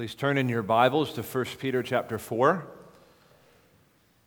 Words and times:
Please 0.00 0.14
turn 0.14 0.38
in 0.38 0.48
your 0.48 0.62
Bibles 0.62 1.12
to 1.12 1.22
1 1.22 1.44
Peter 1.58 1.82
chapter 1.82 2.18
4. 2.18 2.66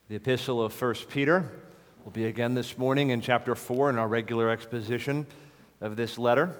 The 0.08 0.16
epistle 0.16 0.61
of 0.61 0.80
1 0.80 0.93
Peter 1.09 1.50
will 2.06 2.11
be 2.11 2.25
again 2.25 2.53
this 2.53 2.77
morning 2.77 3.09
in 3.09 3.22
chapter 3.22 3.56
4 3.56 3.90
in 3.90 3.98
our 3.98 4.08
regular 4.08 4.51
exposition 4.51 5.25
of 5.82 5.96
this 5.96 6.20
letter. 6.20 6.56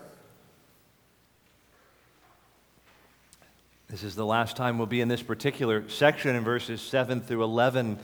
This 3.88 4.02
is 4.02 4.16
the 4.16 4.26
last 4.26 4.58
time 4.58 4.80
we'll 4.80 4.88
be 4.88 5.00
in 5.02 5.10
this 5.10 5.22
particular 5.22 5.88
section 5.90 6.36
in 6.36 6.44
verses 6.44 6.82
7 6.82 7.22
through 7.22 7.44
11, 7.44 8.00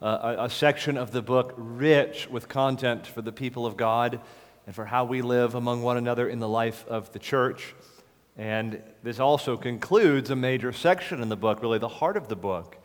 uh, 0.00 0.36
a, 0.38 0.44
a 0.44 0.48
section 0.48 0.96
of 0.96 1.10
the 1.10 1.22
book 1.22 1.54
rich 1.56 2.28
with 2.30 2.48
content 2.48 3.08
for 3.08 3.20
the 3.20 3.32
people 3.32 3.66
of 3.66 3.76
God 3.76 4.20
and 4.66 4.76
for 4.76 4.84
how 4.84 5.06
we 5.06 5.22
live 5.22 5.56
among 5.56 5.82
one 5.82 5.96
another 5.96 6.28
in 6.28 6.38
the 6.38 6.48
life 6.48 6.86
of 6.86 7.12
the 7.12 7.18
church. 7.18 7.74
And 8.36 8.82
this 9.02 9.20
also 9.20 9.56
concludes 9.56 10.30
a 10.30 10.36
major 10.36 10.72
section 10.72 11.20
in 11.20 11.28
the 11.28 11.36
book, 11.36 11.62
really 11.62 11.78
the 11.78 11.88
heart 11.88 12.16
of 12.16 12.28
the 12.28 12.36
book, 12.36 12.76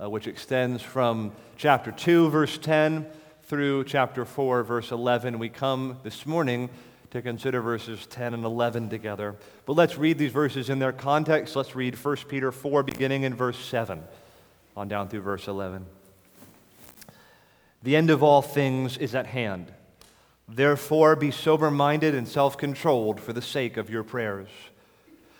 uh, 0.00 0.08
which 0.08 0.26
extends 0.26 0.82
from 0.82 1.32
chapter 1.56 1.92
2, 1.92 2.30
verse 2.30 2.56
10, 2.58 3.06
through 3.44 3.84
chapter 3.84 4.24
4, 4.24 4.62
verse 4.62 4.90
11. 4.90 5.38
We 5.38 5.48
come 5.48 5.98
this 6.02 6.24
morning 6.26 6.70
to 7.10 7.22
consider 7.22 7.60
verses 7.60 8.06
10 8.06 8.34
and 8.34 8.44
11 8.44 8.88
together. 8.88 9.36
But 9.66 9.74
let's 9.74 9.96
read 9.96 10.18
these 10.18 10.32
verses 10.32 10.70
in 10.70 10.78
their 10.78 10.92
context. 10.92 11.54
Let's 11.54 11.76
read 11.76 11.94
1 11.94 12.16
Peter 12.28 12.50
4, 12.50 12.82
beginning 12.82 13.22
in 13.22 13.34
verse 13.34 13.58
7, 13.58 14.02
on 14.76 14.88
down 14.88 15.08
through 15.08 15.20
verse 15.20 15.46
11. 15.46 15.86
The 17.82 17.94
end 17.94 18.10
of 18.10 18.22
all 18.22 18.42
things 18.42 18.96
is 18.96 19.14
at 19.14 19.26
hand. 19.26 19.72
Therefore, 20.48 21.16
be 21.16 21.30
sober 21.30 21.70
minded 21.70 22.14
and 22.14 22.26
self 22.26 22.56
controlled 22.56 23.20
for 23.20 23.32
the 23.32 23.42
sake 23.42 23.76
of 23.76 23.90
your 23.90 24.02
prayers. 24.02 24.48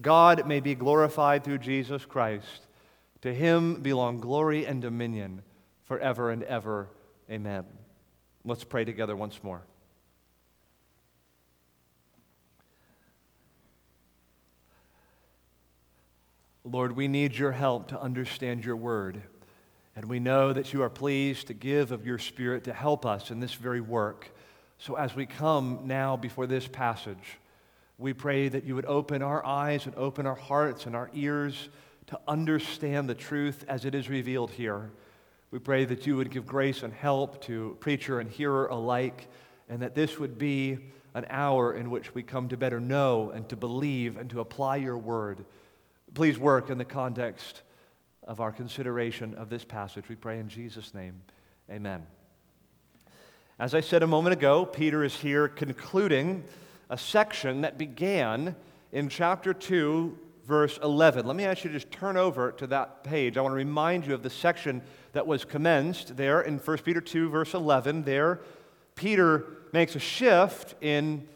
God 0.00 0.46
may 0.46 0.60
be 0.60 0.74
glorified 0.74 1.44
through 1.44 1.58
Jesus 1.58 2.04
Christ. 2.04 2.66
To 3.22 3.32
him 3.32 3.82
belong 3.82 4.20
glory 4.20 4.66
and 4.66 4.82
dominion 4.82 5.42
forever 5.84 6.30
and 6.30 6.42
ever. 6.42 6.88
Amen. 7.30 7.64
Let's 8.44 8.64
pray 8.64 8.84
together 8.84 9.16
once 9.16 9.42
more. 9.42 9.62
Lord, 16.62 16.96
we 16.96 17.06
need 17.06 17.36
your 17.36 17.52
help 17.52 17.88
to 17.88 18.00
understand 18.00 18.64
your 18.64 18.76
word. 18.76 19.22
And 19.94 20.06
we 20.06 20.18
know 20.18 20.52
that 20.52 20.72
you 20.72 20.82
are 20.82 20.90
pleased 20.90 21.46
to 21.46 21.54
give 21.54 21.90
of 21.90 22.04
your 22.04 22.18
Spirit 22.18 22.64
to 22.64 22.72
help 22.72 23.06
us 23.06 23.30
in 23.30 23.40
this 23.40 23.54
very 23.54 23.80
work. 23.80 24.30
So 24.78 24.94
as 24.94 25.14
we 25.14 25.26
come 25.26 25.80
now 25.84 26.16
before 26.16 26.46
this 26.46 26.66
passage, 26.66 27.38
we 27.98 28.12
pray 28.12 28.48
that 28.48 28.64
you 28.64 28.74
would 28.74 28.84
open 28.86 29.22
our 29.22 29.44
eyes 29.44 29.86
and 29.86 29.94
open 29.96 30.26
our 30.26 30.34
hearts 30.34 30.86
and 30.86 30.94
our 30.94 31.10
ears 31.14 31.68
to 32.08 32.20
understand 32.28 33.08
the 33.08 33.14
truth 33.14 33.64
as 33.68 33.84
it 33.84 33.94
is 33.94 34.08
revealed 34.08 34.50
here. 34.50 34.90
We 35.50 35.58
pray 35.58 35.84
that 35.86 36.06
you 36.06 36.16
would 36.16 36.30
give 36.30 36.46
grace 36.46 36.82
and 36.82 36.92
help 36.92 37.42
to 37.44 37.76
preacher 37.80 38.20
and 38.20 38.30
hearer 38.30 38.66
alike, 38.66 39.28
and 39.68 39.80
that 39.80 39.94
this 39.94 40.18
would 40.18 40.38
be 40.38 40.78
an 41.14 41.26
hour 41.30 41.74
in 41.74 41.90
which 41.90 42.14
we 42.14 42.22
come 42.22 42.48
to 42.48 42.56
better 42.56 42.78
know 42.78 43.30
and 43.30 43.48
to 43.48 43.56
believe 43.56 44.18
and 44.18 44.28
to 44.30 44.40
apply 44.40 44.76
your 44.76 44.98
word. 44.98 45.44
Please 46.12 46.38
work 46.38 46.68
in 46.68 46.78
the 46.78 46.84
context 46.84 47.62
of 48.24 48.40
our 48.40 48.52
consideration 48.52 49.34
of 49.34 49.48
this 49.48 49.64
passage. 49.64 50.08
We 50.08 50.16
pray 50.16 50.38
in 50.38 50.48
Jesus' 50.48 50.92
name. 50.92 51.22
Amen. 51.70 52.06
As 53.58 53.74
I 53.74 53.80
said 53.80 54.02
a 54.02 54.06
moment 54.06 54.34
ago, 54.34 54.66
Peter 54.66 55.02
is 55.02 55.16
here 55.16 55.48
concluding 55.48 56.44
a 56.88 56.98
section 56.98 57.62
that 57.62 57.78
began 57.78 58.54
in 58.92 59.08
chapter 59.08 59.52
2, 59.52 60.16
verse 60.46 60.78
11. 60.82 61.26
Let 61.26 61.36
me 61.36 61.44
ask 61.44 61.64
you 61.64 61.70
to 61.70 61.76
just 61.76 61.90
turn 61.90 62.16
over 62.16 62.52
to 62.52 62.66
that 62.68 63.02
page. 63.02 63.36
I 63.36 63.40
want 63.40 63.52
to 63.52 63.56
remind 63.56 64.06
you 64.06 64.14
of 64.14 64.22
the 64.22 64.30
section 64.30 64.82
that 65.12 65.26
was 65.26 65.44
commenced 65.44 66.16
there 66.16 66.42
in 66.42 66.58
1 66.58 66.78
Peter 66.78 67.00
2, 67.00 67.28
verse 67.28 67.54
11. 67.54 68.04
There, 68.04 68.40
Peter 68.94 69.44
makes 69.72 69.96
a 69.96 69.98
shift 69.98 70.74
in 70.80 71.26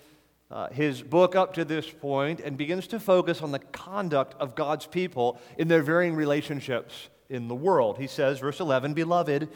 uh, 0.50 0.68
his 0.68 1.02
book 1.02 1.36
up 1.36 1.54
to 1.54 1.64
this 1.64 1.88
point 1.90 2.40
and 2.40 2.56
begins 2.56 2.86
to 2.88 3.00
focus 3.00 3.42
on 3.42 3.52
the 3.52 3.58
conduct 3.58 4.34
of 4.40 4.54
God's 4.54 4.86
people 4.86 5.40
in 5.58 5.68
their 5.68 5.82
varying 5.82 6.14
relationships 6.14 7.08
in 7.28 7.48
the 7.48 7.54
world. 7.54 7.98
He 7.98 8.06
says, 8.06 8.38
verse 8.38 8.60
11, 8.60 8.94
Beloved, 8.94 9.48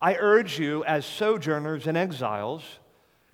I 0.00 0.16
urge 0.16 0.58
you 0.58 0.84
as 0.84 1.04
sojourners 1.06 1.86
and 1.86 1.96
exiles 1.96 2.62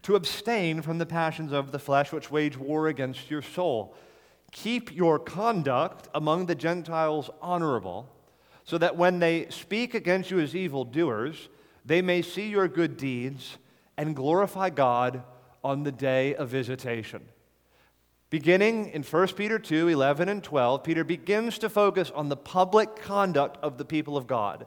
to 0.09 0.17
abstain 0.17 0.81
from 0.81 0.97
the 0.97 1.05
passions 1.05 1.53
of 1.53 1.71
the 1.71 1.79
flesh 1.79 2.13
which 2.13 2.31
wage 2.31 2.57
war 2.57 2.89
against 2.89 3.31
your 3.31 3.43
soul. 3.43 3.95
Keep 4.53 4.97
your 4.97 5.19
conduct 5.19 6.09
among 6.15 6.47
the 6.47 6.55
Gentiles 6.55 7.29
honorable, 7.43 8.09
so 8.65 8.79
that 8.79 8.97
when 8.97 9.19
they 9.19 9.47
speak 9.51 9.93
against 9.93 10.31
you 10.31 10.41
as 10.41 10.57
evildoers, 10.57 11.51
they 11.85 12.01
may 12.01 12.23
see 12.23 12.49
your 12.49 12.69
good 12.69 12.97
deeds 12.97 13.59
and 13.99 14.17
glorify 14.17 14.71
God 14.71 15.23
on 15.63 15.83
the 15.83 15.93
day 15.93 16.35
of 16.37 16.49
visitation. 16.49 17.29
Beginning 18.31 18.87
in 18.89 19.03
1 19.03 19.29
Peter 19.35 19.59
2 19.59 19.89
11 19.89 20.31
and 20.31 20.43
12, 20.43 20.85
Peter 20.85 21.05
begins 21.05 21.59
to 21.59 21.69
focus 21.69 22.11
on 22.15 22.31
the 22.31 22.37
public 22.37 22.97
conduct 22.97 23.59
of 23.63 23.77
the 23.77 23.85
people 23.85 24.17
of 24.17 24.27
God 24.27 24.67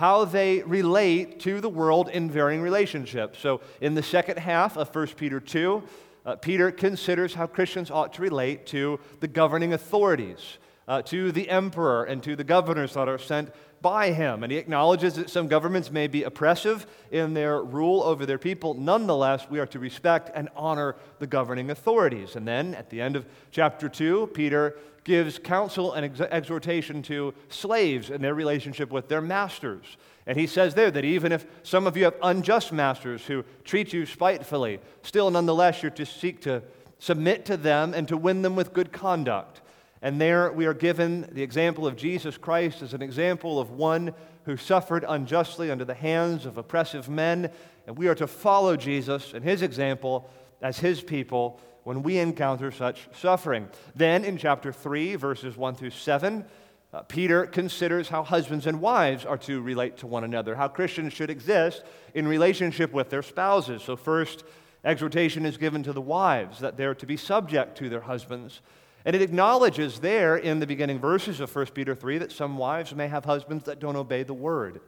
how 0.00 0.24
they 0.24 0.62
relate 0.62 1.40
to 1.40 1.60
the 1.60 1.68
world 1.68 2.08
in 2.08 2.30
varying 2.30 2.62
relationships. 2.62 3.38
So, 3.38 3.60
in 3.82 3.94
the 3.94 4.02
second 4.02 4.38
half 4.38 4.78
of 4.78 4.94
1 4.94 5.08
Peter 5.08 5.40
2, 5.40 5.82
uh, 6.24 6.36
Peter 6.36 6.70
considers 6.70 7.34
how 7.34 7.46
Christians 7.46 7.90
ought 7.90 8.14
to 8.14 8.22
relate 8.22 8.64
to 8.68 8.98
the 9.20 9.28
governing 9.28 9.74
authorities, 9.74 10.56
uh, 10.88 11.02
to 11.02 11.32
the 11.32 11.50
emperor, 11.50 12.04
and 12.04 12.22
to 12.22 12.34
the 12.34 12.44
governors 12.44 12.94
that 12.94 13.10
are 13.10 13.18
sent 13.18 13.52
by 13.82 14.12
him. 14.12 14.42
And 14.42 14.50
he 14.50 14.56
acknowledges 14.56 15.16
that 15.16 15.28
some 15.28 15.48
governments 15.48 15.90
may 15.90 16.06
be 16.06 16.22
oppressive 16.22 16.86
in 17.10 17.34
their 17.34 17.62
rule 17.62 18.02
over 18.02 18.24
their 18.24 18.38
people. 18.38 18.72
Nonetheless, 18.72 19.50
we 19.50 19.58
are 19.58 19.66
to 19.66 19.78
respect 19.78 20.30
and 20.34 20.48
honor 20.56 20.96
the 21.18 21.26
governing 21.26 21.68
authorities. 21.68 22.36
And 22.36 22.48
then 22.48 22.74
at 22.74 22.88
the 22.88 23.02
end 23.02 23.16
of 23.16 23.26
chapter 23.50 23.86
2, 23.86 24.30
Peter 24.32 24.78
gives 25.10 25.40
counsel 25.40 25.94
and 25.94 26.04
ex- 26.06 26.20
exhortation 26.20 27.02
to 27.02 27.34
slaves 27.48 28.10
in 28.10 28.22
their 28.22 28.32
relationship 28.32 28.92
with 28.92 29.08
their 29.08 29.20
masters. 29.20 29.96
And 30.24 30.38
he 30.38 30.46
says 30.46 30.76
there 30.76 30.92
that 30.92 31.04
even 31.04 31.32
if 31.32 31.46
some 31.64 31.88
of 31.88 31.96
you 31.96 32.04
have 32.04 32.14
unjust 32.22 32.72
masters 32.72 33.26
who 33.26 33.42
treat 33.64 33.92
you 33.92 34.06
spitefully, 34.06 34.78
still 35.02 35.28
nonetheless 35.28 35.82
you're 35.82 35.90
to 35.90 36.06
seek 36.06 36.40
to 36.42 36.62
submit 37.00 37.44
to 37.46 37.56
them 37.56 37.92
and 37.92 38.06
to 38.06 38.16
win 38.16 38.42
them 38.42 38.54
with 38.54 38.72
good 38.72 38.92
conduct. 38.92 39.62
And 40.00 40.20
there 40.20 40.52
we 40.52 40.66
are 40.66 40.74
given 40.74 41.28
the 41.32 41.42
example 41.42 41.88
of 41.88 41.96
Jesus 41.96 42.38
Christ 42.38 42.80
as 42.80 42.94
an 42.94 43.02
example 43.02 43.58
of 43.58 43.72
one 43.72 44.14
who 44.44 44.56
suffered 44.56 45.04
unjustly 45.08 45.72
under 45.72 45.84
the 45.84 45.92
hands 45.92 46.46
of 46.46 46.56
oppressive 46.56 47.08
men. 47.08 47.50
And 47.88 47.98
we 47.98 48.06
are 48.06 48.14
to 48.14 48.28
follow 48.28 48.76
Jesus 48.76 49.34
and 49.34 49.42
his 49.42 49.62
example 49.62 50.30
as 50.62 50.78
his 50.78 51.02
people 51.02 51.60
when 51.84 52.02
we 52.02 52.18
encounter 52.18 52.70
such 52.70 53.08
suffering. 53.14 53.68
Then 53.94 54.24
in 54.24 54.36
chapter 54.36 54.72
3, 54.72 55.16
verses 55.16 55.56
1 55.56 55.74
through 55.74 55.90
7, 55.90 56.44
uh, 56.92 57.02
Peter 57.02 57.46
considers 57.46 58.08
how 58.08 58.24
husbands 58.24 58.66
and 58.66 58.80
wives 58.80 59.24
are 59.24 59.38
to 59.38 59.60
relate 59.60 59.96
to 59.98 60.06
one 60.06 60.24
another, 60.24 60.56
how 60.56 60.68
Christians 60.68 61.12
should 61.12 61.30
exist 61.30 61.84
in 62.14 62.26
relationship 62.26 62.92
with 62.92 63.10
their 63.10 63.22
spouses. 63.22 63.82
So, 63.82 63.96
first, 63.96 64.42
exhortation 64.84 65.46
is 65.46 65.56
given 65.56 65.82
to 65.84 65.92
the 65.92 66.00
wives 66.00 66.58
that 66.58 66.76
they're 66.76 66.94
to 66.96 67.06
be 67.06 67.16
subject 67.16 67.78
to 67.78 67.88
their 67.88 68.00
husbands. 68.00 68.60
And 69.04 69.16
it 69.16 69.22
acknowledges 69.22 70.00
there 70.00 70.36
in 70.36 70.58
the 70.58 70.66
beginning 70.66 70.98
verses 70.98 71.40
of 71.40 71.54
1 71.54 71.66
Peter 71.66 71.94
3 71.94 72.18
that 72.18 72.32
some 72.32 72.58
wives 72.58 72.94
may 72.94 73.08
have 73.08 73.24
husbands 73.24 73.64
that 73.64 73.80
don't 73.80 73.96
obey 73.96 74.24
the 74.24 74.34
word. 74.34 74.80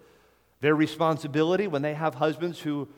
Their 0.60 0.74
responsibility 0.74 1.66
when 1.66 1.82
they 1.82 1.94
have 1.94 2.16
husbands 2.16 2.60
who 2.60 2.88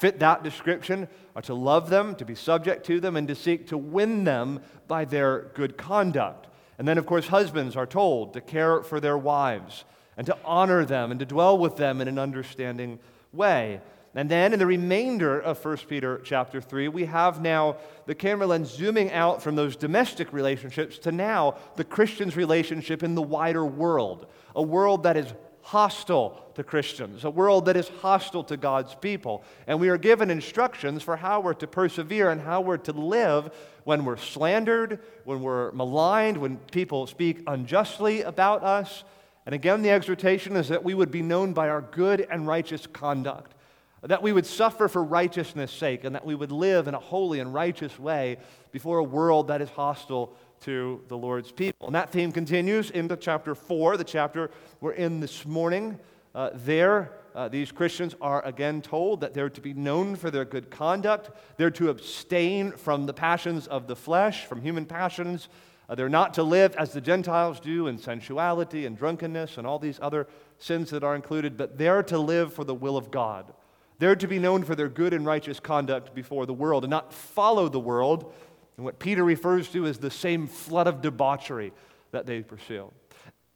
fit 0.00 0.18
that 0.20 0.42
description 0.42 1.06
are 1.36 1.42
to 1.42 1.52
love 1.52 1.90
them, 1.90 2.14
to 2.14 2.24
be 2.24 2.34
subject 2.34 2.86
to 2.86 3.00
them, 3.00 3.16
and 3.16 3.28
to 3.28 3.34
seek 3.34 3.68
to 3.68 3.76
win 3.76 4.24
them 4.24 4.60
by 4.88 5.04
their 5.04 5.50
good 5.54 5.76
conduct. 5.76 6.46
And 6.78 6.88
then, 6.88 6.96
of 6.96 7.04
course, 7.04 7.28
husbands 7.28 7.76
are 7.76 7.86
told 7.86 8.32
to 8.32 8.40
care 8.40 8.82
for 8.82 8.98
their 8.98 9.18
wives 9.18 9.84
and 10.16 10.26
to 10.26 10.36
honor 10.42 10.86
them 10.86 11.10
and 11.10 11.20
to 11.20 11.26
dwell 11.26 11.58
with 11.58 11.76
them 11.76 12.00
in 12.00 12.08
an 12.08 12.18
understanding 12.18 12.98
way. 13.32 13.82
And 14.14 14.30
then 14.30 14.54
in 14.54 14.58
the 14.58 14.66
remainder 14.66 15.38
of 15.38 15.62
1 15.62 15.76
Peter 15.88 16.20
chapter 16.24 16.62
3, 16.62 16.88
we 16.88 17.04
have 17.04 17.42
now 17.42 17.76
the 18.06 18.14
camera 18.14 18.46
lens 18.46 18.70
zooming 18.70 19.12
out 19.12 19.42
from 19.42 19.54
those 19.54 19.76
domestic 19.76 20.32
relationships 20.32 20.98
to 21.00 21.12
now 21.12 21.56
the 21.76 21.84
Christian's 21.84 22.36
relationship 22.36 23.02
in 23.02 23.14
the 23.14 23.22
wider 23.22 23.64
world, 23.64 24.26
a 24.56 24.62
world 24.62 25.02
that 25.02 25.18
is 25.18 25.32
hostile 25.70 26.44
to 26.56 26.64
Christians, 26.64 27.24
a 27.24 27.30
world 27.30 27.66
that 27.66 27.76
is 27.76 27.88
hostile 28.00 28.42
to 28.42 28.56
God's 28.56 28.92
people. 28.96 29.44
And 29.68 29.78
we 29.78 29.88
are 29.88 29.96
given 29.96 30.28
instructions 30.28 31.00
for 31.04 31.14
how 31.14 31.38
we're 31.38 31.54
to 31.54 31.68
persevere 31.68 32.28
and 32.30 32.40
how 32.40 32.60
we're 32.60 32.76
to 32.78 32.92
live 32.92 33.54
when 33.84 34.04
we're 34.04 34.16
slandered, 34.16 34.98
when 35.22 35.42
we're 35.42 35.70
maligned, 35.70 36.38
when 36.38 36.56
people 36.72 37.06
speak 37.06 37.44
unjustly 37.46 38.22
about 38.22 38.64
us. 38.64 39.04
And 39.46 39.54
again, 39.54 39.82
the 39.82 39.90
exhortation 39.90 40.56
is 40.56 40.66
that 40.70 40.82
we 40.82 40.92
would 40.92 41.12
be 41.12 41.22
known 41.22 41.52
by 41.52 41.68
our 41.68 41.82
good 41.82 42.26
and 42.28 42.48
righteous 42.48 42.88
conduct 42.88 43.54
that 44.02 44.22
we 44.22 44.32
would 44.32 44.46
suffer 44.46 44.88
for 44.88 45.04
righteousness' 45.04 45.70
sake, 45.70 46.04
and 46.04 46.14
that 46.14 46.24
we 46.24 46.34
would 46.34 46.52
live 46.52 46.88
in 46.88 46.94
a 46.94 46.98
holy 46.98 47.38
and 47.38 47.52
righteous 47.52 47.98
way 47.98 48.38
before 48.72 48.98
a 48.98 49.04
world 49.04 49.48
that 49.48 49.60
is 49.60 49.68
hostile 49.68 50.34
to 50.60 51.02
the 51.08 51.16
Lord's 51.16 51.50
people. 51.50 51.86
And 51.86 51.94
that 51.94 52.10
theme 52.10 52.32
continues 52.32 52.90
into 52.90 53.16
chapter 53.16 53.54
4, 53.54 53.96
the 53.96 54.04
chapter 54.04 54.50
we're 54.80 54.92
in 54.92 55.20
this 55.20 55.46
morning. 55.46 55.98
Uh, 56.34 56.50
there, 56.54 57.12
uh, 57.34 57.48
these 57.48 57.72
Christians 57.72 58.14
are 58.20 58.44
again 58.44 58.82
told 58.82 59.22
that 59.22 59.34
they're 59.34 59.50
to 59.50 59.60
be 59.60 59.74
known 59.74 60.16
for 60.16 60.30
their 60.30 60.44
good 60.44 60.70
conduct, 60.70 61.30
they're 61.56 61.70
to 61.72 61.88
abstain 61.88 62.72
from 62.72 63.06
the 63.06 63.14
passions 63.14 63.66
of 63.66 63.86
the 63.86 63.96
flesh, 63.96 64.44
from 64.44 64.60
human 64.60 64.84
passions. 64.84 65.48
Uh, 65.88 65.94
they're 65.96 66.08
not 66.08 66.34
to 66.34 66.42
live 66.42 66.76
as 66.76 66.92
the 66.92 67.00
Gentiles 67.00 67.58
do 67.58 67.88
in 67.88 67.98
sensuality 67.98 68.86
and 68.86 68.96
drunkenness 68.96 69.58
and 69.58 69.66
all 69.66 69.78
these 69.78 69.98
other 70.00 70.28
sins 70.58 70.90
that 70.90 71.02
are 71.02 71.16
included, 71.16 71.56
but 71.56 71.78
they're 71.78 72.02
to 72.04 72.18
live 72.18 72.52
for 72.52 72.62
the 72.62 72.74
will 72.74 72.96
of 72.96 73.10
God. 73.10 73.52
They're 73.98 74.16
to 74.16 74.28
be 74.28 74.38
known 74.38 74.62
for 74.64 74.74
their 74.74 74.88
good 74.88 75.12
and 75.12 75.26
righteous 75.26 75.58
conduct 75.60 76.14
before 76.14 76.46
the 76.46 76.54
world 76.54 76.84
and 76.84 76.90
not 76.90 77.12
follow 77.12 77.68
the 77.68 77.80
world 77.80 78.32
and 78.80 78.86
what 78.86 78.98
Peter 78.98 79.22
refers 79.22 79.68
to 79.68 79.84
as 79.84 79.98
the 79.98 80.10
same 80.10 80.46
flood 80.46 80.86
of 80.86 81.02
debauchery 81.02 81.70
that 82.12 82.24
they 82.24 82.40
pursue. 82.40 82.90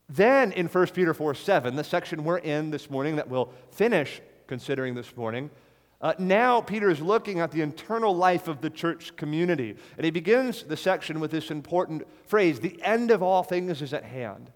Then 0.07 0.53
in 0.53 0.67
1 0.67 0.87
Peter 0.89 1.15
4 1.15 1.35
7, 1.35 1.77
the 1.77 1.83
section 1.83 2.25
we're 2.25 2.37
in 2.37 2.71
this 2.71 2.91
morning 2.91 3.17
that 3.17 3.31
we'll 3.31 3.51
finish 3.71 4.21
considering 4.47 4.95
this 4.95 5.17
morning, 5.17 5.49
uh, 6.03 6.13
now 6.19 6.61
Peter 6.61 6.91
is 6.91 7.01
looking 7.01 7.41
at 7.41 7.53
the 7.53 7.63
internal 7.63 8.15
life 8.15 8.49
of 8.49 8.61
the 8.61 8.69
church 8.69 9.17
community. 9.17 9.77
And 9.97 10.05
he 10.05 10.11
begins 10.11 10.63
the 10.63 10.77
section 10.77 11.21
with 11.21 11.31
this 11.31 11.51
important 11.51 12.03
phrase 12.27 12.61
the 12.61 12.79
end 12.83 13.11
of 13.11 13.23
all 13.23 13.43
things 13.43 13.81
is 13.81 13.95
at 13.95 14.05
hand. 14.05 14.51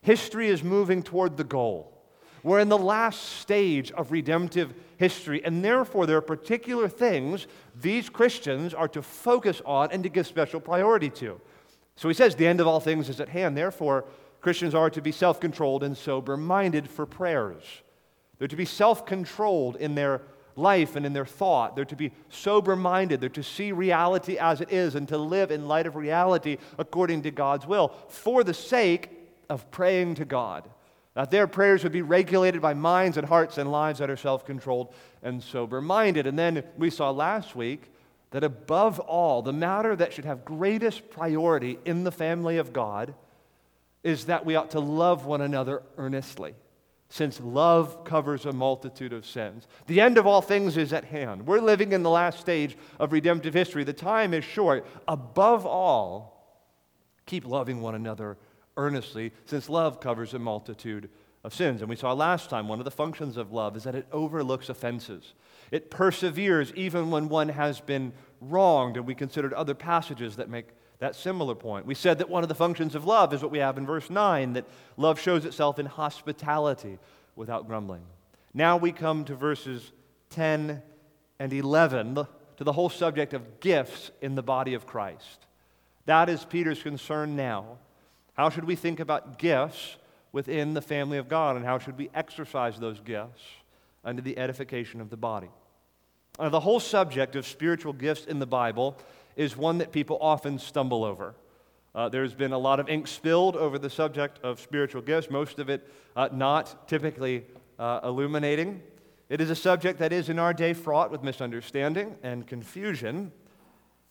History 0.00 0.48
is 0.48 0.64
moving 0.64 1.02
toward 1.02 1.36
the 1.36 1.44
goal. 1.44 1.92
We're 2.42 2.60
in 2.60 2.68
the 2.70 2.78
last 2.78 3.40
stage 3.40 3.92
of 3.92 4.12
redemptive 4.12 4.72
history, 4.96 5.44
and 5.44 5.64
therefore 5.64 6.06
there 6.06 6.16
are 6.16 6.22
particular 6.22 6.88
things 6.88 7.48
these 7.80 8.08
Christians 8.08 8.72
are 8.74 8.88
to 8.88 9.02
focus 9.02 9.60
on 9.64 9.90
and 9.92 10.02
to 10.02 10.08
give 10.08 10.26
special 10.26 10.60
priority 10.60 11.10
to. 11.10 11.40
So 11.96 12.08
he 12.08 12.14
says, 12.14 12.34
The 12.34 12.46
end 12.46 12.60
of 12.60 12.66
all 12.66 12.80
things 12.80 13.08
is 13.08 13.20
at 13.20 13.28
hand. 13.28 13.56
Therefore, 13.56 14.04
Christians 14.40 14.74
are 14.74 14.90
to 14.90 15.02
be 15.02 15.12
self 15.12 15.40
controlled 15.40 15.82
and 15.82 15.96
sober 15.96 16.36
minded 16.36 16.88
for 16.88 17.06
prayers. 17.06 17.62
They're 18.38 18.48
to 18.48 18.56
be 18.56 18.64
self 18.64 19.04
controlled 19.04 19.76
in 19.76 19.94
their 19.94 20.22
life 20.56 20.96
and 20.96 21.04
in 21.04 21.12
their 21.12 21.26
thought. 21.26 21.76
They're 21.76 21.84
to 21.84 21.96
be 21.96 22.12
sober 22.30 22.76
minded. 22.76 23.20
They're 23.20 23.28
to 23.30 23.42
see 23.42 23.72
reality 23.72 24.38
as 24.38 24.60
it 24.60 24.72
is 24.72 24.94
and 24.94 25.06
to 25.08 25.18
live 25.18 25.50
in 25.50 25.68
light 25.68 25.86
of 25.86 25.96
reality 25.96 26.56
according 26.78 27.22
to 27.22 27.30
God's 27.30 27.66
will 27.66 27.92
for 28.08 28.42
the 28.42 28.54
sake 28.54 29.10
of 29.50 29.70
praying 29.70 30.14
to 30.16 30.24
God 30.24 30.68
that 31.16 31.30
their 31.30 31.46
prayers 31.46 31.82
would 31.82 31.92
be 31.92 32.02
regulated 32.02 32.60
by 32.60 32.74
minds 32.74 33.16
and 33.16 33.26
hearts 33.26 33.56
and 33.56 33.72
lives 33.72 34.00
that 34.00 34.10
are 34.10 34.18
self 34.18 34.44
controlled 34.44 34.92
and 35.22 35.42
sober 35.42 35.80
minded. 35.80 36.26
And 36.26 36.38
then 36.38 36.62
we 36.76 36.90
saw 36.90 37.10
last 37.10 37.56
week 37.56 37.90
that 38.32 38.44
above 38.44 39.00
all, 39.00 39.40
the 39.40 39.52
matter 39.52 39.96
that 39.96 40.12
should 40.12 40.26
have 40.26 40.44
greatest 40.44 41.08
priority 41.08 41.78
in 41.86 42.04
the 42.04 42.12
family 42.12 42.58
of 42.58 42.74
God 42.74 43.14
is 44.04 44.26
that 44.26 44.44
we 44.44 44.56
ought 44.56 44.72
to 44.72 44.80
love 44.80 45.24
one 45.24 45.40
another 45.40 45.82
earnestly, 45.96 46.54
since 47.08 47.40
love 47.40 48.04
covers 48.04 48.44
a 48.44 48.52
multitude 48.52 49.14
of 49.14 49.24
sins. 49.24 49.66
The 49.86 50.02
end 50.02 50.18
of 50.18 50.26
all 50.26 50.42
things 50.42 50.76
is 50.76 50.92
at 50.92 51.04
hand. 51.04 51.46
We're 51.46 51.60
living 51.60 51.92
in 51.92 52.02
the 52.02 52.10
last 52.10 52.40
stage 52.40 52.76
of 53.00 53.12
redemptive 53.12 53.54
history. 53.54 53.84
The 53.84 53.94
time 53.94 54.34
is 54.34 54.44
short. 54.44 54.86
Above 55.08 55.64
all, 55.64 56.60
keep 57.24 57.46
loving 57.46 57.80
one 57.80 57.94
another 57.94 58.36
earnestly, 58.76 59.32
since 59.44 59.68
love 59.68 60.00
covers 60.00 60.34
a 60.34 60.38
multitude 60.38 61.08
of 61.44 61.54
sins. 61.54 61.80
And 61.80 61.88
we 61.88 61.96
saw 61.96 62.12
last 62.12 62.50
time 62.50 62.68
one 62.68 62.80
of 62.80 62.84
the 62.84 62.90
functions 62.90 63.36
of 63.36 63.52
love 63.52 63.76
is 63.76 63.84
that 63.84 63.94
it 63.94 64.06
overlooks 64.12 64.68
offenses. 64.68 65.34
It 65.70 65.90
perseveres 65.90 66.72
even 66.74 67.10
when 67.10 67.28
one 67.28 67.48
has 67.48 67.80
been 67.80 68.12
wronged, 68.40 68.96
and 68.96 69.06
we 69.06 69.14
considered 69.14 69.52
other 69.54 69.74
passages 69.74 70.36
that 70.36 70.50
make 70.50 70.68
that 70.98 71.14
similar 71.14 71.54
point. 71.54 71.86
We 71.86 71.94
said 71.94 72.18
that 72.18 72.30
one 72.30 72.42
of 72.42 72.48
the 72.48 72.54
functions 72.54 72.94
of 72.94 73.04
love 73.04 73.34
is 73.34 73.42
what 73.42 73.50
we 73.50 73.58
have 73.58 73.78
in 73.78 73.86
verse 73.86 74.08
9 74.08 74.54
that 74.54 74.64
love 74.96 75.20
shows 75.20 75.44
itself 75.44 75.78
in 75.78 75.86
hospitality 75.86 76.98
without 77.34 77.66
grumbling. 77.66 78.02
Now 78.54 78.76
we 78.76 78.92
come 78.92 79.24
to 79.26 79.34
verses 79.34 79.92
10 80.30 80.82
and 81.38 81.52
11, 81.52 82.26
to 82.56 82.64
the 82.64 82.72
whole 82.72 82.88
subject 82.88 83.34
of 83.34 83.60
gifts 83.60 84.10
in 84.22 84.34
the 84.34 84.42
body 84.42 84.74
of 84.74 84.86
Christ. 84.86 85.46
That 86.06 86.28
is 86.28 86.44
Peter's 86.44 86.82
concern 86.82 87.36
now. 87.36 87.78
How 88.36 88.50
should 88.50 88.64
we 88.64 88.76
think 88.76 89.00
about 89.00 89.38
gifts 89.38 89.96
within 90.30 90.74
the 90.74 90.82
family 90.82 91.16
of 91.16 91.28
God, 91.28 91.56
and 91.56 91.64
how 91.64 91.78
should 91.78 91.96
we 91.96 92.10
exercise 92.14 92.78
those 92.78 93.00
gifts 93.00 93.42
under 94.04 94.20
the 94.20 94.36
edification 94.38 95.00
of 95.00 95.08
the 95.08 95.16
body? 95.16 95.48
Now, 96.38 96.50
the 96.50 96.60
whole 96.60 96.80
subject 96.80 97.34
of 97.34 97.46
spiritual 97.46 97.94
gifts 97.94 98.26
in 98.26 98.38
the 98.38 98.46
Bible 98.46 98.98
is 99.36 99.56
one 99.56 99.78
that 99.78 99.90
people 99.90 100.18
often 100.20 100.58
stumble 100.58 101.02
over. 101.02 101.34
Uh, 101.94 102.10
there's 102.10 102.34
been 102.34 102.52
a 102.52 102.58
lot 102.58 102.78
of 102.78 102.90
ink 102.90 103.06
spilled 103.06 103.56
over 103.56 103.78
the 103.78 103.88
subject 103.88 104.38
of 104.42 104.60
spiritual 104.60 105.00
gifts, 105.00 105.30
most 105.30 105.58
of 105.58 105.70
it 105.70 105.90
uh, 106.14 106.28
not 106.30 106.86
typically 106.86 107.46
uh, 107.78 108.00
illuminating. 108.04 108.82
It 109.30 109.40
is 109.40 109.48
a 109.48 109.56
subject 109.56 109.98
that 110.00 110.12
is 110.12 110.28
in 110.28 110.38
our 110.38 110.52
day 110.52 110.74
fraught 110.74 111.10
with 111.10 111.22
misunderstanding 111.22 112.16
and 112.22 112.46
confusion. 112.46 113.32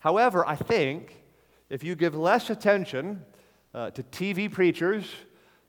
However, 0.00 0.44
I 0.44 0.56
think 0.56 1.22
if 1.70 1.84
you 1.84 1.94
give 1.94 2.16
less 2.16 2.50
attention 2.50 3.24
uh, 3.76 3.90
to 3.90 4.02
TV 4.04 4.50
preachers 4.50 5.04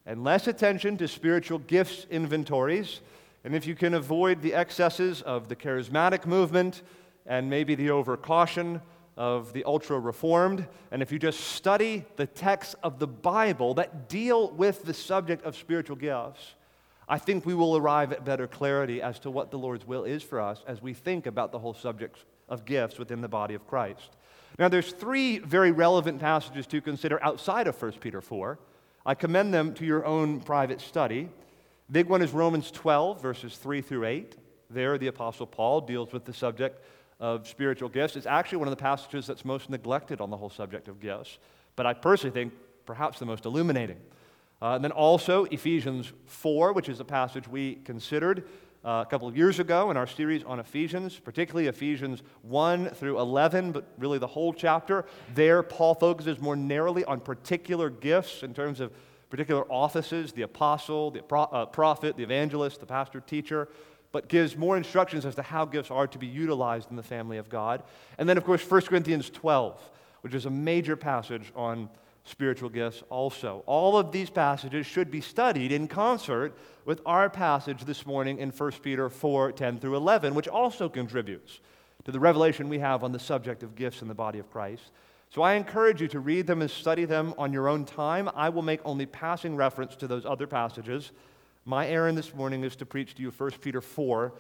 and 0.06 0.24
less 0.24 0.48
attention 0.48 0.98
to 0.98 1.08
spiritual 1.08 1.60
gifts 1.60 2.08
inventories. 2.10 3.02
And 3.44 3.54
if 3.54 3.68
you 3.68 3.76
can 3.76 3.94
avoid 3.94 4.42
the 4.42 4.54
excesses 4.54 5.22
of 5.22 5.50
the 5.50 5.56
charismatic 5.56 6.26
movement 6.26 6.82
and 7.26 7.50
maybe 7.50 7.76
the 7.76 7.90
overcaution 7.90 8.82
of 9.18 9.52
the 9.52 9.66
ultra 9.66 10.00
reformed, 10.00 10.66
and 10.92 11.02
if 11.02 11.12
you 11.12 11.20
just 11.20 11.42
study 11.42 12.06
the 12.16 12.26
texts 12.26 12.76
of 12.82 12.98
the 12.98 13.08
Bible 13.08 13.74
that 13.74 14.08
deal 14.08 14.52
with 14.52 14.84
the 14.84 14.94
subject 14.94 15.44
of 15.44 15.58
spiritual 15.58 15.98
gifts, 15.98 16.56
I 17.10 17.18
think 17.18 17.46
we 17.46 17.54
will 17.54 17.76
arrive 17.76 18.14
at 18.14 18.24
better 18.24 18.48
clarity 18.48 19.02
as 19.02 19.20
to 19.20 19.32
what 19.32 19.52
the 19.52 19.58
Lord's 19.58 19.86
will 19.86 20.06
is 20.06 20.24
for 20.24 20.40
us 20.40 20.64
as 20.68 20.82
we 20.82 20.94
think 20.94 21.26
about 21.26 21.52
the 21.52 21.60
whole 21.60 21.74
subject 21.74 22.24
of 22.48 22.64
gifts 22.64 22.98
within 22.98 23.20
the 23.20 23.28
body 23.28 23.54
of 23.54 23.68
Christ. 23.68 24.16
Now, 24.60 24.70
there's 24.70 24.92
three 24.92 25.40
very 25.40 25.72
relevant 25.72 26.20
passages 26.20 26.66
to 26.68 26.82
consider 26.82 27.24
outside 27.24 27.68
of 27.68 27.82
1 27.82 27.94
Peter 27.94 28.22
4. 28.22 28.58
I 29.06 29.16
commend 29.16 29.54
them 29.54 29.74
to 29.76 29.86
your 29.86 30.06
own 30.06 30.42
private 30.42 30.82
study. 30.82 31.30
Big 31.92 32.10
one 32.10 32.22
is 32.22 32.32
Romans 32.32 32.72
12, 32.72 33.22
verses 33.22 33.56
3 33.58 33.82
through 33.82 34.06
8. 34.06 34.36
There, 34.70 34.98
the 34.98 35.08
Apostle 35.08 35.48
Paul 35.48 35.82
deals 35.82 36.12
with 36.12 36.26
the 36.26 36.34
subject 36.34 36.84
of 37.20 37.48
spiritual 37.48 37.90
gifts. 37.90 38.16
It's 38.16 38.26
actually 38.26 38.60
one 38.60 38.68
of 38.68 38.72
the 38.72 38.82
passages 38.82 39.26
that's 39.26 39.46
most 39.46 39.70
neglected 39.70 40.22
on 40.22 40.30
the 40.30 40.38
whole 40.38 40.50
subject 40.50 40.88
of 40.88 41.00
gifts, 41.00 41.38
but 41.76 41.86
I 41.86 41.94
personally 41.94 42.34
think 42.34 42.54
perhaps 42.86 43.20
the 43.20 43.26
most 43.26 43.46
illuminating. 43.46 43.98
Uh, 44.62 44.74
and 44.74 44.84
then 44.84 44.92
also 44.92 45.46
Ephesians 45.46 46.12
4, 46.26 46.74
which 46.74 46.90
is 46.90 47.00
a 47.00 47.06
passage 47.06 47.48
we 47.48 47.76
considered 47.76 48.48
uh, 48.88 49.04
a 49.06 49.06
couple 49.06 49.28
of 49.28 49.36
years 49.36 49.60
ago 49.60 49.92
in 49.92 49.98
our 49.98 50.08
series 50.08 50.46
on 50.46 50.62
Ephesians, 50.62 51.20
particularly 51.20 51.68
Ephesians 51.68 52.24
1 52.44 52.92
through 52.92 53.20
11, 53.20 53.74
but 53.74 53.86
really 53.98 54.18
the 54.18 54.28
whole 54.28 54.54
chapter. 54.54 55.04
There, 55.36 55.62
Paul 55.62 55.94
focuses 55.94 56.40
more 56.40 56.56
narrowly 56.56 57.04
on 57.04 57.20
particular 57.20 57.90
gifts 57.90 58.44
in 58.44 58.54
terms 58.54 58.80
of 58.80 58.94
particular 59.30 59.70
offices 59.70 60.32
the 60.32 60.44
apostle, 60.44 61.12
the 61.12 61.36
uh, 61.36 61.66
prophet, 61.66 62.16
the 62.16 62.24
evangelist, 62.24 62.80
the 62.80 62.86
pastor, 62.86 63.20
teacher, 63.20 63.68
but 64.14 64.30
gives 64.30 64.56
more 64.56 64.78
instructions 64.78 65.26
as 65.26 65.36
to 65.36 65.42
how 65.42 65.66
gifts 65.66 65.92
are 65.92 66.08
to 66.08 66.18
be 66.18 66.28
utilized 66.28 66.90
in 66.90 66.96
the 66.96 67.04
family 67.04 67.38
of 67.38 67.50
God. 67.50 67.84
And 68.18 68.30
then, 68.30 68.38
of 68.38 68.46
course, 68.46 68.64
1 68.72 68.82
Corinthians 68.84 69.30
12, 69.30 69.82
which 70.22 70.34
is 70.34 70.46
a 70.46 70.50
major 70.50 70.96
passage 70.96 71.52
on 71.58 71.90
spiritual 72.28 72.70
gifts 72.70 73.04
also. 73.10 73.64
All 73.66 73.98
of 73.98 74.12
these 74.12 74.30
passages 74.30 74.86
should 74.86 75.10
be 75.10 75.22
studied 75.22 75.72
in 75.72 75.88
concert 75.88 76.58
with 76.86 77.02
our 77.06 77.30
passage 77.30 77.86
this 77.86 78.06
morning 78.06 78.40
in 78.40 78.50
1 78.50 78.72
Peter 78.84 79.10
4 79.10 79.54
10 79.54 79.80
through 79.80 79.96
11, 79.96 80.36
which 80.36 80.48
also 80.48 80.90
contributes 80.90 81.60
to 82.04 82.12
the 82.12 82.20
revelation 82.20 82.70
we 82.70 82.80
have 82.80 83.04
on 83.04 83.12
the 83.12 83.20
subject 83.20 83.64
of 83.64 83.76
gifts 83.76 84.02
in 84.02 84.08
the 84.08 84.14
body 84.14 84.40
of 84.40 84.52
Christ. 84.52 84.92
So 85.30 85.42
I 85.42 85.54
encourage 85.54 86.02
you 86.02 86.08
to 86.10 86.20
read 86.20 86.48
them 86.48 86.62
and 86.62 86.72
study 86.72 87.06
them 87.06 87.34
on 87.38 87.52
your 87.52 87.68
own 87.68 87.86
time. 87.86 88.30
I 88.36 88.50
will 88.50 88.62
make 88.62 88.80
only 88.86 89.06
passing 89.06 89.56
reference 89.56 89.96
to 89.98 90.08
those 90.08 90.26
other 90.26 90.48
passages. 90.48 91.12
My 91.66 91.88
errand 91.88 92.18
this 92.18 92.34
morning 92.34 92.64
is 92.64 92.76
to 92.78 92.86
preach 92.86 93.16
to 93.16 93.22
you 93.22 93.32
1 93.32 93.52
Peter 93.62 93.82
4 93.82 94.34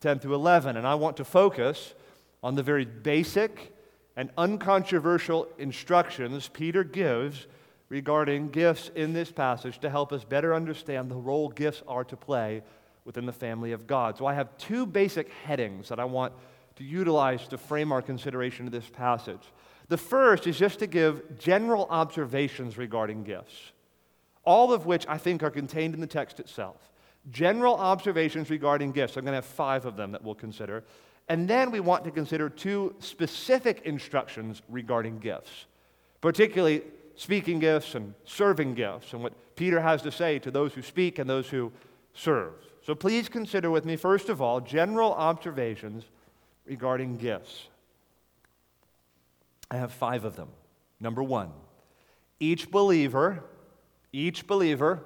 10 0.00 0.18
through 0.18 0.34
11. 0.34 0.78
And 0.78 0.86
I 0.86 0.94
want 0.94 1.18
to 1.18 1.24
focus 1.24 1.94
on 2.42 2.54
the 2.54 2.62
very 2.62 2.86
basic 2.86 3.74
and 4.16 4.30
uncontroversial 4.36 5.48
instructions 5.58 6.48
Peter 6.48 6.84
gives 6.84 7.46
regarding 7.88 8.48
gifts 8.50 8.90
in 8.94 9.12
this 9.12 9.30
passage 9.30 9.78
to 9.80 9.90
help 9.90 10.12
us 10.12 10.24
better 10.24 10.54
understand 10.54 11.10
the 11.10 11.16
role 11.16 11.48
gifts 11.48 11.82
are 11.88 12.04
to 12.04 12.16
play 12.16 12.62
within 13.04 13.26
the 13.26 13.32
family 13.32 13.72
of 13.72 13.86
God. 13.86 14.16
So 14.16 14.26
I 14.26 14.34
have 14.34 14.56
two 14.56 14.86
basic 14.86 15.30
headings 15.44 15.88
that 15.88 15.98
I 15.98 16.04
want 16.04 16.32
to 16.76 16.84
utilize 16.84 17.48
to 17.48 17.58
frame 17.58 17.92
our 17.92 18.00
consideration 18.00 18.66
of 18.66 18.72
this 18.72 18.88
passage. 18.88 19.42
The 19.88 19.96
first 19.96 20.46
is 20.46 20.56
just 20.56 20.78
to 20.78 20.86
give 20.86 21.38
general 21.38 21.88
observations 21.90 22.78
regarding 22.78 23.24
gifts, 23.24 23.72
all 24.44 24.72
of 24.72 24.86
which 24.86 25.04
I 25.08 25.18
think 25.18 25.42
are 25.42 25.50
contained 25.50 25.94
in 25.94 26.00
the 26.00 26.06
text 26.06 26.38
itself. 26.38 26.90
General 27.30 27.74
observations 27.74 28.48
regarding 28.50 28.92
gifts. 28.92 29.16
I'm 29.16 29.24
going 29.24 29.32
to 29.32 29.36
have 29.36 29.44
five 29.44 29.84
of 29.84 29.96
them 29.96 30.12
that 30.12 30.22
we'll 30.22 30.36
consider. 30.36 30.84
And 31.30 31.46
then 31.46 31.70
we 31.70 31.78
want 31.78 32.02
to 32.04 32.10
consider 32.10 32.48
two 32.48 32.92
specific 32.98 33.82
instructions 33.84 34.62
regarding 34.68 35.20
gifts, 35.20 35.66
particularly 36.20 36.82
speaking 37.14 37.60
gifts 37.60 37.94
and 37.94 38.14
serving 38.24 38.74
gifts, 38.74 39.12
and 39.12 39.22
what 39.22 39.32
Peter 39.54 39.80
has 39.80 40.02
to 40.02 40.10
say 40.10 40.40
to 40.40 40.50
those 40.50 40.74
who 40.74 40.82
speak 40.82 41.20
and 41.20 41.30
those 41.30 41.48
who 41.48 41.70
serve. 42.14 42.54
So 42.84 42.96
please 42.96 43.28
consider 43.28 43.70
with 43.70 43.84
me, 43.84 43.94
first 43.94 44.28
of 44.28 44.42
all, 44.42 44.60
general 44.60 45.12
observations 45.12 46.02
regarding 46.66 47.16
gifts. 47.16 47.68
I 49.70 49.76
have 49.76 49.92
five 49.92 50.24
of 50.24 50.34
them. 50.34 50.48
Number 50.98 51.22
one, 51.22 51.52
each 52.40 52.72
believer, 52.72 53.44
each 54.12 54.48
believer 54.48 54.98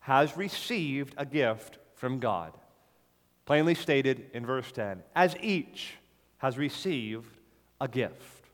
has 0.00 0.36
received 0.36 1.14
a 1.16 1.24
gift 1.24 1.78
from 1.94 2.18
God. 2.18 2.54
Plainly 3.48 3.74
stated 3.74 4.26
in 4.34 4.44
verse 4.44 4.70
10, 4.72 5.02
as 5.16 5.34
each 5.40 5.94
has 6.36 6.58
received 6.58 7.34
a 7.80 7.88
gift. 7.88 8.44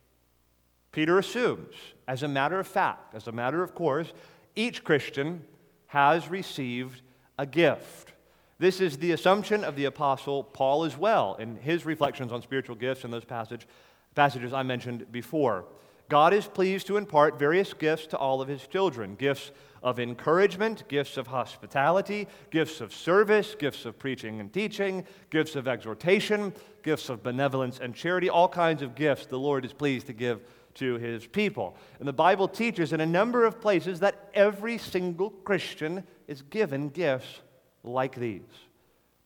Peter 0.92 1.18
assumes, 1.18 1.74
as 2.06 2.22
a 2.22 2.28
matter 2.28 2.60
of 2.60 2.68
fact, 2.68 3.12
as 3.12 3.26
a 3.26 3.32
matter 3.32 3.64
of 3.64 3.74
course, 3.74 4.12
each 4.54 4.84
Christian 4.84 5.42
has 5.88 6.28
received 6.28 7.02
a 7.40 7.44
gift. 7.44 8.12
This 8.60 8.80
is 8.80 8.98
the 8.98 9.10
assumption 9.10 9.64
of 9.64 9.74
the 9.74 9.86
Apostle 9.86 10.44
Paul 10.44 10.84
as 10.84 10.96
well 10.96 11.34
in 11.40 11.56
his 11.56 11.84
reflections 11.84 12.30
on 12.30 12.40
spiritual 12.40 12.76
gifts 12.76 13.02
in 13.02 13.10
those 13.10 13.24
passage, 13.24 13.66
passages 14.14 14.52
I 14.52 14.62
mentioned 14.62 15.10
before. 15.10 15.64
God 16.08 16.32
is 16.32 16.46
pleased 16.46 16.86
to 16.86 16.98
impart 16.98 17.36
various 17.36 17.74
gifts 17.74 18.06
to 18.08 18.16
all 18.16 18.40
of 18.40 18.46
his 18.46 18.64
children 18.68 19.16
gifts 19.16 19.50
of 19.84 20.00
encouragement, 20.00 20.88
gifts 20.88 21.18
of 21.18 21.26
hospitality, 21.26 22.26
gifts 22.50 22.80
of 22.80 22.92
service, 22.92 23.54
gifts 23.54 23.84
of 23.84 23.98
preaching 23.98 24.40
and 24.40 24.50
teaching, 24.50 25.04
gifts 25.28 25.54
of 25.54 25.68
exhortation, 25.68 26.54
gifts 26.82 27.10
of 27.10 27.22
benevolence 27.22 27.78
and 27.78 27.94
charity, 27.94 28.30
all 28.30 28.48
kinds 28.48 28.80
of 28.80 28.94
gifts 28.94 29.26
the 29.26 29.38
Lord 29.38 29.62
is 29.62 29.74
pleased 29.74 30.06
to 30.06 30.14
give 30.14 30.40
to 30.76 30.94
his 30.94 31.26
people. 31.26 31.76
And 31.98 32.08
the 32.08 32.14
Bible 32.14 32.48
teaches 32.48 32.94
in 32.94 33.02
a 33.02 33.06
number 33.06 33.44
of 33.44 33.60
places 33.60 34.00
that 34.00 34.30
every 34.32 34.78
single 34.78 35.28
Christian 35.30 36.02
is 36.26 36.40
given 36.40 36.88
gifts 36.88 37.42
like 37.84 38.16
these. 38.16 38.40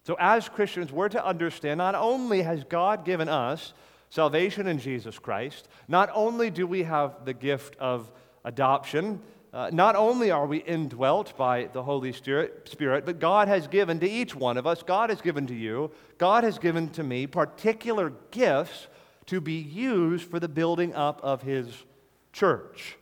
So, 0.02 0.16
as 0.18 0.48
Christians, 0.48 0.90
we're 0.90 1.08
to 1.10 1.24
understand 1.24 1.78
not 1.78 1.94
only 1.94 2.42
has 2.42 2.64
God 2.64 3.04
given 3.04 3.28
us 3.28 3.74
salvation 4.10 4.66
in 4.66 4.80
Jesus 4.80 5.20
Christ, 5.20 5.68
not 5.86 6.10
only 6.12 6.50
do 6.50 6.66
we 6.66 6.82
have 6.82 7.24
the 7.24 7.34
gift 7.34 7.76
of 7.76 8.10
adoption, 8.44 9.20
uh, 9.52 9.70
not 9.72 9.96
only 9.96 10.30
are 10.30 10.46
we 10.46 10.58
indwelt 10.58 11.36
by 11.36 11.68
the 11.72 11.82
Holy 11.82 12.12
Spirit, 12.12 12.68
Spirit, 12.68 13.06
but 13.06 13.18
God 13.18 13.48
has 13.48 13.66
given 13.66 13.98
to 14.00 14.08
each 14.08 14.34
one 14.34 14.56
of 14.56 14.66
us, 14.66 14.82
God 14.82 15.10
has 15.10 15.20
given 15.20 15.46
to 15.46 15.54
you, 15.54 15.90
God 16.18 16.44
has 16.44 16.58
given 16.58 16.90
to 16.90 17.02
me 17.02 17.26
particular 17.26 18.12
gifts 18.30 18.88
to 19.26 19.40
be 19.40 19.54
used 19.54 20.24
for 20.24 20.38
the 20.38 20.48
building 20.48 20.94
up 20.94 21.20
of 21.22 21.42
His 21.42 21.84
church. 22.32 22.96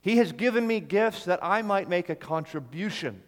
He 0.00 0.16
has 0.16 0.32
given 0.32 0.66
me 0.66 0.80
gifts 0.80 1.26
that 1.26 1.40
I 1.42 1.62
might 1.62 1.88
make 1.88 2.08
a 2.08 2.14
contribution 2.14 3.22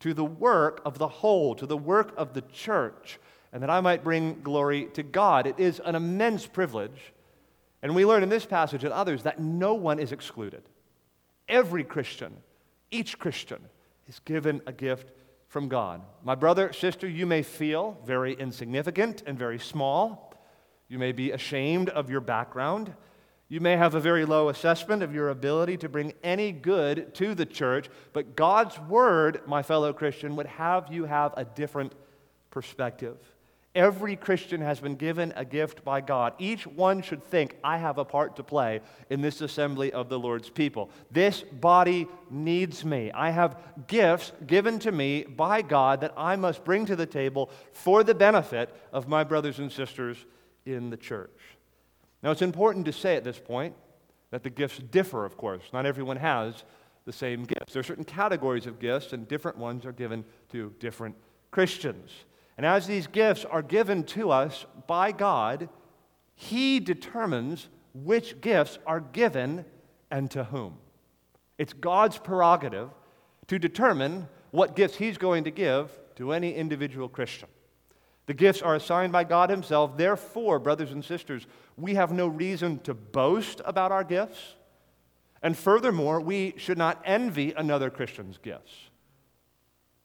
to 0.00 0.12
the 0.12 0.24
work 0.24 0.82
of 0.84 0.98
the 0.98 1.08
whole, 1.08 1.54
to 1.54 1.66
the 1.66 1.76
work 1.76 2.12
of 2.16 2.34
the 2.34 2.42
church, 2.52 3.18
and 3.52 3.62
that 3.62 3.70
I 3.70 3.80
might 3.80 4.02
bring 4.02 4.42
glory 4.42 4.88
to 4.94 5.02
God. 5.02 5.46
It 5.46 5.58
is 5.58 5.80
an 5.84 5.94
immense 5.94 6.46
privilege. 6.46 7.12
And 7.82 7.94
we 7.94 8.04
learn 8.04 8.22
in 8.22 8.28
this 8.28 8.46
passage 8.46 8.84
and 8.84 8.92
others 8.92 9.22
that 9.22 9.40
no 9.40 9.74
one 9.74 9.98
is 9.98 10.12
excluded. 10.12 10.62
Every 11.48 11.84
Christian, 11.84 12.36
each 12.90 13.18
Christian, 13.18 13.60
is 14.08 14.20
given 14.20 14.60
a 14.66 14.72
gift 14.72 15.10
from 15.48 15.68
God. 15.68 16.02
My 16.22 16.34
brother, 16.34 16.72
sister, 16.72 17.08
you 17.08 17.26
may 17.26 17.42
feel 17.42 17.98
very 18.04 18.34
insignificant 18.34 19.22
and 19.26 19.38
very 19.38 19.58
small. 19.58 20.34
You 20.88 20.98
may 20.98 21.12
be 21.12 21.30
ashamed 21.30 21.88
of 21.90 22.10
your 22.10 22.20
background. 22.20 22.94
You 23.48 23.60
may 23.60 23.76
have 23.76 23.94
a 23.94 24.00
very 24.00 24.24
low 24.24 24.48
assessment 24.48 25.02
of 25.02 25.14
your 25.14 25.28
ability 25.28 25.76
to 25.78 25.88
bring 25.88 26.14
any 26.22 26.52
good 26.52 27.14
to 27.16 27.34
the 27.34 27.44
church, 27.44 27.90
but 28.14 28.34
God's 28.34 28.78
word, 28.78 29.42
my 29.46 29.62
fellow 29.62 29.92
Christian, 29.92 30.36
would 30.36 30.46
have 30.46 30.90
you 30.90 31.04
have 31.04 31.34
a 31.36 31.44
different 31.44 31.94
perspective. 32.50 33.18
Every 33.74 34.16
Christian 34.16 34.60
has 34.60 34.80
been 34.80 34.96
given 34.96 35.32
a 35.34 35.46
gift 35.46 35.82
by 35.82 36.02
God. 36.02 36.34
Each 36.38 36.66
one 36.66 37.00
should 37.00 37.24
think, 37.24 37.56
I 37.64 37.78
have 37.78 37.96
a 37.96 38.04
part 38.04 38.36
to 38.36 38.42
play 38.42 38.80
in 39.08 39.22
this 39.22 39.40
assembly 39.40 39.90
of 39.92 40.10
the 40.10 40.18
Lord's 40.18 40.50
people. 40.50 40.90
This 41.10 41.40
body 41.40 42.06
needs 42.28 42.84
me. 42.84 43.10
I 43.12 43.30
have 43.30 43.56
gifts 43.86 44.32
given 44.46 44.78
to 44.80 44.92
me 44.92 45.24
by 45.24 45.62
God 45.62 46.02
that 46.02 46.12
I 46.18 46.36
must 46.36 46.64
bring 46.64 46.84
to 46.84 46.96
the 46.96 47.06
table 47.06 47.48
for 47.72 48.04
the 48.04 48.14
benefit 48.14 48.74
of 48.92 49.08
my 49.08 49.24
brothers 49.24 49.58
and 49.58 49.72
sisters 49.72 50.18
in 50.66 50.90
the 50.90 50.98
church. 50.98 51.30
Now, 52.22 52.30
it's 52.30 52.42
important 52.42 52.84
to 52.86 52.92
say 52.92 53.16
at 53.16 53.24
this 53.24 53.38
point 53.38 53.74
that 54.32 54.42
the 54.42 54.50
gifts 54.50 54.78
differ, 54.78 55.24
of 55.24 55.38
course. 55.38 55.64
Not 55.72 55.86
everyone 55.86 56.18
has 56.18 56.64
the 57.06 57.12
same 57.12 57.44
gifts. 57.44 57.72
There 57.72 57.80
are 57.80 57.84
certain 57.84 58.04
categories 58.04 58.66
of 58.66 58.78
gifts, 58.78 59.14
and 59.14 59.26
different 59.26 59.56
ones 59.56 59.86
are 59.86 59.92
given 59.92 60.24
to 60.50 60.74
different 60.78 61.16
Christians. 61.50 62.10
And 62.56 62.66
as 62.66 62.86
these 62.86 63.06
gifts 63.06 63.44
are 63.44 63.62
given 63.62 64.04
to 64.04 64.30
us 64.30 64.66
by 64.86 65.12
God, 65.12 65.68
He 66.34 66.80
determines 66.80 67.68
which 67.94 68.40
gifts 68.40 68.78
are 68.86 69.00
given 69.00 69.64
and 70.10 70.30
to 70.30 70.44
whom. 70.44 70.78
It's 71.58 71.72
God's 71.72 72.18
prerogative 72.18 72.90
to 73.48 73.58
determine 73.58 74.28
what 74.50 74.76
gifts 74.76 74.96
He's 74.96 75.18
going 75.18 75.44
to 75.44 75.50
give 75.50 75.90
to 76.16 76.32
any 76.32 76.54
individual 76.54 77.08
Christian. 77.08 77.48
The 78.26 78.34
gifts 78.34 78.62
are 78.62 78.76
assigned 78.76 79.12
by 79.12 79.24
God 79.24 79.50
Himself. 79.50 79.96
Therefore, 79.96 80.58
brothers 80.58 80.92
and 80.92 81.04
sisters, 81.04 81.46
we 81.76 81.94
have 81.94 82.12
no 82.12 82.26
reason 82.26 82.78
to 82.80 82.94
boast 82.94 83.60
about 83.64 83.92
our 83.92 84.04
gifts. 84.04 84.54
And 85.42 85.56
furthermore, 85.56 86.20
we 86.20 86.54
should 86.56 86.78
not 86.78 87.02
envy 87.04 87.52
another 87.52 87.90
Christian's 87.90 88.38
gifts. 88.38 88.72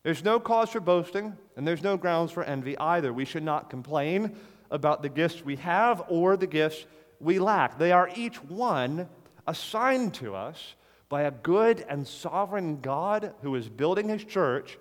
There's 0.03 0.23
no 0.23 0.39
cause 0.39 0.69
for 0.69 0.79
boasting, 0.79 1.37
and 1.57 1.67
there's 1.67 1.83
no 1.83 1.97
grounds 1.97 2.31
for 2.31 2.43
envy 2.43 2.77
either. 2.77 3.11
We 3.11 3.25
should 3.25 3.43
not 3.43 3.69
complain 3.69 4.35
about 4.69 5.01
the 5.01 5.09
gifts 5.09 5.43
we 5.43 5.55
have 5.57 6.03
or 6.07 6.37
the 6.37 6.47
gifts 6.47 6.85
we 7.19 7.39
lack. 7.39 7.79
They 7.79 7.91
are 7.91 8.09
each 8.15 8.41
one 8.43 9.09
assigned 9.47 10.13
to 10.15 10.35
us 10.35 10.75
by 11.09 11.23
a 11.23 11.31
good 11.31 11.83
and 11.89 12.07
sovereign 12.07 12.79
God 12.79 13.33
who 13.41 13.55
is 13.55 13.69
building 13.69 14.07
his 14.07 14.23
church, 14.23 14.77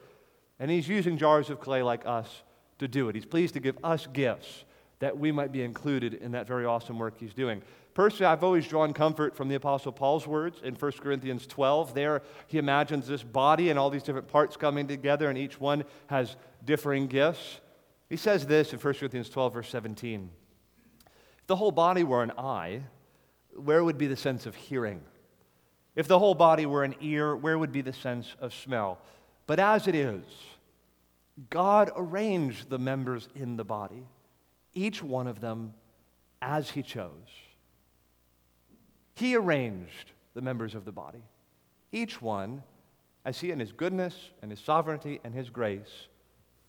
and 0.59 0.71
he's 0.71 0.87
using 0.87 1.16
jars 1.16 1.49
of 1.49 1.61
clay 1.61 1.83
like 1.83 2.04
us 2.04 2.42
to 2.78 2.87
do 2.87 3.09
it. 3.09 3.14
He's 3.14 3.25
pleased 3.25 3.54
to 3.54 3.61
give 3.61 3.78
us 3.83 4.06
gifts 4.12 4.64
that 4.99 5.16
we 5.16 5.33
might 5.33 5.52
be 5.52 5.62
included 5.62 6.14
in 6.14 6.33
that 6.33 6.47
very 6.47 6.66
awesome 6.66 6.99
work 6.99 7.14
he's 7.18 7.35
doing. 7.35 7.62
Personally, 7.97 8.26
I've 8.26 8.45
always 8.45 8.69
drawn 8.69 8.93
comfort 8.93 9.35
from 9.35 9.49
the 9.49 9.55
Apostle 9.55 9.91
Paul's 9.91 10.26
words 10.26 10.61
in 10.62 10.75
1 10.75 10.93
Corinthians 11.00 11.47
12. 11.47 11.95
There, 11.95 12.21
he 12.47 12.59
imagines 12.59 13.07
this 13.07 13.23
body 13.23 13.71
and 13.71 13.79
all 13.79 13.88
these 13.88 14.03
different 14.03 14.29
parts 14.29 14.55
coming 14.55 14.87
together, 14.87 15.31
and 15.31 15.38
each 15.38 15.59
one 15.59 15.83
has 16.09 16.37
differing 16.62 17.07
gifts. 17.07 17.59
He 18.11 18.19
says 18.19 18.47
this 18.47 18.75
in 18.75 18.79
1 18.79 18.95
Corinthians 18.97 19.31
12, 19.31 19.55
verse 19.55 19.71
17 19.71 20.29
If 21.38 21.47
the 21.47 21.57
whole 21.57 21.73
body 21.73 22.05
were 22.05 22.23
an 22.23 22.33
eye, 22.33 22.83
where 23.55 23.83
would 23.83 23.97
be 23.97 24.09
the 24.09 24.15
sense 24.15 24.45
of 24.45 24.55
hearing? 24.55 25.00
If 25.95 26.07
the 26.07 26.19
whole 26.19 26.35
body 26.35 26.67
were 26.67 26.85
an 26.85 26.97
ear, 27.00 27.35
where 27.35 27.59
would 27.59 27.73
be 27.73 27.81
the 27.81 27.95
sense 27.95 28.37
of 28.41 28.53
smell? 28.53 28.99
But 29.47 29.59
as 29.59 29.88
it 29.88 29.95
is, 29.95 30.23
God 31.49 31.91
arranged 31.97 32.69
the 32.69 32.79
members 32.79 33.31
in 33.35 33.57
the 33.57 33.65
body, 33.65 34.07
each 34.75 35.03
one 35.03 35.26
of 35.26 35.41
them 35.41 35.73
as 36.43 36.69
He 36.69 36.83
chose. 36.83 37.46
He 39.16 39.35
arranged 39.35 40.12
the 40.35 40.42
members 40.42 40.75
of 40.75 40.85
the 40.85 40.92
body, 40.92 41.23
each 41.90 42.20
one 42.20 42.62
as 43.25 43.40
He, 43.40 43.50
in 43.50 43.58
His 43.58 43.73
goodness 43.73 44.14
and 44.42 44.50
His 44.50 44.61
sovereignty 44.61 45.20
and 45.25 45.35
His 45.35 45.49
grace, 45.49 46.08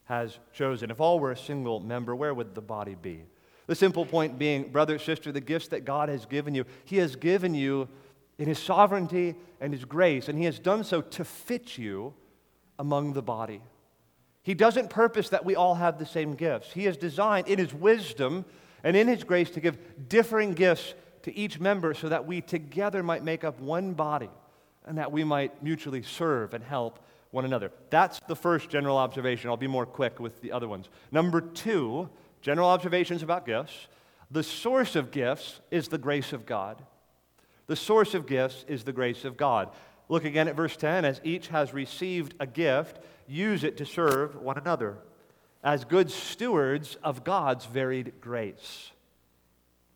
has 0.06 0.40
chosen. 0.54 0.90
If 0.90 1.02
all 1.02 1.20
were 1.20 1.32
a 1.32 1.38
single 1.38 1.82
member, 1.82 2.16
where 2.16 2.34
would 2.34 2.56
the 2.56 2.62
body 2.62 2.96
be? 2.96 3.24
The 3.68 3.76
simple 3.76 4.06
point 4.06 4.40
being, 4.40 4.72
brother, 4.72 4.98
sister, 4.98 5.34
the 5.34 5.42
gifts 5.42 5.68
that 5.68 5.84
God 5.84 6.08
has 6.08 6.26
given 6.26 6.56
you, 6.56 6.64
He 6.86 6.98
has 6.98 7.18
given 7.18 7.54
you 7.54 7.90
in 8.38 8.48
His 8.48 8.60
sovereignty 8.60 9.36
and 9.60 9.74
His 9.74 9.84
grace, 9.84 10.30
and 10.30 10.38
He 10.38 10.46
has 10.46 10.58
done 10.58 10.86
so 10.86 11.02
to 11.02 11.26
fit 11.26 11.78
you 11.78 12.14
among 12.80 13.12
the 13.12 13.22
body. 13.22 13.62
He 14.42 14.54
doesn't 14.54 14.90
purpose 14.90 15.28
that 15.30 15.44
we 15.44 15.56
all 15.56 15.76
have 15.76 16.00
the 16.00 16.06
same 16.06 16.34
gifts. 16.34 16.72
He 16.72 16.86
has 16.86 16.96
designed 16.96 17.50
in 17.50 17.60
His 17.60 17.74
wisdom 17.74 18.46
and 18.86 18.96
in 18.96 19.10
His 19.10 19.26
grace 19.26 19.50
to 19.50 19.60
give 19.60 20.08
differing 20.08 20.54
gifts 20.54 20.94
to 21.28 21.38
each 21.38 21.60
member 21.60 21.94
so 21.94 22.08
that 22.08 22.26
we 22.26 22.40
together 22.40 23.04
might 23.04 23.22
make 23.22 23.44
up 23.44 23.60
one 23.60 23.92
body 23.94 24.30
and 24.86 24.98
that 24.98 25.12
we 25.12 25.26
might 25.26 25.62
mutually 25.62 26.02
serve 26.02 26.54
and 26.54 26.64
help 26.64 27.00
one 27.32 27.44
another. 27.44 27.70
That's 27.90 28.22
the 28.30 28.36
first 28.36 28.70
general 28.70 28.98
observation. 28.98 29.50
I'll 29.50 29.58
be 29.58 29.68
more 29.68 29.86
quick 29.86 30.22
with 30.22 30.40
the 30.40 30.54
other 30.54 30.70
ones. 30.70 30.88
Number 31.12 31.42
two, 31.42 32.10
general 32.42 32.70
observations 32.70 33.24
about 33.24 33.46
gifts. 33.46 33.90
The 34.32 34.42
source 34.42 34.96
of 34.96 35.12
gifts 35.12 35.60
is 35.70 35.90
the 35.90 35.98
grace 35.98 36.32
of 36.32 36.46
God. 36.46 36.82
The 37.66 37.76
source 37.76 38.14
of 38.14 38.26
gifts 38.26 38.64
is 38.70 38.86
the 38.86 38.94
grace 38.94 39.26
of 39.26 39.36
God. 39.36 39.70
Look 40.08 40.24
again 40.24 40.48
at 40.48 40.56
verse 40.56 40.78
10. 40.78 41.04
As 41.04 41.20
each 41.26 41.50
has 41.50 41.74
received 41.74 42.36
a 42.40 42.48
gift, 42.48 43.00
use 43.28 43.66
it 43.66 43.76
to 43.78 43.86
serve 43.86 44.38
one 44.38 44.58
another 44.58 44.98
as 45.62 45.84
good 45.84 46.10
stewards 46.10 46.96
of 47.04 47.26
God's 47.26 47.66
varied 47.66 48.14
grace. 48.22 48.92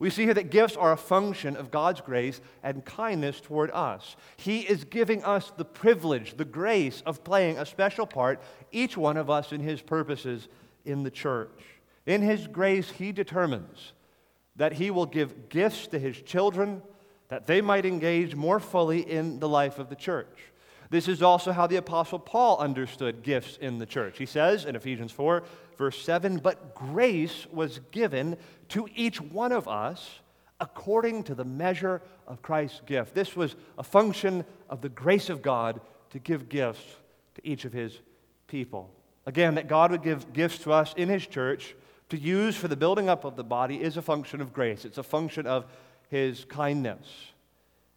We 0.01 0.10
see 0.10 0.24
here 0.24 0.34
that 0.34 0.50
gifts 0.50 0.75
are 0.75 0.91
a 0.91 0.98
function 0.98 1.55
of 1.55 1.70
God's 1.70 2.01
grace 2.01 2.41
and 2.63 2.84
kindness 2.84 3.39
toward 3.39 3.70
us. 3.70 4.15
He 4.36 4.62
is 4.62 4.84
giving 4.84 5.24
us 5.24 5.51
the 5.55 5.63
privilege, 5.63 6.38
the 6.38 6.43
grace 6.43 7.03
of 7.05 7.24
playing 7.24 7.60
a 7.60 7.67
special 7.67 8.08
part, 8.08 8.41
each 8.72 8.98
one 8.98 9.15
of 9.15 9.29
us 9.29 9.51
in 9.51 9.62
His 9.62 9.79
purposes 9.79 10.48
in 10.86 11.03
the 11.03 11.12
church. 11.12 11.62
In 12.08 12.24
His 12.24 12.48
grace, 12.48 12.89
He 12.89 13.12
determines 13.12 13.93
that 14.55 14.74
He 14.74 14.89
will 14.89 15.05
give 15.05 15.50
gifts 15.50 15.86
to 15.89 16.00
His 16.00 16.20
children 16.20 16.81
that 17.27 17.46
they 17.46 17.62
might 17.62 17.86
engage 17.86 18.34
more 18.34 18.60
fully 18.60 19.08
in 19.08 19.38
the 19.38 19.48
life 19.48 19.77
of 19.77 19.89
the 19.89 19.96
church. 19.96 20.51
This 20.89 21.08
is 21.08 21.22
also 21.22 21.51
how 21.51 21.67
the 21.67 21.75
Apostle 21.75 22.17
Paul 22.17 22.58
understood 22.58 23.22
gifts 23.22 23.55
in 23.55 23.77
the 23.77 23.86
church. 23.86 24.17
He 24.17 24.25
says 24.25 24.65
in 24.65 24.75
Ephesians 24.75 25.12
4, 25.12 25.43
verse 25.78 26.01
7 26.04 26.38
But 26.38 26.75
grace 26.75 27.48
was 27.51 27.80
given 27.92 28.38
to 28.70 28.88
each 28.96 29.20
one 29.22 29.51
of 29.51 29.68
us 29.68 30.20
according 30.60 31.24
to 31.24 31.36
the 31.36 31.44
measure 31.44 32.01
of 32.28 32.42
Christ's 32.42 32.82
gift. 32.86 33.16
This 33.16 33.36
was 33.36 33.56
a 33.78 33.84
function 33.84 34.46
of 34.70 34.82
the 34.82 34.90
grace 34.90 35.30
of 35.30 35.42
God 35.42 35.82
to 36.12 36.20
give 36.20 36.50
gifts 36.50 36.84
to 37.36 37.42
each 37.44 37.66
of 37.66 37.74
his 37.74 38.00
people. 38.48 38.94
Again, 39.25 39.56
that 39.56 39.68
God 39.68 39.92
would 39.92 40.04
give 40.04 40.34
gifts 40.34 40.60
to 40.60 40.72
us 40.72 40.94
in 40.96 41.10
his 41.10 41.25
church 41.25 41.75
to 42.10 42.18
use 42.18 42.56
for 42.56 42.68
the 42.68 42.75
building 42.75 43.10
up 43.10 43.24
of 43.24 43.36
the 43.36 43.44
body 43.44 43.82
is 43.82 43.98
a 43.98 44.01
function 44.01 44.42
of 44.42 44.54
grace, 44.54 44.86
it's 44.86 44.98
a 44.98 45.04
function 45.04 45.48
of 45.48 45.66
his 46.10 46.46
kindness. 46.46 47.08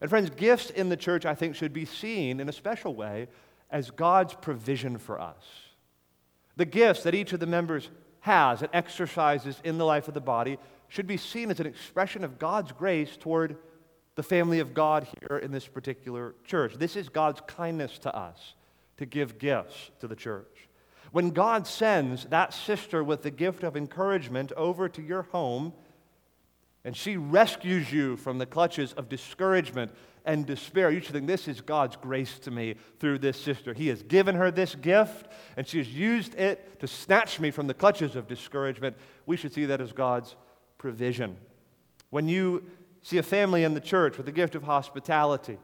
And 0.01 0.09
friends, 0.09 0.31
gifts 0.31 0.71
in 0.71 0.89
the 0.89 0.97
church, 0.97 1.27
I 1.27 1.35
think, 1.35 1.57
should 1.57 1.73
be 1.73 1.85
seen 1.85 2.41
in 2.41 2.49
a 2.49 2.53
special 2.53 2.95
way 2.95 3.29
as 3.71 3.91
God's 3.91 4.35
provision 4.35 4.99
for 4.99 5.21
us. 5.21 5.64
The 6.57 6.65
gifts 6.65 7.03
that 7.03 7.15
each 7.15 7.33
of 7.33 7.41
the 7.41 7.47
members 7.47 7.91
has 8.21 8.63
and 8.63 8.71
exercises 8.73 9.61
in 9.65 9.79
the 9.79 9.85
life 9.85 10.09
of 10.09 10.15
the 10.15 10.21
body 10.21 10.59
should 10.89 11.07
be 11.07 11.17
seen 11.17 11.51
as 11.51 11.61
an 11.61 11.67
expression 11.67 12.25
of 12.25 12.39
God's 12.39 12.73
grace 12.73 13.17
toward 13.17 13.57
the 14.15 14.23
family 14.23 14.61
of 14.61 14.75
God 14.75 15.07
here 15.21 15.39
in 15.39 15.51
this 15.51 15.67
particular 15.67 16.35
church. 16.45 16.75
This 16.79 16.97
is 16.97 17.09
God's 17.09 17.41
kindness 17.47 17.99
to 18.01 18.15
us 18.15 18.55
to 18.97 19.07
give 19.07 19.39
gifts 19.39 19.91
to 20.01 20.07
the 20.07 20.15
church. 20.15 20.69
When 21.11 21.31
God 21.31 21.67
sends 21.67 22.25
that 22.27 22.55
sister 22.55 23.03
with 23.03 23.23
the 23.23 23.31
gift 23.31 23.63
of 23.63 23.77
encouragement 23.77 24.53
over 24.57 24.89
to 24.89 25.03
your 25.03 25.23
home, 25.23 25.73
and 26.85 26.97
she 26.97 27.17
rescues 27.17 27.93
you 27.93 28.17
from 28.17 28.39
the 28.39 28.47
clutches 28.47 28.93
of 28.93 29.09
discouragement 29.09 29.93
and 30.25 30.47
despair. 30.47 30.91
You 30.91 31.01
should 31.01 31.13
think, 31.13 31.27
this 31.27 31.49
is 31.49 31.61
God's 31.61 31.97
grace 31.97 32.39
to 32.41 32.51
me 32.51 32.77
through 32.99 33.19
this 33.19 33.39
sister. 33.39 33.75
He 33.75 33.89
has 33.89 34.03
given 34.03 34.37
her 34.37 34.51
this 34.51 34.75
gift, 34.75 35.29
and 35.57 35.67
she 35.67 35.79
has 35.79 35.89
used 35.89 36.35
it 36.35 36.81
to 36.81 36.87
snatch 36.87 37.41
me 37.41 37.51
from 37.51 37.67
the 37.67 37.75
clutches 37.75 38.17
of 38.17 38.27
discouragement. 38.27 38.97
We 39.27 39.37
should 39.37 39.53
see 39.53 39.67
that 39.67 39.81
as 39.81 39.93
God's 39.93 40.35
provision. 40.79 41.37
When 42.11 42.29
you 42.29 42.65
see 43.03 43.19
a 43.19 43.23
family 43.23 43.65
in 43.65 43.75
the 43.75 43.81
church 43.81 44.17
with 44.17 44.27
the 44.27 44.33
gift 44.33 44.55
of 44.55 44.63
hospitality, 44.63 45.59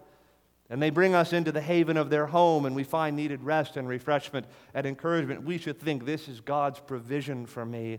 and 0.69 0.81
they 0.81 0.91
bring 0.91 1.15
us 1.15 1.33
into 1.33 1.51
the 1.51 1.61
haven 1.61 1.97
of 1.97 2.11
their 2.11 2.27
home, 2.27 2.65
and 2.67 2.77
we 2.77 2.85
find 2.85 3.17
needed 3.17 3.43
rest 3.43 3.77
and 3.77 3.89
refreshment 3.89 4.47
and 4.75 4.87
encouragement, 4.87 5.43
we 5.43 5.59
should 5.59 5.81
think 5.81 6.05
this 6.05 6.29
is 6.29 6.41
God's 6.41 6.81
provision 6.81 7.47
for 7.47 7.65
me 7.65 7.99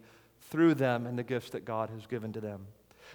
through 0.50 0.76
them 0.76 1.06
and 1.06 1.18
the 1.18 1.24
gifts 1.24 1.50
that 1.50 1.66
God 1.66 1.90
has 1.90 2.06
given 2.06 2.32
to 2.34 2.40
them. 2.40 2.68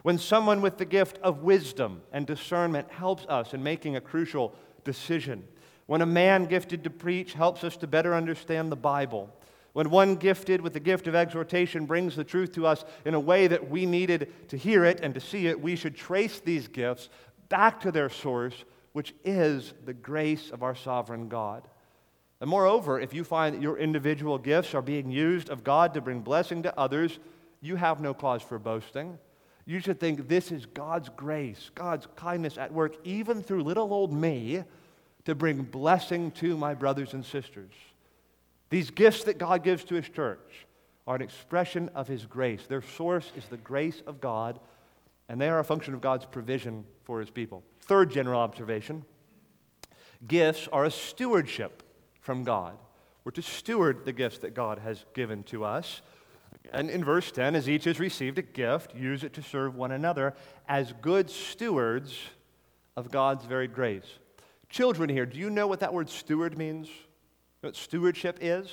When 0.03 0.19
someone 0.19 0.61
with 0.61 0.79
the 0.79 0.85
gift 0.85 1.19
of 1.19 1.43
wisdom 1.43 2.03
and 2.13 2.27
discernment 2.27 2.91
helps 2.91 3.25
us 3.27 3.55
in 3.55 3.63
making 3.63 3.97
a 3.97 4.01
crucial 4.01 4.55
decision. 4.85 5.45
When 5.87 6.03
a 6.03 6.07
man 6.07 6.47
gifted 6.47 6.85
to 6.85 6.91
preach 6.91 7.35
helps 7.35 7.65
us 7.65 7.77
to 7.79 7.87
better 7.87 8.15
understand 8.15 8.71
the 8.71 8.77
Bible. 8.77 9.33
When 9.73 9.91
one 9.91 10.17
gifted 10.17 10.63
with 10.63 10.73
the 10.73 10.81
gift 10.81 11.07
of 11.07 11.15
exhortation 11.15 11.85
brings 11.85 12.17
the 12.17 12.25
truth 12.25 12.53
to 12.53 12.67
us 12.67 12.85
in 13.05 13.15
a 13.15 13.21
way 13.21 13.47
that 13.47 13.69
we 13.69 13.85
needed 13.85 14.33
to 14.49 14.57
hear 14.57 14.85
it 14.85 15.01
and 15.03 15.13
to 15.15 15.21
see 15.21 15.49
it, 15.49 15.61
we 15.61 15.77
should 15.77 15.95
trace 15.95 16.41
these 16.41 16.67
gifts 16.67 17.11
back 17.49 17.81
to 17.81 17.93
their 17.93 18.09
source, 18.09 18.65
which 18.93 19.15
is 19.25 19.75
the 19.85 19.93
grace 19.93 20.51
of 20.51 20.63
our 20.63 20.75
sovereign 20.75 21.29
God. 21.29 21.69
And 22.41 22.51
moreover, 22.51 22.99
if 22.99 23.15
you 23.15 23.23
find 23.23 23.55
that 23.55 23.63
your 23.63 23.79
individual 23.79 24.39
gifts 24.39 24.75
are 24.75 24.83
being 24.83 25.11
used 25.11 25.51
of 25.51 25.63
God 25.63 25.95
to 25.95 26.01
bring 26.01 26.21
blessing 26.21 26.63
to 26.65 26.79
others, 26.79 27.19
you 27.61 27.77
have 27.77 28.01
no 28.01 28.15
cause 28.15 28.43
for 28.43 28.59
boasting. 28.59 29.19
You 29.67 29.81
should 29.81 29.99
think 29.99 30.29
this 30.29 30.53
is 30.53 30.65
God's 30.65 31.09
grace, 31.17 31.71
God's 31.75 32.07
kindness 32.15 32.57
at 32.57 32.73
work, 32.73 32.95
even 33.05 33.43
through 33.43 33.65
little 33.65 33.93
old 33.93 34.13
me, 34.13 34.63
to 35.25 35.35
bring 35.35 35.63
blessing 35.63 36.31
to 36.33 36.57
my 36.57 36.73
brothers 36.73 37.13
and 37.13 37.25
sisters. 37.25 37.73
These 38.71 38.91
gifts 38.91 39.25
that 39.25 39.39
God 39.39 39.65
gives 39.65 39.83
to 39.85 39.97
His 39.97 40.09
church 40.09 40.67
are 41.07 41.17
an 41.17 41.23
expression 41.23 41.91
of 41.97 42.07
His 42.07 42.27
grace. 42.27 42.67
Their 42.67 42.83
source 42.83 43.33
is 43.37 43.45
the 43.47 43.57
grace 43.57 44.03
of 44.07 44.21
God, 44.21 44.61
and 45.29 45.41
they 45.41 45.49
are 45.49 45.59
a 45.59 45.65
function 45.65 45.95
of 45.95 46.01
God's 46.01 46.27
provision 46.27 46.85
for 47.03 47.19
His 47.19 47.31
people. 47.31 47.65
Third 47.81 48.11
general 48.11 48.41
observation 48.41 49.05
gifts 50.27 50.67
are 50.73 50.85
a 50.85 50.91
stewardship 50.91 51.83
from 52.21 52.43
God. 52.43 52.79
We're 53.25 53.33
to 53.33 53.43
steward 53.43 54.05
the 54.05 54.13
gifts 54.13 54.39
that 54.39 54.55
God 54.55 54.79
has 54.79 55.05
given 55.13 55.43
to 55.45 55.65
us. 55.65 56.01
And 56.73 56.91
in 56.91 57.05
verse 57.05 57.31
10, 57.31 57.55
as 57.55 57.69
each 57.69 57.85
has 57.85 57.99
received 58.01 58.39
a 58.39 58.43
gift, 58.43 58.95
use 58.95 59.25
it 59.25 59.33
to 59.35 59.43
serve 59.43 59.75
one 59.75 59.93
another 59.93 60.35
as 60.69 60.93
good 61.01 61.31
stewards 61.31 62.19
of 62.97 63.11
God's 63.11 63.45
very 63.45 63.69
grace. 63.69 64.19
Children 64.69 65.09
here, 65.09 65.27
do 65.27 65.39
you 65.39 65.51
know 65.51 65.67
what 65.67 65.81
that 65.81 65.93
word 65.93 66.09
steward 66.09 66.59
means? 66.59 66.89
What 67.61 67.77
stewardship 67.77 68.39
is? 68.41 68.71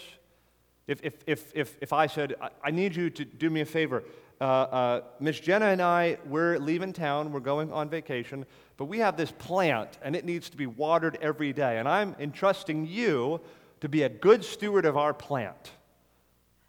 If, 0.88 1.00
if, 1.04 1.16
if, 1.28 1.52
if, 1.56 1.78
if 1.82 1.94
I 1.94 2.08
said, 2.08 2.36
I 2.64 2.72
need 2.72 2.96
you 2.96 3.10
to 3.10 3.24
do 3.26 3.50
me 3.50 3.62
a 3.62 3.66
favor, 3.66 4.04
uh, 4.42 4.44
uh, 4.44 5.02
Miss 5.20 5.40
Jenna 5.40 5.68
and 5.68 5.82
I, 5.82 6.18
we're 6.26 6.58
leaving 6.58 6.92
town, 6.92 7.32
we're 7.32 7.40
going 7.40 7.72
on 7.72 7.90
vacation, 7.90 8.46
but 8.76 8.86
we 8.86 9.00
have 9.00 9.16
this 9.16 9.32
plant 9.32 9.98
and 10.02 10.16
it 10.16 10.26
needs 10.26 10.50
to 10.50 10.58
be 10.58 10.68
watered 10.68 11.18
every 11.22 11.54
day. 11.54 11.78
And 11.78 11.88
I'm 11.88 12.16
entrusting 12.20 12.86
you 12.86 13.40
to 13.80 13.88
be 13.88 14.04
a 14.04 14.10
good 14.10 14.44
steward 14.44 14.86
of 14.86 14.98
our 14.98 15.14
plant. 15.14 15.72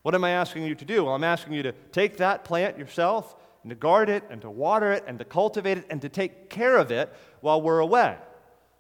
What 0.04 0.14
am 0.14 0.22
I 0.22 0.32
asking 0.32 0.64
you 0.64 0.74
to 0.74 0.84
do? 0.84 1.04
Well, 1.04 1.14
I'm 1.14 1.24
asking 1.24 1.54
you 1.54 1.62
to 1.62 1.72
take 1.90 2.18
that 2.18 2.44
plant 2.44 2.76
yourself 2.76 3.34
and 3.62 3.70
to 3.70 3.74
guard 3.74 4.10
it 4.10 4.22
and 4.28 4.38
to 4.42 4.50
water 4.50 4.92
it 4.92 5.02
and 5.06 5.18
to 5.18 5.24
cultivate 5.24 5.78
it 5.78 5.86
and 5.88 6.02
to 6.02 6.10
take 6.10 6.50
care 6.50 6.76
of 6.76 6.90
it 6.90 7.10
while 7.40 7.62
we're 7.62 7.78
away. 7.78 8.18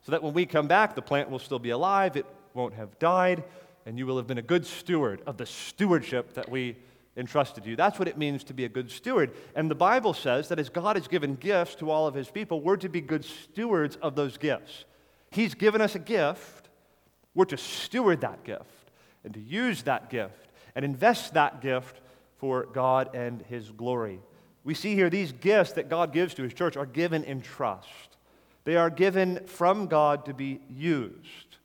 So 0.02 0.12
that 0.12 0.22
when 0.22 0.34
we 0.34 0.44
come 0.44 0.68
back, 0.68 0.94
the 0.94 1.00
plant 1.00 1.30
will 1.30 1.38
still 1.38 1.58
be 1.58 1.70
alive, 1.70 2.18
it 2.18 2.26
won't 2.52 2.74
have 2.74 2.98
died, 2.98 3.42
and 3.86 3.98
you 3.98 4.04
will 4.04 4.18
have 4.18 4.26
been 4.26 4.36
a 4.36 4.42
good 4.42 4.66
steward 4.66 5.22
of 5.26 5.38
the 5.38 5.46
stewardship 5.46 6.34
that 6.34 6.50
we 6.50 6.76
entrusted 7.16 7.64
you. 7.64 7.74
That's 7.74 7.98
what 7.98 8.06
it 8.06 8.18
means 8.18 8.44
to 8.44 8.52
be 8.52 8.66
a 8.66 8.68
good 8.68 8.90
steward. 8.90 9.30
And 9.54 9.70
the 9.70 9.74
Bible 9.74 10.12
says 10.12 10.48
that 10.48 10.58
as 10.58 10.68
God 10.68 10.96
has 10.96 11.08
given 11.08 11.36
gifts 11.36 11.74
to 11.76 11.90
all 11.90 12.06
of 12.06 12.14
his 12.14 12.30
people, 12.30 12.60
we're 12.60 12.76
to 12.76 12.90
be 12.90 13.00
good 13.00 13.24
stewards 13.24 13.96
of 14.02 14.14
those 14.14 14.36
gifts. 14.36 14.84
He's 15.30 15.54
given 15.54 15.80
us 15.80 15.94
a 15.94 16.00
gift, 16.00 16.68
we're 17.34 17.46
to 17.46 17.56
steward 17.56 18.20
that 18.20 18.44
gift 18.44 18.90
and 19.24 19.32
to 19.32 19.40
use 19.40 19.84
that 19.84 20.10
gift 20.10 20.48
and 20.74 20.84
invest 20.84 21.34
that 21.34 21.60
gift 21.60 22.00
for 22.36 22.66
God 22.66 23.14
and 23.14 23.42
His 23.42 23.70
glory. 23.70 24.20
We 24.64 24.74
see 24.74 24.94
here 24.94 25.10
these 25.10 25.32
gifts 25.32 25.72
that 25.72 25.88
God 25.88 26.12
gives 26.12 26.34
to 26.34 26.42
His 26.42 26.54
church 26.54 26.76
are 26.76 26.86
given 26.86 27.24
in 27.24 27.42
trust. 27.42 28.16
They 28.64 28.76
are 28.76 28.90
given 28.90 29.44
from 29.46 29.86
God 29.86 30.24
to 30.26 30.34
be 30.34 30.60
used. 30.70 31.58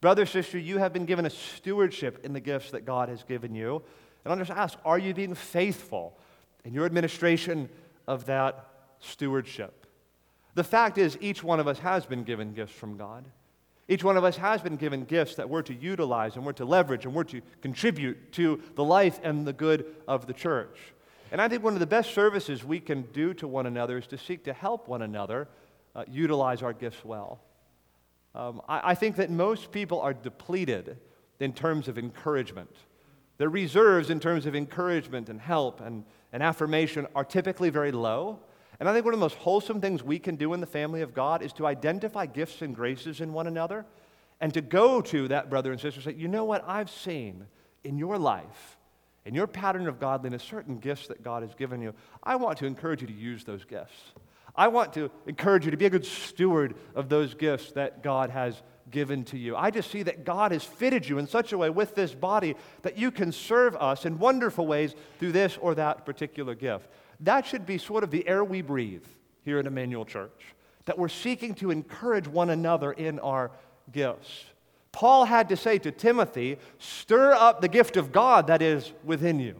Brother, 0.00 0.26
sister, 0.26 0.58
you 0.58 0.78
have 0.78 0.92
been 0.92 1.06
given 1.06 1.24
a 1.24 1.30
stewardship 1.30 2.24
in 2.24 2.32
the 2.32 2.40
gifts 2.40 2.72
that 2.72 2.84
God 2.84 3.08
has 3.08 3.22
given 3.22 3.54
you. 3.54 3.82
And 4.24 4.32
I'll 4.32 4.38
just 4.38 4.50
ask 4.50 4.78
are 4.84 4.98
you 4.98 5.14
being 5.14 5.34
faithful 5.34 6.18
in 6.64 6.74
your 6.74 6.86
administration 6.86 7.68
of 8.08 8.26
that 8.26 8.66
stewardship? 8.98 9.86
The 10.54 10.64
fact 10.64 10.98
is, 10.98 11.16
each 11.20 11.42
one 11.42 11.60
of 11.60 11.68
us 11.68 11.78
has 11.78 12.04
been 12.04 12.24
given 12.24 12.52
gifts 12.52 12.74
from 12.74 12.96
God. 12.96 13.24
Each 13.88 14.04
one 14.04 14.16
of 14.16 14.24
us 14.24 14.36
has 14.36 14.62
been 14.62 14.76
given 14.76 15.04
gifts 15.04 15.34
that 15.34 15.48
we're 15.48 15.62
to 15.62 15.74
utilize 15.74 16.36
and 16.36 16.46
we're 16.46 16.52
to 16.52 16.64
leverage 16.64 17.04
and 17.04 17.14
we're 17.14 17.24
to 17.24 17.42
contribute 17.60 18.32
to 18.32 18.60
the 18.74 18.84
life 18.84 19.20
and 19.22 19.46
the 19.46 19.52
good 19.52 19.86
of 20.06 20.26
the 20.26 20.32
church. 20.32 20.78
And 21.32 21.40
I 21.40 21.48
think 21.48 21.62
one 21.62 21.72
of 21.72 21.80
the 21.80 21.86
best 21.86 22.14
services 22.14 22.62
we 22.62 22.78
can 22.78 23.02
do 23.12 23.34
to 23.34 23.48
one 23.48 23.66
another 23.66 23.98
is 23.98 24.06
to 24.08 24.18
seek 24.18 24.44
to 24.44 24.52
help 24.52 24.86
one 24.86 25.02
another 25.02 25.48
uh, 25.94 26.04
utilize 26.08 26.62
our 26.62 26.72
gifts 26.72 27.04
well. 27.04 27.40
Um, 28.34 28.62
I, 28.68 28.90
I 28.90 28.94
think 28.94 29.16
that 29.16 29.30
most 29.30 29.72
people 29.72 30.00
are 30.00 30.14
depleted 30.14 30.98
in 31.40 31.52
terms 31.52 31.88
of 31.88 31.98
encouragement. 31.98 32.74
Their 33.38 33.48
reserves, 33.48 34.10
in 34.10 34.20
terms 34.20 34.46
of 34.46 34.54
encouragement 34.54 35.28
and 35.28 35.40
help 35.40 35.80
and, 35.80 36.04
and 36.32 36.42
affirmation, 36.42 37.06
are 37.14 37.24
typically 37.24 37.70
very 37.70 37.92
low. 37.92 38.40
And 38.82 38.88
I 38.88 38.92
think 38.94 39.04
one 39.04 39.14
of 39.14 39.20
the 39.20 39.24
most 39.24 39.36
wholesome 39.36 39.80
things 39.80 40.02
we 40.02 40.18
can 40.18 40.34
do 40.34 40.54
in 40.54 40.60
the 40.60 40.66
family 40.66 41.02
of 41.02 41.14
God 41.14 41.40
is 41.40 41.52
to 41.52 41.68
identify 41.68 42.26
gifts 42.26 42.62
and 42.62 42.74
graces 42.74 43.20
in 43.20 43.32
one 43.32 43.46
another 43.46 43.86
and 44.40 44.52
to 44.54 44.60
go 44.60 45.00
to 45.02 45.28
that 45.28 45.48
brother 45.48 45.70
and 45.70 45.80
sister 45.80 46.00
and 46.00 46.04
say, 46.04 46.20
you 46.20 46.26
know 46.26 46.44
what, 46.44 46.64
I've 46.66 46.90
seen 46.90 47.46
in 47.84 47.96
your 47.96 48.18
life, 48.18 48.76
in 49.24 49.36
your 49.36 49.46
pattern 49.46 49.86
of 49.86 50.00
godliness, 50.00 50.42
certain 50.42 50.78
gifts 50.78 51.06
that 51.06 51.22
God 51.22 51.44
has 51.44 51.54
given 51.54 51.80
you. 51.80 51.94
I 52.24 52.34
want 52.34 52.58
to 52.58 52.66
encourage 52.66 53.02
you 53.02 53.06
to 53.06 53.12
use 53.12 53.44
those 53.44 53.64
gifts. 53.64 53.94
I 54.56 54.66
want 54.66 54.92
to 54.94 55.12
encourage 55.28 55.64
you 55.64 55.70
to 55.70 55.76
be 55.76 55.86
a 55.86 55.90
good 55.90 56.04
steward 56.04 56.74
of 56.96 57.08
those 57.08 57.34
gifts 57.34 57.70
that 57.74 58.02
God 58.02 58.30
has 58.30 58.60
given 58.90 59.24
to 59.26 59.38
you. 59.38 59.54
I 59.54 59.70
just 59.70 59.92
see 59.92 60.02
that 60.02 60.24
God 60.24 60.50
has 60.50 60.64
fitted 60.64 61.08
you 61.08 61.18
in 61.18 61.28
such 61.28 61.52
a 61.52 61.58
way 61.58 61.70
with 61.70 61.94
this 61.94 62.14
body 62.14 62.56
that 62.82 62.98
you 62.98 63.12
can 63.12 63.30
serve 63.30 63.76
us 63.76 64.06
in 64.06 64.18
wonderful 64.18 64.66
ways 64.66 64.96
through 65.20 65.30
this 65.30 65.56
or 65.60 65.76
that 65.76 66.04
particular 66.04 66.56
gift. 66.56 66.88
That 67.22 67.46
should 67.46 67.66
be 67.66 67.78
sort 67.78 68.04
of 68.04 68.10
the 68.10 68.26
air 68.26 68.44
we 68.44 68.62
breathe 68.62 69.04
here 69.44 69.58
at 69.58 69.66
Emmanuel 69.66 70.04
Church, 70.04 70.54
that 70.84 70.98
we're 70.98 71.08
seeking 71.08 71.54
to 71.56 71.70
encourage 71.70 72.28
one 72.28 72.50
another 72.50 72.92
in 72.92 73.18
our 73.20 73.50
gifts. 73.90 74.44
Paul 74.90 75.24
had 75.24 75.48
to 75.48 75.56
say 75.56 75.78
to 75.78 75.90
Timothy, 75.90 76.58
stir 76.78 77.32
up 77.32 77.60
the 77.60 77.68
gift 77.68 77.96
of 77.96 78.12
God 78.12 78.48
that 78.48 78.60
is 78.60 78.92
within 79.04 79.40
you. 79.40 79.56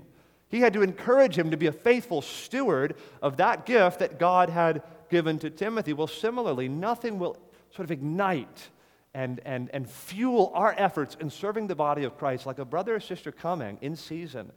He 0.49 0.61
had 0.61 0.75
to 0.75 0.83
encourage 0.83 1.39
him 1.39 1.51
to 1.51 1.57
be 1.57 1.67
a 1.67 1.73
faithful 1.73 2.21
steward 2.21 2.97
of 3.23 3.39
that 3.39 3.65
gift 3.65 4.01
that 4.01 4.19
God 4.19 4.51
had 4.51 4.83
given 5.09 5.39
to 5.39 5.49
Timothy. 5.49 5.95
Well, 5.95 6.07
similarly, 6.07 6.69
nothing 6.69 7.19
will 7.19 7.39
sort 7.71 7.85
of 7.85 7.91
ignite 7.91 8.69
and, 9.15 9.41
and, 9.47 9.71
and 9.73 9.89
fuel 9.89 10.53
our 10.55 10.75
efforts 10.77 11.17
in 11.21 11.31
serving 11.31 11.69
the 11.69 11.75
body 11.75 12.05
of 12.05 12.19
Christ, 12.19 12.45
like 12.45 12.59
a 12.59 12.65
brother 12.65 12.97
or 12.97 13.01
sister 13.01 13.33
coming 13.33 13.79
in 13.81 13.97
season 13.97 14.53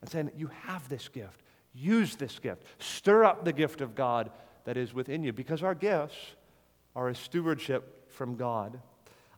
and 0.00 0.10
saying, 0.10 0.30
You 0.36 0.50
have 0.64 0.88
this 0.88 1.08
gift. 1.08 1.42
Use 1.72 2.16
this 2.16 2.38
gift. 2.38 2.64
Stir 2.78 3.24
up 3.24 3.44
the 3.44 3.52
gift 3.52 3.80
of 3.80 3.94
God 3.94 4.30
that 4.64 4.76
is 4.76 4.92
within 4.92 5.22
you, 5.22 5.32
because 5.32 5.62
our 5.62 5.74
gifts 5.74 6.16
are 6.94 7.08
a 7.08 7.14
stewardship 7.14 8.10
from 8.10 8.36
God. 8.36 8.80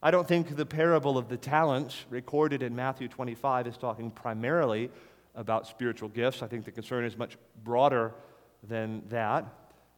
I 0.02 0.10
don't 0.10 0.26
think 0.26 0.56
the 0.56 0.66
parable 0.66 1.16
of 1.16 1.28
the 1.28 1.36
talents 1.36 2.06
recorded 2.10 2.62
in 2.62 2.74
Matthew 2.74 3.06
25 3.06 3.68
is 3.68 3.76
talking 3.76 4.10
primarily 4.10 4.90
about 5.34 5.66
spiritual 5.66 6.08
gifts. 6.08 6.42
I 6.42 6.48
think 6.48 6.64
the 6.64 6.72
concern 6.72 7.04
is 7.04 7.16
much 7.16 7.36
broader 7.62 8.12
than 8.66 9.02
that. 9.10 9.44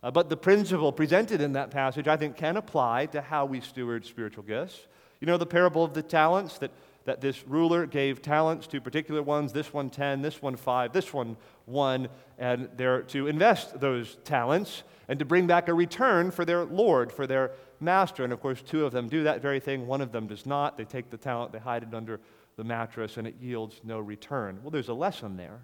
Uh, 0.03 0.11
but 0.11 0.29
the 0.29 0.37
principle 0.37 0.93
presented 0.93 1.41
in 1.41 1.53
that 1.53 1.71
passage, 1.71 2.07
I 2.07 2.17
think, 2.17 2.37
can 2.37 2.59
apply 2.59 3.07
to 3.07 3.23
how 3.23 3.47
we 3.47 3.61
steward 3.61 4.05
spiritual 4.05 4.45
gifts. 4.45 4.87
You 5.21 5.27
know 5.27 5.39
the 5.39 5.47
parable 5.47 5.83
of 5.83 5.95
the 5.95 6.03
talents 6.03 6.59
that, 6.59 6.71
that 7.05 7.21
this 7.21 7.47
ruler 7.47 7.87
gave 7.87 8.23
talents 8.23 8.67
to 8.69 8.81
particular 8.81 9.23
ones, 9.23 9.53
this 9.53 9.73
one 9.73 9.91
10, 9.91 10.23
this 10.23 10.41
one 10.41 10.57
5, 10.57 10.93
this 10.93 11.13
one 11.13 11.37
1, 11.67 12.09
and 12.39 12.69
they're 12.77 13.03
to 13.03 13.27
invest 13.27 13.79
those 13.81 14.17
talents 14.25 14.83
and 15.09 15.19
to 15.19 15.25
bring 15.25 15.47
back 15.47 15.69
a 15.69 15.75
return 15.75 16.31
for 16.31 16.45
their 16.45 16.65
Lord, 16.65 17.13
for 17.13 17.27
their 17.27 17.53
master. 17.81 18.25
And 18.25 18.33
of 18.33 18.41
course, 18.41 18.63
two 18.63 18.87
of 18.87 18.93
them 18.93 19.09
do 19.09 19.25
that 19.25 19.43
very 19.43 19.61
thing, 19.61 19.87
one 19.87 20.01
of 20.01 20.13
them 20.13 20.27
does 20.27 20.47
not. 20.47 20.77
They 20.77 20.85
take 20.85 21.11
the 21.11 21.17
talent, 21.17 21.53
they 21.53 21.59
hide 21.59 21.83
it 21.83 21.95
under 21.95 22.21
the 22.57 22.65
mattress, 22.65 23.17
and 23.17 23.27
it 23.27 23.37
yields 23.41 23.81
no 23.85 23.99
return. 23.99 24.61
Well, 24.63 24.71
there's 24.71 24.89
a 24.89 24.95
lesson 24.95 25.37
there. 25.37 25.61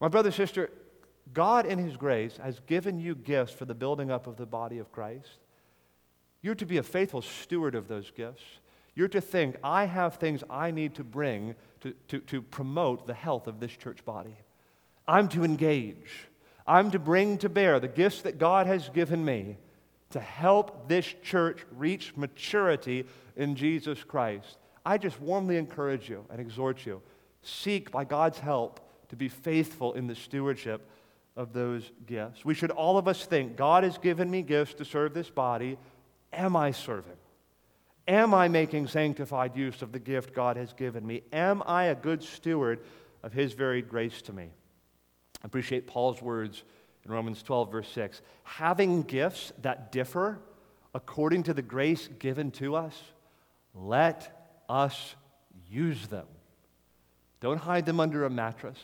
My 0.00 0.08
brother, 0.08 0.30
sister, 0.30 0.70
God, 1.32 1.64
in 1.64 1.78
His 1.78 1.96
grace, 1.96 2.36
has 2.42 2.60
given 2.66 3.00
you 3.00 3.14
gifts 3.14 3.52
for 3.52 3.64
the 3.64 3.74
building 3.74 4.10
up 4.10 4.26
of 4.26 4.36
the 4.36 4.46
body 4.46 4.78
of 4.78 4.92
Christ. 4.92 5.38
You're 6.42 6.54
to 6.56 6.66
be 6.66 6.76
a 6.76 6.82
faithful 6.82 7.22
steward 7.22 7.74
of 7.74 7.88
those 7.88 8.10
gifts. 8.10 8.42
You're 8.96 9.08
to 9.08 9.20
think, 9.20 9.56
I 9.62 9.84
have 9.84 10.16
things 10.16 10.42
I 10.50 10.72
need 10.72 10.94
to 10.96 11.04
bring 11.04 11.54
to, 11.82 11.94
to, 12.08 12.18
to 12.20 12.42
promote 12.42 13.06
the 13.06 13.14
health 13.14 13.46
of 13.46 13.60
this 13.60 13.70
church 13.70 14.04
body. 14.04 14.36
I'm 15.06 15.28
to 15.28 15.44
engage. 15.44 16.26
I'm 16.66 16.90
to 16.90 16.98
bring 16.98 17.38
to 17.38 17.48
bear 17.48 17.78
the 17.78 17.86
gifts 17.86 18.22
that 18.22 18.38
God 18.38 18.66
has 18.66 18.88
given 18.88 19.24
me 19.24 19.58
to 20.10 20.18
help 20.18 20.88
this 20.88 21.14
church 21.22 21.64
reach 21.76 22.16
maturity 22.16 23.04
in 23.36 23.54
Jesus 23.54 24.02
Christ. 24.02 24.58
I 24.84 24.98
just 24.98 25.20
warmly 25.20 25.56
encourage 25.56 26.08
you 26.08 26.24
and 26.30 26.40
exhort 26.40 26.86
you 26.86 27.02
seek, 27.42 27.92
by 27.92 28.04
God's 28.04 28.38
help, 28.38 28.80
to 29.08 29.16
be 29.16 29.28
faithful 29.28 29.92
in 29.92 30.08
the 30.08 30.14
stewardship 30.14 30.88
of 31.36 31.52
those 31.52 31.92
gifts. 32.06 32.44
We 32.44 32.54
should 32.54 32.72
all 32.72 32.98
of 32.98 33.06
us 33.06 33.24
think 33.24 33.56
God 33.56 33.84
has 33.84 33.98
given 33.98 34.28
me 34.30 34.42
gifts 34.42 34.74
to 34.74 34.84
serve 34.84 35.14
this 35.14 35.30
body. 35.30 35.78
Am 36.32 36.56
I 36.56 36.72
serving? 36.72 37.16
Am 38.08 38.34
I 38.34 38.48
making 38.48 38.86
sanctified 38.86 39.56
use 39.56 39.82
of 39.82 39.92
the 39.92 39.98
gift 39.98 40.34
God 40.34 40.56
has 40.56 40.72
given 40.72 41.06
me? 41.06 41.22
Am 41.32 41.62
I 41.66 41.84
a 41.84 41.94
good 41.94 42.22
steward 42.22 42.80
of 43.22 43.32
His 43.32 43.52
varied 43.52 43.88
grace 43.88 44.22
to 44.22 44.32
me? 44.32 44.50
I 45.42 45.46
appreciate 45.46 45.86
Paul's 45.86 46.22
words 46.22 46.62
in 47.04 47.10
Romans 47.10 47.42
12, 47.42 47.72
verse 47.72 47.88
6. 47.88 48.22
Having 48.44 49.02
gifts 49.02 49.52
that 49.62 49.90
differ 49.90 50.38
according 50.94 51.42
to 51.44 51.54
the 51.54 51.62
grace 51.62 52.08
given 52.18 52.50
to 52.52 52.76
us, 52.76 52.94
let 53.74 54.62
us 54.68 55.14
use 55.68 56.06
them. 56.06 56.26
Don't 57.40 57.58
hide 57.58 57.86
them 57.86 58.00
under 58.00 58.24
a 58.24 58.30
mattress. 58.30 58.78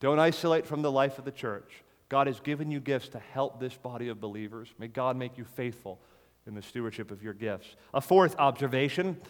Don't 0.00 0.18
isolate 0.18 0.66
from 0.66 0.82
the 0.82 0.92
life 0.92 1.18
of 1.18 1.24
the 1.24 1.32
church. 1.32 1.82
God 2.08 2.26
has 2.26 2.40
given 2.40 2.70
you 2.70 2.80
gifts 2.80 3.08
to 3.10 3.18
help 3.18 3.58
this 3.58 3.76
body 3.76 4.08
of 4.08 4.20
believers. 4.20 4.68
May 4.78 4.88
God 4.88 5.16
make 5.16 5.38
you 5.38 5.44
faithful 5.44 6.00
in 6.46 6.54
the 6.54 6.62
stewardship 6.62 7.10
of 7.10 7.22
your 7.22 7.34
gifts. 7.34 7.76
A 7.94 8.00
fourth 8.00 8.34
observation 8.38 9.20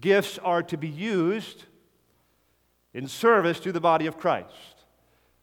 gifts 0.00 0.38
are 0.38 0.62
to 0.62 0.76
be 0.76 0.88
used 0.88 1.64
in 2.92 3.06
service 3.06 3.60
to 3.60 3.72
the 3.72 3.80
body 3.80 4.06
of 4.06 4.18
Christ. 4.18 4.48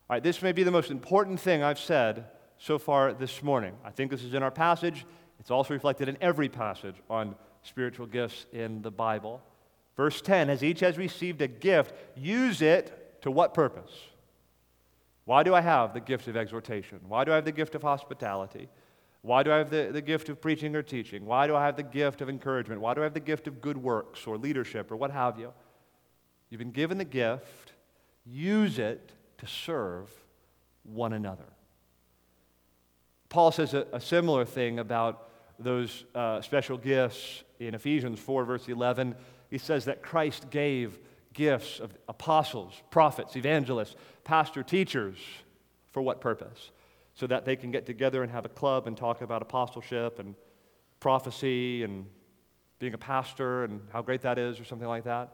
All 0.09 0.15
right, 0.15 0.23
this 0.23 0.41
may 0.41 0.51
be 0.51 0.63
the 0.63 0.71
most 0.71 0.91
important 0.91 1.39
thing 1.39 1.63
I've 1.63 1.79
said 1.79 2.25
so 2.57 2.77
far 2.77 3.13
this 3.13 3.43
morning. 3.43 3.73
I 3.83 3.91
think 3.91 4.11
this 4.11 4.23
is 4.23 4.33
in 4.33 4.43
our 4.43 4.51
passage. 4.51 5.05
It's 5.39 5.51
also 5.51 5.73
reflected 5.73 6.09
in 6.09 6.17
every 6.21 6.49
passage 6.49 6.95
on 7.09 7.35
spiritual 7.63 8.07
gifts 8.07 8.45
in 8.51 8.81
the 8.81 8.91
Bible. 8.91 9.41
Verse 9.95 10.21
10 10.21 10.49
As 10.49 10.63
each 10.63 10.79
has 10.81 10.97
received 10.97 11.41
a 11.41 11.47
gift, 11.47 11.93
use 12.15 12.61
it 12.61 13.21
to 13.21 13.31
what 13.31 13.53
purpose? 13.53 13.91
Why 15.25 15.43
do 15.43 15.53
I 15.53 15.61
have 15.61 15.93
the 15.93 15.99
gift 15.99 16.27
of 16.27 16.35
exhortation? 16.35 16.99
Why 17.07 17.23
do 17.23 17.31
I 17.31 17.35
have 17.35 17.45
the 17.45 17.51
gift 17.51 17.75
of 17.75 17.83
hospitality? 17.83 18.69
Why 19.21 19.43
do 19.43 19.51
I 19.51 19.57
have 19.57 19.69
the, 19.69 19.89
the 19.91 20.01
gift 20.01 20.29
of 20.29 20.41
preaching 20.41 20.75
or 20.75 20.81
teaching? 20.81 21.25
Why 21.25 21.45
do 21.45 21.55
I 21.55 21.65
have 21.65 21.75
the 21.75 21.83
gift 21.83 22.21
of 22.21 22.29
encouragement? 22.29 22.81
Why 22.81 22.93
do 22.93 23.01
I 23.01 23.03
have 23.03 23.13
the 23.13 23.19
gift 23.19 23.47
of 23.47 23.61
good 23.61 23.77
works 23.77 24.25
or 24.25 24.37
leadership 24.37 24.91
or 24.91 24.95
what 24.95 25.11
have 25.11 25.37
you? 25.37 25.53
You've 26.49 26.59
been 26.59 26.71
given 26.71 26.97
the 26.97 27.05
gift, 27.05 27.73
use 28.25 28.79
it 28.79 29.11
to 29.37 29.47
serve 29.47 30.09
one 30.83 31.13
another. 31.13 31.45
Paul 33.29 33.51
says 33.51 33.73
a, 33.73 33.87
a 33.93 34.01
similar 34.01 34.43
thing 34.43 34.79
about 34.79 35.29
those 35.57 36.03
uh, 36.15 36.41
special 36.41 36.77
gifts 36.77 37.43
in 37.59 37.75
Ephesians 37.75 38.19
4, 38.19 38.43
verse 38.43 38.67
11. 38.67 39.15
He 39.49 39.57
says 39.57 39.85
that 39.85 40.01
Christ 40.01 40.49
gave 40.49 40.97
gifts 41.33 41.79
of 41.79 41.93
apostles, 42.09 42.73
prophets, 42.89 43.35
evangelists, 43.35 43.95
pastor, 44.23 44.63
teachers. 44.63 45.17
For 45.91 46.01
what 46.01 46.21
purpose? 46.21 46.71
So 47.13 47.27
that 47.27 47.45
they 47.45 47.55
can 47.55 47.71
get 47.71 47.85
together 47.85 48.23
and 48.23 48.31
have 48.31 48.45
a 48.45 48.49
club 48.49 48.87
and 48.87 48.95
talk 48.95 49.21
about 49.21 49.41
apostleship 49.41 50.19
and 50.19 50.33
prophecy 50.99 51.83
and 51.83 52.05
being 52.79 52.93
a 52.93 52.97
pastor 52.97 53.63
and 53.65 53.81
how 53.91 54.01
great 54.01 54.21
that 54.21 54.37
is 54.37 54.59
or 54.59 54.65
something 54.65 54.87
like 54.87 55.03
that. 55.03 55.33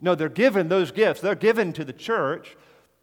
No, 0.00 0.14
they're 0.14 0.28
given 0.28 0.68
those 0.68 0.92
gifts. 0.92 1.20
They're 1.20 1.34
given 1.34 1.72
to 1.72 1.84
the 1.84 1.92
church 1.92 2.56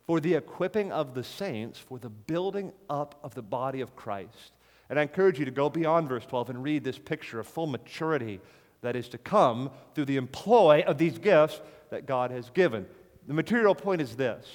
for 0.05 0.19
the 0.19 0.35
equipping 0.35 0.91
of 0.91 1.13
the 1.13 1.23
saints, 1.23 1.79
for 1.79 1.97
the 1.97 2.09
building 2.09 2.71
up 2.89 3.19
of 3.23 3.33
the 3.35 3.41
body 3.41 3.81
of 3.81 3.95
Christ. 3.95 4.53
And 4.89 4.99
I 4.99 5.01
encourage 5.01 5.39
you 5.39 5.45
to 5.45 5.51
go 5.51 5.69
beyond 5.69 6.09
verse 6.09 6.25
12 6.25 6.51
and 6.51 6.63
read 6.63 6.83
this 6.83 6.99
picture 6.99 7.39
of 7.39 7.47
full 7.47 7.67
maturity 7.67 8.39
that 8.81 8.95
is 8.95 9.09
to 9.09 9.17
come 9.17 9.71
through 9.95 10.05
the 10.05 10.17
employ 10.17 10.83
of 10.85 10.97
these 10.97 11.17
gifts 11.17 11.61
that 11.89 12.05
God 12.05 12.31
has 12.31 12.49
given. 12.49 12.85
The 13.27 13.33
material 13.33 13.73
point 13.73 14.01
is 14.01 14.15
this 14.15 14.45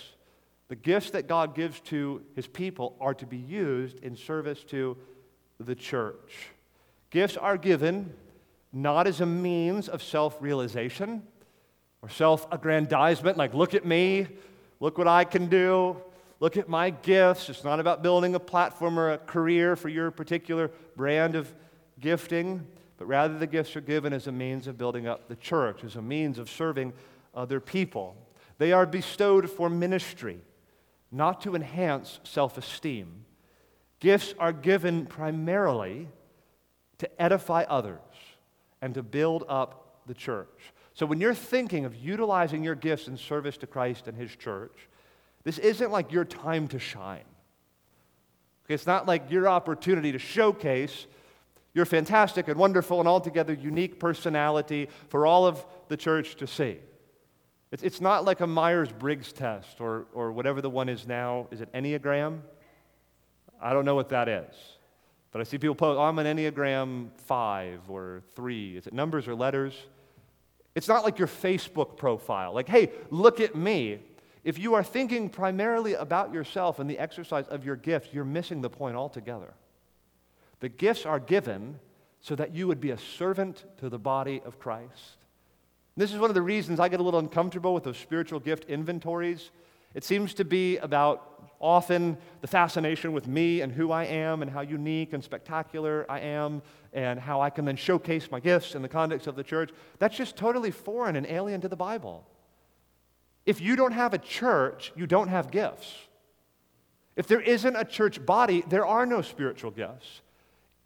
the 0.69 0.77
gifts 0.77 1.11
that 1.11 1.27
God 1.27 1.55
gives 1.55 1.81
to 1.81 2.23
his 2.37 2.47
people 2.47 2.97
are 3.01 3.15
to 3.15 3.27
be 3.27 3.39
used 3.39 3.99
in 4.01 4.17
service 4.17 4.63
to 4.65 4.97
the 5.59 5.75
church. 5.75 6.51
Gifts 7.11 7.37
are 7.37 7.57
given 7.57 8.13
not 8.73 9.07
as 9.07 9.21
a 9.21 9.27
means 9.27 9.89
of 9.89 10.03
self 10.03 10.41
realization 10.41 11.23
or 12.03 12.09
self 12.09 12.47
aggrandizement, 12.53 13.37
like, 13.37 13.55
look 13.55 13.75
at 13.75 13.85
me, 13.85 14.27
look 14.81 14.99
what 14.99 15.09
I 15.09 15.25
can 15.25 15.47
do, 15.47 15.97
look 16.39 16.57
at 16.57 16.69
my 16.69 16.91
gifts. 16.91 17.49
It's 17.49 17.65
not 17.65 17.81
about 17.81 18.03
building 18.03 18.35
a 18.35 18.41
platform 18.41 18.99
or 18.99 19.13
a 19.13 19.19
career 19.19 19.75
for 19.75 19.89
your 19.89 20.11
particular 20.11 20.71
brand 20.97 21.35
of 21.35 21.53
gifting, 21.99 22.67
but 22.99 23.07
rather 23.07 23.39
the 23.39 23.47
gifts 23.47 23.75
are 23.75 23.81
given 23.81 24.13
as 24.13 24.27
a 24.27 24.33
means 24.33 24.67
of 24.67 24.77
building 24.77 25.07
up 25.09 25.29
the 25.29 25.37
church, 25.37 25.83
as 25.83 25.97
a 25.97 26.03
means 26.03 26.39
of 26.39 26.51
serving 26.51 26.93
other 27.35 27.59
people. 27.59 28.17
They 28.59 28.73
are 28.73 28.87
bestowed 28.87 29.49
for 29.49 29.71
ministry, 29.71 30.41
not 31.11 31.41
to 31.43 31.55
enhance 31.55 32.21
self 32.25 32.59
esteem. 32.59 33.25
Gifts 34.01 34.35
are 34.39 34.53
given 34.53 35.07
primarily 35.07 36.09
to 36.99 37.23
edify 37.23 37.65
others 37.69 37.99
and 38.81 38.95
to 38.95 39.03
build 39.03 39.45
up 39.49 40.03
the 40.07 40.15
church. 40.15 40.73
So 40.95 41.07
when 41.07 41.21
you're 41.21 41.35
thinking 41.35 41.85
of 41.85 41.95
utilizing 41.95 42.63
your 42.63 42.75
gifts 42.75 43.09
in 43.09 43.17
service 43.17 43.57
to 43.59 43.67
Christ 43.67 44.09
and 44.09 44.17
His 44.17 44.35
church, 44.35 44.89
this 45.45 45.59
isn't 45.59 45.91
like 45.91 46.13
your 46.13 46.25
time 46.25 46.69
to 46.69 46.79
shine. 46.79 47.25
It's 48.69 48.87
not 48.87 49.07
like 49.07 49.31
your 49.31 49.49
opportunity 49.49 50.13
to 50.13 50.19
showcase 50.19 51.07
your 51.75 51.87
fantastic 51.87 52.49
and 52.49 52.59
wonderful 52.59 52.99
and 52.99 53.09
altogether 53.09 53.53
unique 53.53 53.99
personality 53.99 54.89
for 55.09 55.27
all 55.27 55.47
of 55.47 55.65
the 55.89 55.97
church 55.97 56.37
to 56.37 56.47
see. 56.47 56.79
It's, 57.71 57.83
it's 57.83 58.01
not 58.01 58.25
like 58.25 58.41
a 58.41 58.47
Myers 58.47 58.91
Briggs 58.91 59.33
test 59.33 59.81
or, 59.81 60.07
or 60.15 60.33
whatever 60.33 60.61
the 60.61 60.71
one 60.71 60.89
is 60.89 61.07
now. 61.07 61.49
Is 61.51 61.61
it 61.61 61.73
Enneagram? 61.73 62.41
I 63.61 63.73
don't 63.73 63.85
know 63.85 63.95
what 63.95 64.09
that 64.11 64.29
is. 64.29 64.55
But 65.31 65.41
I 65.41 65.45
see 65.45 65.59
people 65.59 65.75
post, 65.75 65.99
oh, 65.99 66.03
I'm 66.03 66.19
an 66.19 66.37
Enneagram 66.37 67.09
5 67.27 67.91
or 67.91 68.23
3. 68.35 68.77
Is 68.79 68.87
it 68.87 68.95
numbers 68.95 69.29
or 69.29 69.35
letters? 69.35 69.75
It's 70.75 70.89
not 70.89 71.05
like 71.05 71.19
your 71.19 71.29
Facebook 71.29 71.97
profile. 71.97 72.55
Like, 72.55 72.69
hey, 72.69 72.91
look 73.11 73.41
at 73.41 73.55
me. 73.55 74.01
If 74.45 74.59
you 74.59 74.75
are 74.75 74.85
thinking 74.85 75.29
primarily 75.29 75.95
about 75.95 76.33
yourself 76.33 76.79
and 76.79 76.89
the 76.89 76.99
exercise 76.99 77.47
of 77.49 77.67
your 77.67 77.77
gift, 77.77 78.15
you're 78.15 78.25
missing 78.25 78.63
the 78.63 78.71
point 78.71 78.97
altogether. 78.97 79.53
The 80.61 80.69
gifts 80.69 81.05
are 81.05 81.21
given 81.21 81.79
so 82.21 82.35
that 82.37 82.55
you 82.55 82.67
would 82.67 82.81
be 82.81 82.91
a 82.91 82.99
servant 82.99 83.65
to 83.79 83.89
the 83.89 83.99
body 83.99 84.41
of 84.45 84.59
Christ. 84.59 85.19
This 85.99 86.13
is 86.13 86.21
one 86.21 86.31
of 86.31 86.35
the 86.35 86.43
reasons 86.43 86.79
I 86.79 86.89
get 86.89 87.01
a 87.01 87.03
little 87.03 87.19
uncomfortable 87.19 87.75
with 87.75 87.83
those 87.83 87.99
spiritual 87.99 88.39
gift 88.39 88.67
inventories. 88.71 89.51
It 89.95 90.05
seems 90.05 90.33
to 90.35 90.45
be 90.45 90.77
about 90.77 91.51
often 91.59 92.17
the 92.41 92.47
fascination 92.47 93.13
with 93.13 93.27
me 93.27 93.63
and 93.63 93.73
who 93.73 93.91
I 93.91 94.05
am 94.05 94.41
and 94.43 94.49
how 94.49 94.61
unique 94.61 95.13
and 95.13 95.25
spectacular 95.25 96.07
I 96.09 96.21
am 96.21 96.63
and 96.93 97.19
how 97.19 97.41
I 97.41 97.51
can 97.51 97.65
then 97.65 97.75
showcase 97.75 98.31
my 98.31 98.39
gifts 98.39 98.77
in 98.77 98.83
the 98.83 98.89
context 98.89 99.27
of 99.27 99.35
the 99.35 99.43
church. 99.43 99.71
That's 99.99 100.17
just 100.17 100.37
totally 100.37 100.71
foreign 100.71 101.17
and 101.17 101.27
alien 101.27 101.61
to 101.63 101.69
the 101.69 101.75
Bible. 101.75 102.25
If 103.45 103.61
you 103.61 103.75
don't 103.75 103.91
have 103.91 104.15
a 104.15 104.19
church, 104.19 104.93
you 104.95 105.09
don't 105.09 105.27
have 105.27 105.51
gifts. 105.51 105.93
If 107.17 107.27
there 107.27 107.41
isn't 107.41 107.75
a 107.75 107.85
church 107.85 108.25
body, 108.25 108.63
there 108.69 108.87
are 108.87 109.05
no 109.05 109.21
spiritual 109.21 109.73
gifts. 109.73 110.21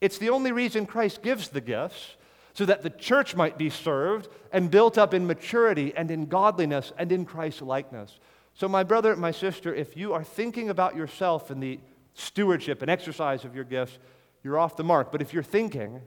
It's 0.01 0.17
the 0.17 0.31
only 0.31 0.53
reason 0.53 0.87
Christ 0.87 1.21
gives 1.21 1.51
the 1.51 1.61
gifts 1.61 2.17
so 2.55 2.67
that 2.67 2.83
the 2.83 2.91
church 2.91 3.35
might 3.35 3.57
be 3.57 3.71
served 3.71 4.29
and 4.53 4.71
built 4.71 4.99
up 4.99 5.15
in 5.15 5.27
maturity 5.27 5.93
and 5.97 6.11
in 6.11 6.27
godliness 6.27 6.93
and 6.99 7.11
in 7.11 7.25
Christ's 7.25 7.63
likeness. 7.63 8.19
So, 8.55 8.69
my 8.69 8.83
brother, 8.83 9.17
my 9.17 9.31
sister, 9.31 9.75
if 9.75 9.97
you 9.97 10.13
are 10.13 10.25
thinking 10.25 10.69
about 10.69 10.95
yourself 10.95 11.51
and 11.51 11.63
the 11.63 11.81
stewardship 12.15 12.83
and 12.83 12.91
exercise 12.91 13.45
of 13.45 13.55
your 13.55 13.65
gifts, 13.65 13.99
you're 14.45 14.59
off 14.59 14.77
the 14.77 14.85
mark. 14.85 15.11
But 15.11 15.23
if 15.23 15.33
you're 15.33 15.43
thinking, 15.43 16.03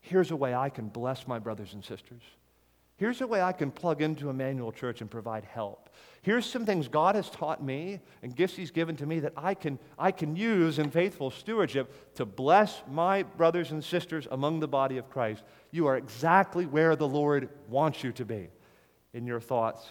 here's 0.00 0.30
a 0.30 0.36
way 0.36 0.54
I 0.54 0.68
can 0.68 0.88
bless 0.88 1.26
my 1.26 1.38
brothers 1.38 1.74
and 1.74 1.84
sisters. 1.84 2.22
Here's 2.96 3.20
a 3.20 3.26
way 3.26 3.42
I 3.42 3.52
can 3.52 3.72
plug 3.72 4.02
into 4.02 4.30
Emmanuel 4.30 4.70
Church 4.70 5.00
and 5.00 5.10
provide 5.10 5.44
help. 5.44 5.90
Here's 6.22 6.46
some 6.46 6.64
things 6.64 6.86
God 6.86 7.16
has 7.16 7.28
taught 7.28 7.62
me 7.62 8.00
and 8.22 8.34
gifts 8.34 8.54
He's 8.54 8.70
given 8.70 8.96
to 8.96 9.06
me 9.06 9.18
that 9.20 9.32
I 9.36 9.54
can, 9.54 9.80
I 9.98 10.12
can 10.12 10.36
use 10.36 10.78
in 10.78 10.90
faithful 10.90 11.30
stewardship 11.30 12.14
to 12.14 12.24
bless 12.24 12.82
my 12.88 13.24
brothers 13.24 13.72
and 13.72 13.82
sisters 13.82 14.28
among 14.30 14.60
the 14.60 14.68
body 14.68 14.96
of 14.96 15.10
Christ. 15.10 15.42
You 15.74 15.88
are 15.88 15.96
exactly 15.96 16.66
where 16.66 16.94
the 16.94 17.08
Lord 17.08 17.48
wants 17.68 18.04
you 18.04 18.12
to 18.12 18.24
be 18.24 18.46
in 19.12 19.26
your 19.26 19.40
thoughts 19.40 19.84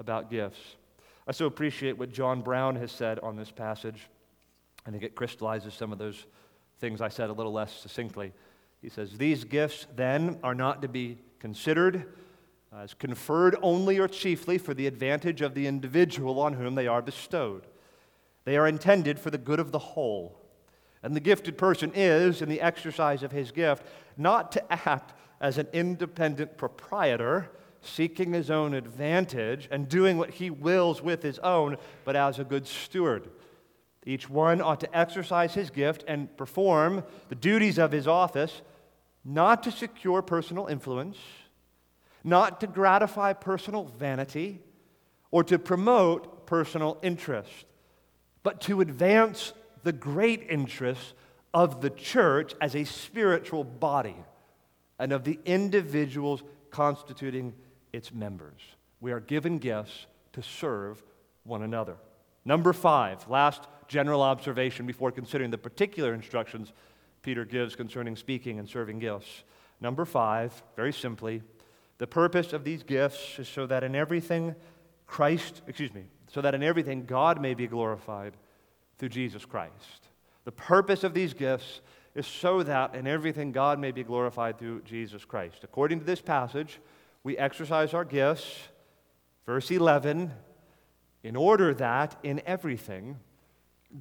about 0.00 0.32
gifts. 0.32 0.58
I 1.28 1.30
so 1.30 1.46
appreciate 1.46 1.96
what 1.96 2.10
John 2.10 2.42
Brown 2.42 2.74
has 2.74 2.90
said 2.90 3.20
on 3.20 3.36
this 3.36 3.52
passage. 3.52 4.08
I 4.84 4.90
think 4.90 5.04
it 5.04 5.14
crystallizes 5.14 5.74
some 5.74 5.92
of 5.92 5.98
those 5.98 6.26
things 6.80 7.00
I 7.00 7.06
said 7.08 7.30
a 7.30 7.32
little 7.32 7.52
less 7.52 7.72
succinctly. 7.72 8.32
He 8.82 8.88
says, 8.88 9.16
These 9.16 9.44
gifts 9.44 9.86
then 9.94 10.40
are 10.42 10.56
not 10.56 10.82
to 10.82 10.88
be 10.88 11.18
considered 11.38 12.06
as 12.76 12.92
conferred 12.94 13.54
only 13.62 14.00
or 14.00 14.08
chiefly 14.08 14.58
for 14.58 14.74
the 14.74 14.88
advantage 14.88 15.40
of 15.40 15.54
the 15.54 15.68
individual 15.68 16.40
on 16.40 16.54
whom 16.54 16.74
they 16.74 16.88
are 16.88 17.00
bestowed. 17.00 17.64
They 18.44 18.56
are 18.56 18.66
intended 18.66 19.20
for 19.20 19.30
the 19.30 19.38
good 19.38 19.60
of 19.60 19.70
the 19.70 19.78
whole. 19.78 20.36
And 21.00 21.14
the 21.14 21.20
gifted 21.20 21.56
person 21.56 21.92
is, 21.94 22.42
in 22.42 22.48
the 22.48 22.60
exercise 22.60 23.22
of 23.22 23.30
his 23.30 23.52
gift, 23.52 23.86
not 24.16 24.50
to 24.50 24.72
act 24.72 25.12
as 25.40 25.58
an 25.58 25.68
independent 25.72 26.56
proprietor, 26.56 27.50
seeking 27.80 28.32
his 28.32 28.50
own 28.50 28.74
advantage 28.74 29.68
and 29.70 29.88
doing 29.88 30.18
what 30.18 30.30
he 30.30 30.50
wills 30.50 31.00
with 31.02 31.22
his 31.22 31.38
own, 31.40 31.76
but 32.04 32.16
as 32.16 32.38
a 32.38 32.44
good 32.44 32.66
steward. 32.66 33.28
Each 34.04 34.28
one 34.28 34.60
ought 34.60 34.80
to 34.80 34.96
exercise 34.96 35.54
his 35.54 35.70
gift 35.70 36.04
and 36.08 36.34
perform 36.36 37.04
the 37.28 37.34
duties 37.34 37.78
of 37.78 37.92
his 37.92 38.08
office, 38.08 38.62
not 39.24 39.62
to 39.64 39.70
secure 39.70 40.22
personal 40.22 40.66
influence 40.66 41.18
not 42.24 42.60
to 42.60 42.66
gratify 42.66 43.32
personal 43.32 43.84
vanity 43.84 44.60
or 45.30 45.44
to 45.44 45.58
promote 45.58 46.46
personal 46.46 46.98
interest, 47.02 47.66
but 48.42 48.60
to 48.62 48.80
advance 48.80 49.52
the 49.82 49.92
great 49.92 50.46
interests 50.48 51.14
of 51.54 51.80
the 51.80 51.90
church 51.90 52.54
as 52.60 52.74
a 52.74 52.84
spiritual 52.84 53.64
body 53.64 54.16
and 54.98 55.12
of 55.12 55.24
the 55.24 55.38
individuals 55.44 56.42
constituting 56.70 57.54
its 57.92 58.12
members. 58.12 58.60
We 59.00 59.12
are 59.12 59.20
given 59.20 59.58
gifts 59.58 60.06
to 60.32 60.42
serve 60.42 61.02
one 61.44 61.62
another. 61.62 61.96
Number 62.44 62.72
five, 62.72 63.28
last 63.28 63.66
general 63.88 64.22
observation 64.22 64.86
before 64.86 65.12
considering 65.12 65.50
the 65.50 65.58
particular 65.58 66.14
instructions 66.14 66.72
Peter 67.22 67.44
gives 67.44 67.74
concerning 67.74 68.16
speaking 68.16 68.58
and 68.58 68.68
serving 68.68 68.98
gifts. 68.98 69.44
Number 69.80 70.04
five, 70.04 70.62
very 70.76 70.92
simply, 70.92 71.42
the 71.98 72.06
purpose 72.06 72.52
of 72.52 72.64
these 72.64 72.82
gifts 72.82 73.38
is 73.38 73.48
so 73.48 73.66
that 73.66 73.84
in 73.84 73.94
everything 73.94 74.54
Christ, 75.06 75.62
excuse 75.66 75.92
me, 75.92 76.04
so 76.30 76.40
that 76.40 76.54
in 76.54 76.62
everything 76.62 77.04
God 77.04 77.40
may 77.40 77.54
be 77.54 77.66
glorified 77.66 78.34
through 78.98 79.08
Jesus 79.08 79.44
Christ. 79.44 80.08
The 80.44 80.52
purpose 80.52 81.04
of 81.04 81.14
these 81.14 81.34
gifts 81.34 81.80
is 82.18 82.26
so 82.26 82.64
that 82.64 82.96
in 82.96 83.06
everything 83.06 83.52
God 83.52 83.78
may 83.78 83.92
be 83.92 84.02
glorified 84.02 84.58
through 84.58 84.82
Jesus 84.82 85.24
Christ. 85.24 85.58
According 85.62 86.00
to 86.00 86.04
this 86.04 86.20
passage, 86.20 86.80
we 87.22 87.38
exercise 87.38 87.94
our 87.94 88.04
gifts, 88.04 88.44
verse 89.46 89.70
11, 89.70 90.32
in 91.22 91.36
order 91.36 91.72
that 91.74 92.18
in 92.24 92.42
everything 92.44 93.18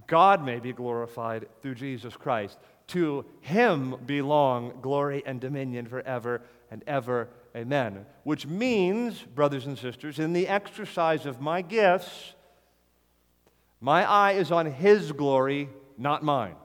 God 0.07 0.43
may 0.43 0.59
be 0.59 0.73
glorified 0.73 1.47
through 1.61 1.75
Jesus 1.75 2.17
Christ. 2.17 2.57
To 2.87 3.23
him 3.41 3.95
belong 4.05 4.79
glory 4.81 5.21
and 5.25 5.39
dominion 5.39 5.85
forever 5.85 6.41
and 6.71 6.83
ever. 6.87 7.29
Amen. 7.55 8.05
Which 8.23 8.47
means, 8.47 9.21
brothers 9.21 9.67
and 9.67 9.77
sisters, 9.77 10.19
in 10.19 10.33
the 10.33 10.47
exercise 10.47 11.25
of 11.25 11.39
my 11.39 11.61
gifts, 11.61 12.33
my 13.79 14.09
eye 14.09 14.31
is 14.33 14.51
on 14.51 14.65
his 14.65 15.11
glory, 15.11 15.69
not 15.97 16.23
mine. 16.23 16.55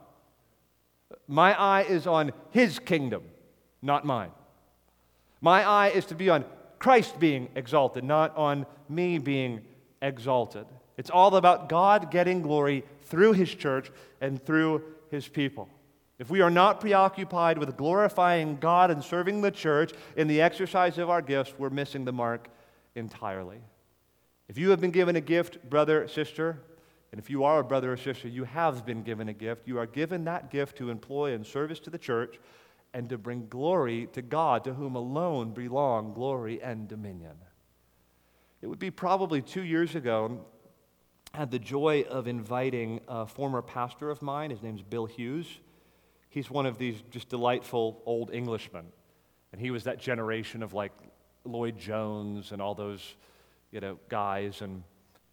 My 1.29 1.59
eye 1.59 1.83
is 1.83 2.07
on 2.07 2.33
his 2.51 2.79
kingdom, 2.79 3.23
not 3.81 4.05
mine. 4.05 4.31
My 5.41 5.65
eye 5.65 5.89
is 5.89 6.07
to 6.07 6.15
be 6.15 6.31
on 6.31 6.45
Christ 6.79 7.19
being 7.19 7.49
exalted, 7.55 8.05
not 8.05 8.37
on 8.37 8.67
me 8.89 9.19
being 9.19 9.63
exalted. 10.01 10.67
It's 10.97 11.11
all 11.11 11.37
about 11.37 11.69
God 11.69 12.11
getting 12.11 12.43
glory 12.43 12.85
through 13.05 13.33
his 13.33 13.55
church 13.55 13.91
and 14.21 14.45
through 14.45 14.83
his 15.11 15.29
people. 15.29 15.69
If 16.19 16.31
we 16.31 16.41
are 16.41 16.51
not 16.51 16.81
preoccupied 16.81 17.59
with 17.59 17.77
glorifying 17.77 18.57
God 18.57 18.91
and 18.91 19.03
serving 19.03 19.41
the 19.41 19.51
church 19.51 19.93
in 20.17 20.29
the 20.29 20.41
exercise 20.41 20.99
of 20.99 21.11
our 21.11 21.23
gifts, 21.23 21.55
we're 21.59 21.71
missing 21.71 22.05
the 22.05 22.13
mark 22.13 22.49
entirely. 22.95 23.59
If 24.49 24.59
you 24.59 24.71
have 24.71 24.81
been 24.81 24.91
given 24.91 25.17
a 25.17 25.21
gift, 25.21 25.69
brother, 25.69 26.07
sister, 26.07 26.63
and 27.13 27.21
if 27.21 27.31
you 27.31 27.45
are 27.45 27.61
a 27.61 27.65
brother 27.65 27.93
or 27.93 27.97
sister, 27.97 28.27
you 28.27 28.45
have 28.45 28.85
been 28.85 29.03
given 29.03 29.29
a 29.29 29.33
gift. 29.33 29.69
You 29.69 29.79
are 29.79 29.87
given 29.87 30.25
that 30.25 30.51
gift 30.51 30.79
to 30.79 30.91
employ 30.91 31.35
in 31.35 31.45
service 31.45 31.79
to 31.81 31.91
the 31.91 31.99
church 31.99 32.41
and 32.95 33.09
to 33.11 33.19
bring 33.19 33.47
glory 33.49 34.09
to 34.15 34.23
God, 34.23 34.65
to 34.65 34.75
whom 34.75 34.97
alone 34.97 35.53
belong 35.53 36.15
glory 36.15 36.61
and 36.63 36.89
dominion. 36.89 37.37
It 38.61 38.67
would 38.67 38.79
be 38.79 38.91
probably 38.91 39.43
two 39.43 39.63
years 39.63 39.95
ago, 39.95 40.45
I 41.35 41.39
had 41.39 41.51
the 41.51 41.59
joy 41.59 42.05
of 42.09 42.27
inviting 42.27 43.01
a 43.09 43.27
former 43.27 43.63
pastor 43.63 44.11
of 44.11 44.23
mine. 44.23 44.51
His 44.51 44.63
name's 44.63 44.83
Bill 44.83 45.07
Hughes 45.07 45.61
he's 46.33 46.51
one 46.51 46.65
of 46.65 46.79
these 46.79 46.97
just 47.11 47.29
delightful 47.29 48.03
old 48.07 48.31
Englishmen. 48.31 48.87
And 49.53 49.61
he 49.61 49.71
was 49.71 49.85
that 49.85 49.99
generation 49.99 50.63
of 50.63 50.73
like 50.73 50.93
Lloyd 51.45 51.79
Jones 51.79 52.53
and 52.53 52.63
all 52.63 52.75
those, 52.75 53.17
you 53.71 53.81
know, 53.81 53.99
guys. 54.09 54.63
And 54.63 54.83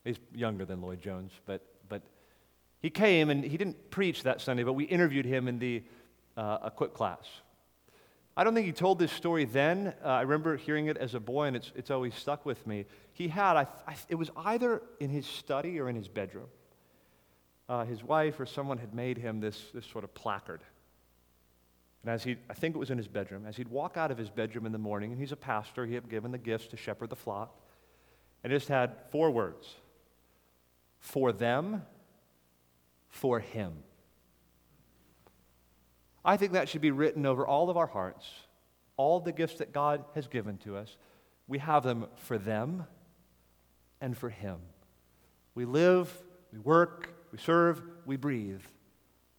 he's 0.04 0.20
younger 0.36 0.66
than 0.66 0.82
Lloyd 0.82 1.02
Jones, 1.02 1.32
but, 1.46 1.62
but 1.62 1.69
he 2.80 2.90
came 2.90 3.30
and 3.30 3.44
he 3.44 3.58
didn't 3.58 3.92
preach 3.92 4.24
that 4.24 4.42
Sunday, 4.42 4.64
but 4.64 4.74
we 4.74 4.86
interviewed 4.86 5.26
him 5.26 5.48
in 5.48 5.60
the 5.60 5.84
uh, 6.38 6.60
a 6.64 6.72
quick 6.72 6.94
class. 6.94 7.26
I 8.38 8.46
don't 8.46 8.54
think 8.54 8.66
he 8.66 8.72
told 8.72 9.00
this 9.00 9.12
story 9.12 9.44
then. 9.44 9.94
Uh, 10.04 10.08
I 10.08 10.22
remember 10.22 10.56
hearing 10.56 10.86
it 10.88 10.96
as 10.96 11.14
a 11.14 11.20
boy, 11.20 11.48
and 11.48 11.56
it's, 11.58 11.74
it's 11.76 11.92
always 11.92 12.16
stuck 12.16 12.46
with 12.46 12.66
me. 12.66 12.86
He 13.12 13.28
had, 13.28 13.58
I, 13.58 13.68
I, 13.86 13.96
it 14.08 14.16
was 14.16 14.32
either 14.38 14.82
in 15.02 15.10
his 15.10 15.26
study 15.26 15.78
or 15.78 15.90
in 15.90 15.96
his 15.96 16.08
bedroom. 16.08 16.48
Uh, 17.68 17.84
his 17.84 18.02
wife 18.02 18.40
or 18.40 18.46
someone 18.46 18.78
had 18.78 18.94
made 18.94 19.18
him 19.18 19.42
this, 19.42 19.62
this 19.74 19.86
sort 19.86 20.06
of 20.06 20.14
placard 20.14 20.62
And 22.04 22.12
as 22.14 22.24
he, 22.24 22.38
I 22.50 22.54
think 22.54 22.76
it 22.76 22.80
was 22.80 22.92
in 22.92 22.98
his 22.98 23.08
bedroom, 23.08 23.46
as 23.46 23.58
he'd 23.58 23.68
walk 23.68 23.98
out 23.98 24.12
of 24.12 24.18
his 24.18 24.30
bedroom 24.30 24.66
in 24.66 24.72
the 24.72 24.78
morning, 24.78 25.12
and 25.12 25.20
he's 25.20 25.32
a 25.32 25.38
pastor, 25.38 25.86
he 25.86 25.94
had 25.94 26.10
given 26.10 26.32
the 26.32 26.38
gifts 26.38 26.68
to 26.68 26.78
shepherd 26.78 27.10
the 27.10 27.16
flock, 27.16 27.60
and 28.44 28.54
it 28.54 28.56
just 28.56 28.70
had 28.70 28.96
four 29.12 29.32
words 29.32 29.76
for 31.00 31.32
them, 31.32 31.84
for 33.10 33.40
him. 33.40 33.74
I 36.24 36.38
think 36.38 36.54
that 36.54 36.70
should 36.70 36.82
be 36.82 36.92
written 36.92 37.26
over 37.26 37.46
all 37.46 37.70
of 37.70 37.78
our 37.78 37.88
hearts. 37.88 38.28
All 38.98 39.20
the 39.20 39.32
gifts 39.32 39.60
that 39.60 39.74
God 39.74 40.04
has 40.16 40.28
given 40.28 40.58
to 40.60 40.76
us, 40.76 40.98
we 41.48 41.60
have 41.60 41.84
them 41.84 42.08
for 42.16 42.38
them 42.38 42.86
and 44.02 44.18
for 44.18 44.30
him. 44.30 44.58
We 45.56 45.66
live, 45.66 46.12
we 46.52 46.60
work, 46.60 47.14
we 47.32 47.38
serve, 47.38 47.82
we 48.06 48.18
breathe. 48.18 48.62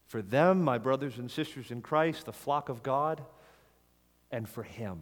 For 0.07 0.23
them, 0.23 0.63
my 0.63 0.79
brothers 0.79 1.19
and 1.19 1.31
sisters 1.31 1.71
in 1.71 1.83
Christ, 1.83 2.27
the 2.27 2.33
flock 2.33 2.69
of 2.69 2.83
God, 2.83 3.23
and 4.31 4.49
for 4.49 4.63
him, 4.63 5.01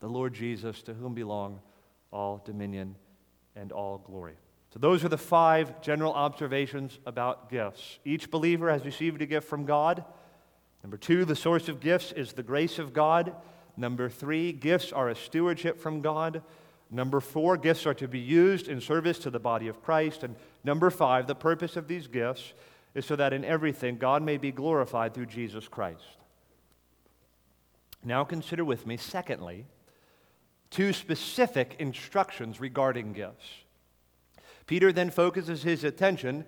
the 0.00 0.08
Lord 0.08 0.34
Jesus, 0.34 0.82
to 0.82 0.94
whom 0.94 1.14
belong 1.14 1.60
all 2.12 2.40
dominion 2.44 2.94
and 3.56 3.72
all 3.72 3.98
glory. 3.98 4.36
So, 4.76 4.80
those 4.80 5.06
are 5.06 5.08
the 5.08 5.16
five 5.16 5.80
general 5.80 6.12
observations 6.12 6.98
about 7.06 7.48
gifts. 7.48 7.98
Each 8.04 8.30
believer 8.30 8.70
has 8.70 8.84
received 8.84 9.22
a 9.22 9.26
gift 9.26 9.48
from 9.48 9.64
God. 9.64 10.04
Number 10.82 10.98
two, 10.98 11.24
the 11.24 11.34
source 11.34 11.70
of 11.70 11.80
gifts 11.80 12.12
is 12.12 12.34
the 12.34 12.42
grace 12.42 12.78
of 12.78 12.92
God. 12.92 13.34
Number 13.78 14.10
three, 14.10 14.52
gifts 14.52 14.92
are 14.92 15.08
a 15.08 15.14
stewardship 15.14 15.80
from 15.80 16.02
God. 16.02 16.42
Number 16.90 17.20
four, 17.20 17.56
gifts 17.56 17.86
are 17.86 17.94
to 17.94 18.06
be 18.06 18.18
used 18.18 18.68
in 18.68 18.82
service 18.82 19.18
to 19.20 19.30
the 19.30 19.38
body 19.38 19.68
of 19.68 19.82
Christ. 19.82 20.22
And 20.22 20.36
number 20.62 20.90
five, 20.90 21.26
the 21.26 21.34
purpose 21.34 21.76
of 21.76 21.88
these 21.88 22.06
gifts 22.06 22.52
is 22.94 23.06
so 23.06 23.16
that 23.16 23.32
in 23.32 23.46
everything 23.46 23.96
God 23.96 24.22
may 24.22 24.36
be 24.36 24.52
glorified 24.52 25.14
through 25.14 25.26
Jesus 25.26 25.68
Christ. 25.68 26.18
Now 28.04 28.24
consider 28.24 28.62
with 28.62 28.86
me, 28.86 28.98
secondly, 28.98 29.64
two 30.68 30.92
specific 30.92 31.76
instructions 31.78 32.60
regarding 32.60 33.14
gifts. 33.14 33.46
Peter 34.66 34.92
then 34.92 35.10
focuses 35.10 35.62
his 35.62 35.84
attention 35.84 36.44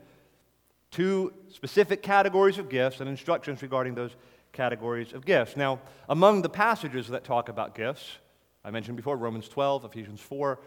to 0.90 1.32
specific 1.50 2.02
categories 2.02 2.58
of 2.58 2.68
gifts 2.68 3.00
and 3.00 3.08
instructions 3.08 3.62
regarding 3.62 3.94
those 3.94 4.16
categories 4.52 5.12
of 5.12 5.24
gifts. 5.24 5.56
Now, 5.56 5.80
among 6.08 6.42
the 6.42 6.48
passages 6.48 7.08
that 7.08 7.24
talk 7.24 7.48
about 7.48 7.74
gifts, 7.74 8.18
I 8.64 8.70
mentioned 8.70 8.96
before 8.96 9.16
Romans 9.16 9.48
12, 9.48 9.84
Ephesians 9.84 10.20
4, 10.20 10.58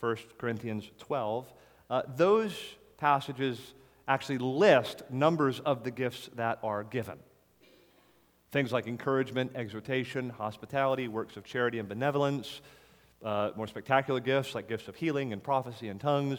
1 0.00 0.16
Corinthians 0.36 0.90
12, 0.98 1.52
uh, 1.90 2.02
those 2.16 2.52
passages 2.98 3.74
actually 4.06 4.38
list 4.38 5.02
numbers 5.10 5.60
of 5.60 5.84
the 5.84 5.90
gifts 5.90 6.28
that 6.34 6.58
are 6.62 6.84
given. 6.84 7.18
Things 8.50 8.72
like 8.72 8.86
encouragement, 8.86 9.52
exhortation, 9.54 10.30
hospitality, 10.30 11.08
works 11.08 11.36
of 11.36 11.44
charity 11.44 11.78
and 11.78 11.88
benevolence, 11.88 12.60
uh, 13.22 13.50
more 13.56 13.66
spectacular 13.66 14.20
gifts 14.20 14.54
like 14.54 14.68
gifts 14.68 14.88
of 14.88 14.96
healing 14.96 15.32
and 15.32 15.42
prophecy 15.42 15.88
and 15.88 16.00
tongues, 16.00 16.38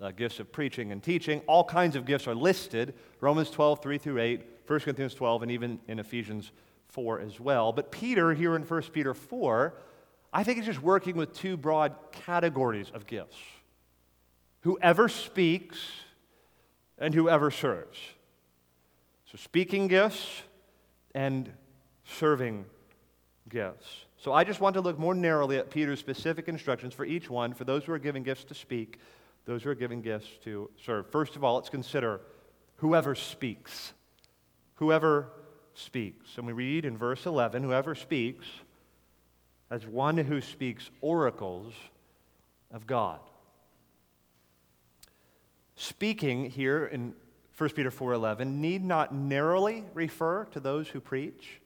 uh, 0.00 0.10
gifts 0.12 0.40
of 0.40 0.50
preaching 0.52 0.92
and 0.92 1.02
teaching. 1.02 1.40
All 1.46 1.64
kinds 1.64 1.96
of 1.96 2.04
gifts 2.04 2.26
are 2.26 2.34
listed 2.34 2.94
Romans 3.20 3.50
12, 3.50 3.82
3 3.82 3.98
through 3.98 4.20
8, 4.20 4.42
1 4.66 4.80
Corinthians 4.80 5.14
12, 5.14 5.42
and 5.42 5.50
even 5.50 5.80
in 5.88 5.98
Ephesians 5.98 6.52
4 6.88 7.20
as 7.20 7.40
well. 7.40 7.72
But 7.72 7.90
Peter, 7.90 8.34
here 8.34 8.54
in 8.54 8.62
1 8.62 8.82
Peter 8.92 9.14
4, 9.14 9.74
I 10.32 10.44
think 10.44 10.58
he's 10.58 10.66
just 10.66 10.82
working 10.82 11.16
with 11.16 11.32
two 11.32 11.56
broad 11.56 11.94
categories 12.12 12.90
of 12.94 13.06
gifts 13.06 13.36
whoever 14.62 15.08
speaks 15.08 15.78
and 16.98 17.14
whoever 17.14 17.50
serves. 17.50 17.98
So, 19.30 19.38
speaking 19.38 19.88
gifts 19.88 20.42
and 21.14 21.50
serving 22.04 22.64
gifts. 23.48 23.86
So, 24.16 24.32
I 24.32 24.44
just 24.44 24.60
want 24.60 24.74
to 24.74 24.80
look 24.80 24.98
more 24.98 25.14
narrowly 25.14 25.58
at 25.58 25.70
Peter's 25.70 26.00
specific 26.00 26.48
instructions 26.48 26.92
for 26.92 27.04
each 27.04 27.30
one 27.30 27.54
for 27.54 27.64
those 27.64 27.84
who 27.84 27.92
are 27.92 27.98
given 27.98 28.22
gifts 28.22 28.44
to 28.44 28.54
speak, 28.54 28.98
those 29.48 29.62
who 29.62 29.70
are 29.70 29.74
giving 29.74 30.02
gifts 30.02 30.28
to 30.44 30.68
serve. 30.84 31.10
First 31.10 31.34
of 31.34 31.42
all, 31.42 31.54
let's 31.54 31.70
consider 31.70 32.20
whoever 32.76 33.14
speaks. 33.14 33.94
Whoever 34.74 35.30
speaks. 35.72 36.36
And 36.36 36.46
we 36.46 36.52
read 36.52 36.84
in 36.84 36.98
verse 36.98 37.24
11 37.24 37.62
whoever 37.62 37.94
speaks 37.94 38.46
as 39.70 39.86
one 39.86 40.18
who 40.18 40.42
speaks 40.42 40.90
oracles 41.00 41.72
of 42.70 42.86
God. 42.86 43.20
Speaking 45.76 46.50
here 46.50 46.84
in 46.84 47.14
1 47.56 47.70
Peter 47.70 47.90
4:11 47.90 48.60
need 48.60 48.84
not 48.84 49.14
narrowly 49.14 49.86
refer 49.94 50.44
to 50.46 50.60
those 50.60 50.88
who 50.88 51.00
preach. 51.00 51.62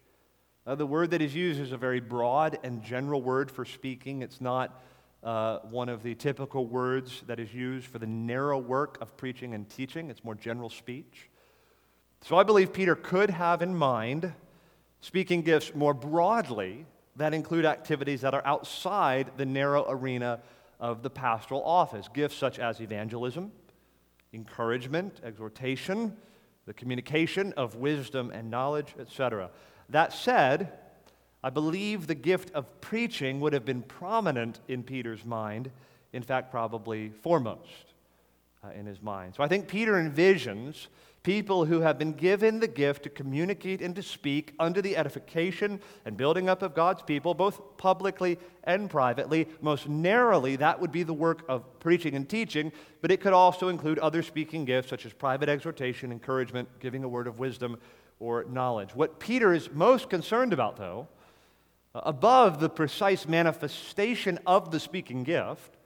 Uh, 0.64 0.76
the 0.76 0.86
word 0.86 1.10
that 1.10 1.20
is 1.20 1.34
used 1.34 1.58
is 1.58 1.72
a 1.72 1.76
very 1.76 1.98
broad 1.98 2.60
and 2.62 2.84
general 2.84 3.20
word 3.20 3.50
for 3.50 3.64
speaking. 3.64 4.22
It's 4.22 4.40
not 4.40 4.80
uh, 5.22 5.58
one 5.60 5.88
of 5.88 6.02
the 6.02 6.14
typical 6.14 6.66
words 6.66 7.22
that 7.26 7.38
is 7.38 7.54
used 7.54 7.86
for 7.86 7.98
the 7.98 8.06
narrow 8.06 8.58
work 8.58 8.98
of 9.00 9.16
preaching 9.16 9.54
and 9.54 9.68
teaching. 9.68 10.10
It's 10.10 10.24
more 10.24 10.34
general 10.34 10.68
speech. 10.68 11.28
So 12.22 12.36
I 12.36 12.42
believe 12.42 12.72
Peter 12.72 12.94
could 12.94 13.30
have 13.30 13.62
in 13.62 13.74
mind 13.74 14.32
speaking 15.00 15.42
gifts 15.42 15.74
more 15.74 15.94
broadly 15.94 16.86
that 17.16 17.34
include 17.34 17.64
activities 17.64 18.22
that 18.22 18.34
are 18.34 18.42
outside 18.46 19.32
the 19.36 19.46
narrow 19.46 19.84
arena 19.88 20.40
of 20.80 21.02
the 21.02 21.10
pastoral 21.10 21.62
office. 21.64 22.08
Gifts 22.12 22.36
such 22.36 22.58
as 22.58 22.80
evangelism, 22.80 23.52
encouragement, 24.32 25.20
exhortation, 25.22 26.16
the 26.66 26.72
communication 26.72 27.52
of 27.56 27.76
wisdom 27.76 28.30
and 28.30 28.50
knowledge, 28.50 28.94
etc. 28.98 29.50
That 29.88 30.12
said, 30.12 30.72
I 31.42 31.50
believe 31.50 32.06
the 32.06 32.14
gift 32.14 32.52
of 32.54 32.80
preaching 32.80 33.40
would 33.40 33.52
have 33.52 33.64
been 33.64 33.82
prominent 33.82 34.60
in 34.68 34.82
Peter's 34.82 35.24
mind, 35.24 35.70
in 36.12 36.22
fact, 36.22 36.50
probably 36.50 37.10
foremost 37.10 37.94
uh, 38.64 38.70
in 38.70 38.86
his 38.86 39.02
mind. 39.02 39.34
So 39.34 39.42
I 39.42 39.48
think 39.48 39.66
Peter 39.68 39.94
envisions 39.94 40.86
people 41.22 41.64
who 41.64 41.80
have 41.80 41.98
been 41.98 42.12
given 42.12 42.58
the 42.58 42.66
gift 42.66 43.04
to 43.04 43.10
communicate 43.10 43.80
and 43.80 43.94
to 43.94 44.02
speak 44.02 44.54
under 44.58 44.82
the 44.82 44.96
edification 44.96 45.80
and 46.04 46.16
building 46.16 46.48
up 46.48 46.62
of 46.62 46.74
God's 46.74 47.02
people, 47.02 47.32
both 47.34 47.60
publicly 47.76 48.38
and 48.64 48.90
privately. 48.90 49.48
Most 49.60 49.88
narrowly, 49.88 50.56
that 50.56 50.80
would 50.80 50.90
be 50.90 51.04
the 51.04 51.12
work 51.12 51.44
of 51.48 51.78
preaching 51.78 52.14
and 52.14 52.28
teaching, 52.28 52.72
but 53.00 53.12
it 53.12 53.20
could 53.20 53.32
also 53.32 53.68
include 53.68 53.98
other 54.00 54.22
speaking 54.22 54.64
gifts 54.64 54.90
such 54.90 55.06
as 55.06 55.12
private 55.12 55.48
exhortation, 55.48 56.10
encouragement, 56.10 56.68
giving 56.80 57.04
a 57.04 57.08
word 57.08 57.26
of 57.26 57.38
wisdom, 57.38 57.78
or 58.18 58.44
knowledge. 58.44 58.94
What 58.94 59.18
Peter 59.18 59.52
is 59.52 59.70
most 59.72 60.08
concerned 60.08 60.52
about, 60.52 60.76
though, 60.76 61.08
above 61.94 62.60
the 62.60 62.68
precise 62.68 63.28
manifestation 63.28 64.38
of 64.46 64.70
the 64.70 64.80
speaking 64.80 65.24
gift, 65.24 65.76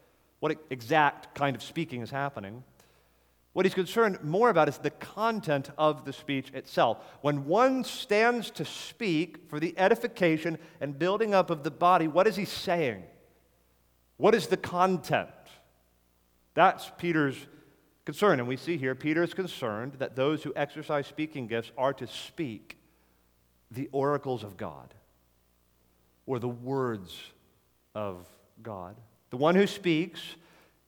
what 0.41 0.57
exact 0.71 1.35
kind 1.35 1.57
of 1.57 1.63
speaking 1.63 2.03
is 2.03 2.11
happening, 2.11 2.63
what 3.53 3.65
he's 3.65 3.75
concerned 3.75 4.23
more 4.23 4.51
about 4.51 4.69
is 4.69 4.77
the 4.77 4.91
content 4.91 5.71
of 5.79 6.05
the 6.05 6.13
speech 6.13 6.51
itself. 6.53 6.99
When 7.23 7.47
one 7.47 7.85
stands 7.85 8.51
to 8.51 8.67
speak 8.67 9.49
for 9.49 9.59
the 9.59 9.73
edification 9.79 10.59
and 10.79 10.99
building 10.99 11.33
up 11.33 11.49
of 11.49 11.63
the 11.63 11.71
body, 11.71 12.07
what 12.07 12.27
is 12.27 12.37
he 12.37 12.45
saying? 12.45 13.03
What 14.19 14.35
is 14.35 14.49
the 14.49 14.59
content? 14.59 15.31
That's 16.53 16.91
Peter's 16.99 17.37
concern. 18.05 18.41
And 18.41 18.49
we 18.49 18.59
see 18.59 18.77
here 18.77 18.95
Peter 18.95 19.23
is 19.23 19.33
concerned 19.33 19.95
that 20.01 20.17
those 20.17 20.43
who 20.43 20.53
exercise 20.55 21.07
speaking 21.07 21.47
gifts 21.47 21.73
are 21.79 21.95
to 21.95 22.07
speak 22.07 22.77
the 23.71 23.89
oracles 23.91 24.45
of 24.45 24.59
God 24.59 24.93
or 26.27 26.39
the 26.39 26.49
words 26.49 27.17
of 27.95 28.27
God. 28.63 28.97
The 29.31 29.37
one 29.37 29.55
who 29.55 29.67
speaks 29.67 30.21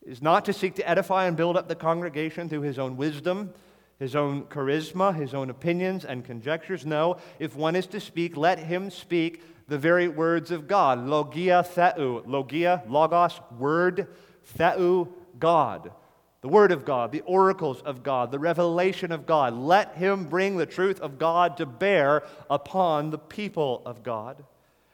is 0.04 0.22
not 0.22 0.44
to 0.46 0.52
seek 0.52 0.74
to 0.76 0.88
edify 0.88 1.26
and 1.26 1.36
build 1.36 1.56
up 1.56 1.68
the 1.68 1.74
congregation 1.74 2.48
through 2.48 2.62
his 2.62 2.78
own 2.78 2.96
wisdom, 2.96 3.52
his 3.98 4.14
own 4.14 4.42
charisma, 4.44 5.14
his 5.14 5.34
own 5.34 5.50
opinions 5.50 6.04
and 6.04 6.24
conjectures. 6.24 6.86
No, 6.86 7.18
if 7.38 7.56
one 7.56 7.76
is 7.76 7.86
to 7.88 8.00
speak, 8.00 8.36
let 8.36 8.58
him 8.58 8.90
speak 8.90 9.42
the 9.68 9.78
very 9.78 10.08
words 10.08 10.50
of 10.50 10.66
God. 10.66 11.06
Logia 11.06 11.62
theou. 11.62 12.22
Logia, 12.26 12.82
logos, 12.88 13.40
word, 13.58 14.08
theou, 14.56 15.08
God. 15.38 15.92
The 16.40 16.48
word 16.48 16.70
of 16.70 16.84
God, 16.84 17.10
the 17.10 17.22
oracles 17.22 17.82
of 17.82 18.04
God, 18.04 18.30
the 18.30 18.38
revelation 18.38 19.10
of 19.10 19.26
God. 19.26 19.54
Let 19.54 19.96
him 19.96 20.24
bring 20.24 20.56
the 20.56 20.66
truth 20.66 21.00
of 21.00 21.18
God 21.18 21.56
to 21.56 21.66
bear 21.66 22.22
upon 22.48 23.10
the 23.10 23.18
people 23.18 23.82
of 23.84 24.04
God. 24.04 24.44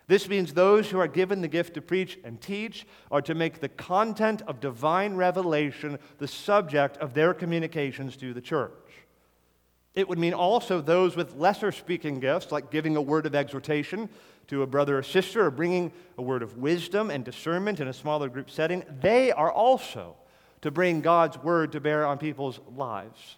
This 0.07 0.29
means 0.29 0.53
those 0.53 0.91
who 0.91 0.99
are 0.99 1.09
given 1.09 1.41
the 1.41 1.49
gift 1.49 1.75
to 1.75 1.81
preach 1.81 2.19
and 2.25 2.41
teach 2.41 2.87
are 3.11 3.23
to 3.23 3.35
make 3.35 3.61
the 3.61 3.71
content 3.71 4.43
of 4.43 4.61
divine 4.61 5.15
revelation 5.15 5.99
the 6.19 6.29
subject 6.29 6.99
of 6.99 7.15
their 7.15 7.33
communications 7.33 8.17
to 8.19 8.35
the 8.35 8.43
church. 8.43 8.73
It 9.95 10.09
would 10.09 10.19
mean 10.19 10.35
also 10.35 10.81
those 10.81 11.17
with 11.17 11.37
lesser 11.37 11.73
speaking 11.73 12.21
gifts, 12.21 12.53
like 12.53 12.71
giving 12.71 12.97
a 12.97 13.03
word 13.03 13.27
of 13.27 13.35
exhortation 13.35 14.09
to 14.49 14.63
a 14.63 14.67
brother 14.67 14.99
or 14.99 15.03
sister, 15.03 15.47
or 15.47 15.51
bringing 15.51 15.93
a 16.19 16.23
word 16.23 16.43
of 16.43 16.59
wisdom 16.59 17.11
and 17.11 17.25
discernment 17.25 17.81
in 17.81 17.89
a 17.89 17.93
smaller 17.93 18.29
group 18.29 18.51
setting. 18.51 18.85
They 19.01 19.33
are 19.33 19.51
also 19.51 20.17
to 20.61 20.71
bring 20.71 21.01
God's 21.01 21.39
word 21.39 21.73
to 21.73 21.81
bear 21.81 22.07
on 22.07 22.19
people's 22.19 22.61
lives. 22.77 23.37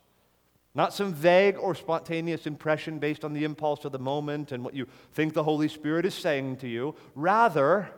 Not 0.77 0.93
some 0.93 1.15
vague 1.15 1.57
or 1.57 1.75
spontaneous 1.75 2.47
impression 2.47 2.99
based 2.99 3.25
on 3.25 3.33
the 3.33 3.45
impulse 3.45 3.87
of 3.87 3.93
the 3.93 3.99
moment 3.99 4.53
and 4.53 4.63
what 4.63 4.75
you 4.75 4.87
think 5.15 5.33
the 5.33 5.43
Holy 5.43 5.69
Spirit 5.69 6.05
is 6.05 6.15
saying 6.15 6.59
to 6.59 6.69
you. 6.69 6.95
Rather, 7.15 7.89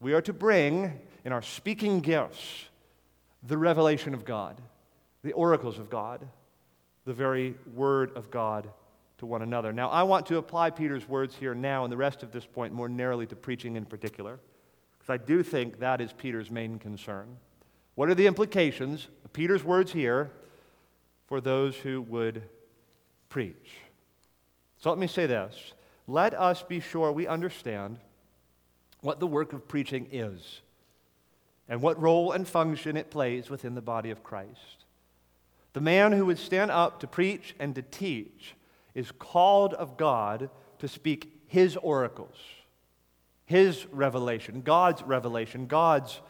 we 0.00 0.14
are 0.14 0.22
to 0.22 0.32
bring 0.32 0.98
in 1.26 1.32
our 1.32 1.42
speaking 1.42 2.00
gifts 2.00 2.64
the 3.42 3.58
revelation 3.58 4.14
of 4.14 4.24
God, 4.24 4.62
the 5.22 5.32
oracles 5.32 5.78
of 5.78 5.90
God, 5.90 6.26
the 7.04 7.12
very 7.12 7.54
word 7.74 8.16
of 8.16 8.30
God 8.30 8.70
to 9.18 9.26
one 9.26 9.42
another. 9.42 9.70
Now, 9.70 9.90
I 9.90 10.04
want 10.04 10.24
to 10.26 10.38
apply 10.38 10.70
Peter's 10.70 11.06
words 11.06 11.36
here 11.36 11.54
now 11.54 11.84
and 11.84 11.92
the 11.92 11.98
rest 11.98 12.22
of 12.22 12.32
this 12.32 12.46
point 12.46 12.72
more 12.72 12.88
narrowly 12.88 13.26
to 13.26 13.36
preaching 13.36 13.76
in 13.76 13.84
particular, 13.84 14.40
because 14.98 15.12
I 15.12 15.22
do 15.22 15.42
think 15.42 15.80
that 15.80 16.00
is 16.00 16.14
Peter's 16.14 16.50
main 16.50 16.78
concern. 16.78 17.36
What 17.94 18.08
are 18.08 18.14
the 18.14 18.26
implications 18.26 19.08
of 19.22 19.34
Peter's 19.34 19.62
words 19.62 19.92
here 19.92 20.30
for 21.26 21.40
those 21.40 21.76
who 21.76 22.02
would 22.02 22.42
preach? 23.28 23.76
So 24.78 24.90
let 24.90 24.98
me 24.98 25.06
say 25.06 25.26
this. 25.26 25.72
Let 26.06 26.34
us 26.34 26.62
be 26.62 26.80
sure 26.80 27.10
we 27.10 27.26
understand 27.26 27.98
what 29.00 29.20
the 29.20 29.26
work 29.26 29.52
of 29.52 29.68
preaching 29.68 30.08
is 30.12 30.60
and 31.68 31.80
what 31.80 32.00
role 32.00 32.32
and 32.32 32.46
function 32.46 32.96
it 32.96 33.10
plays 33.10 33.48
within 33.48 33.74
the 33.74 33.82
body 33.82 34.10
of 34.10 34.22
Christ. 34.22 34.84
The 35.72 35.80
man 35.80 36.12
who 36.12 36.26
would 36.26 36.38
stand 36.38 36.70
up 36.70 37.00
to 37.00 37.06
preach 37.06 37.54
and 37.58 37.74
to 37.74 37.82
teach 37.82 38.54
is 38.94 39.10
called 39.10 39.74
of 39.74 39.96
God 39.96 40.50
to 40.78 40.88
speak 40.88 41.42
his 41.46 41.76
oracles, 41.78 42.36
his 43.44 43.86
revelation, 43.90 44.62
God's 44.62 45.02
revelation, 45.02 45.66
God's 45.66 46.20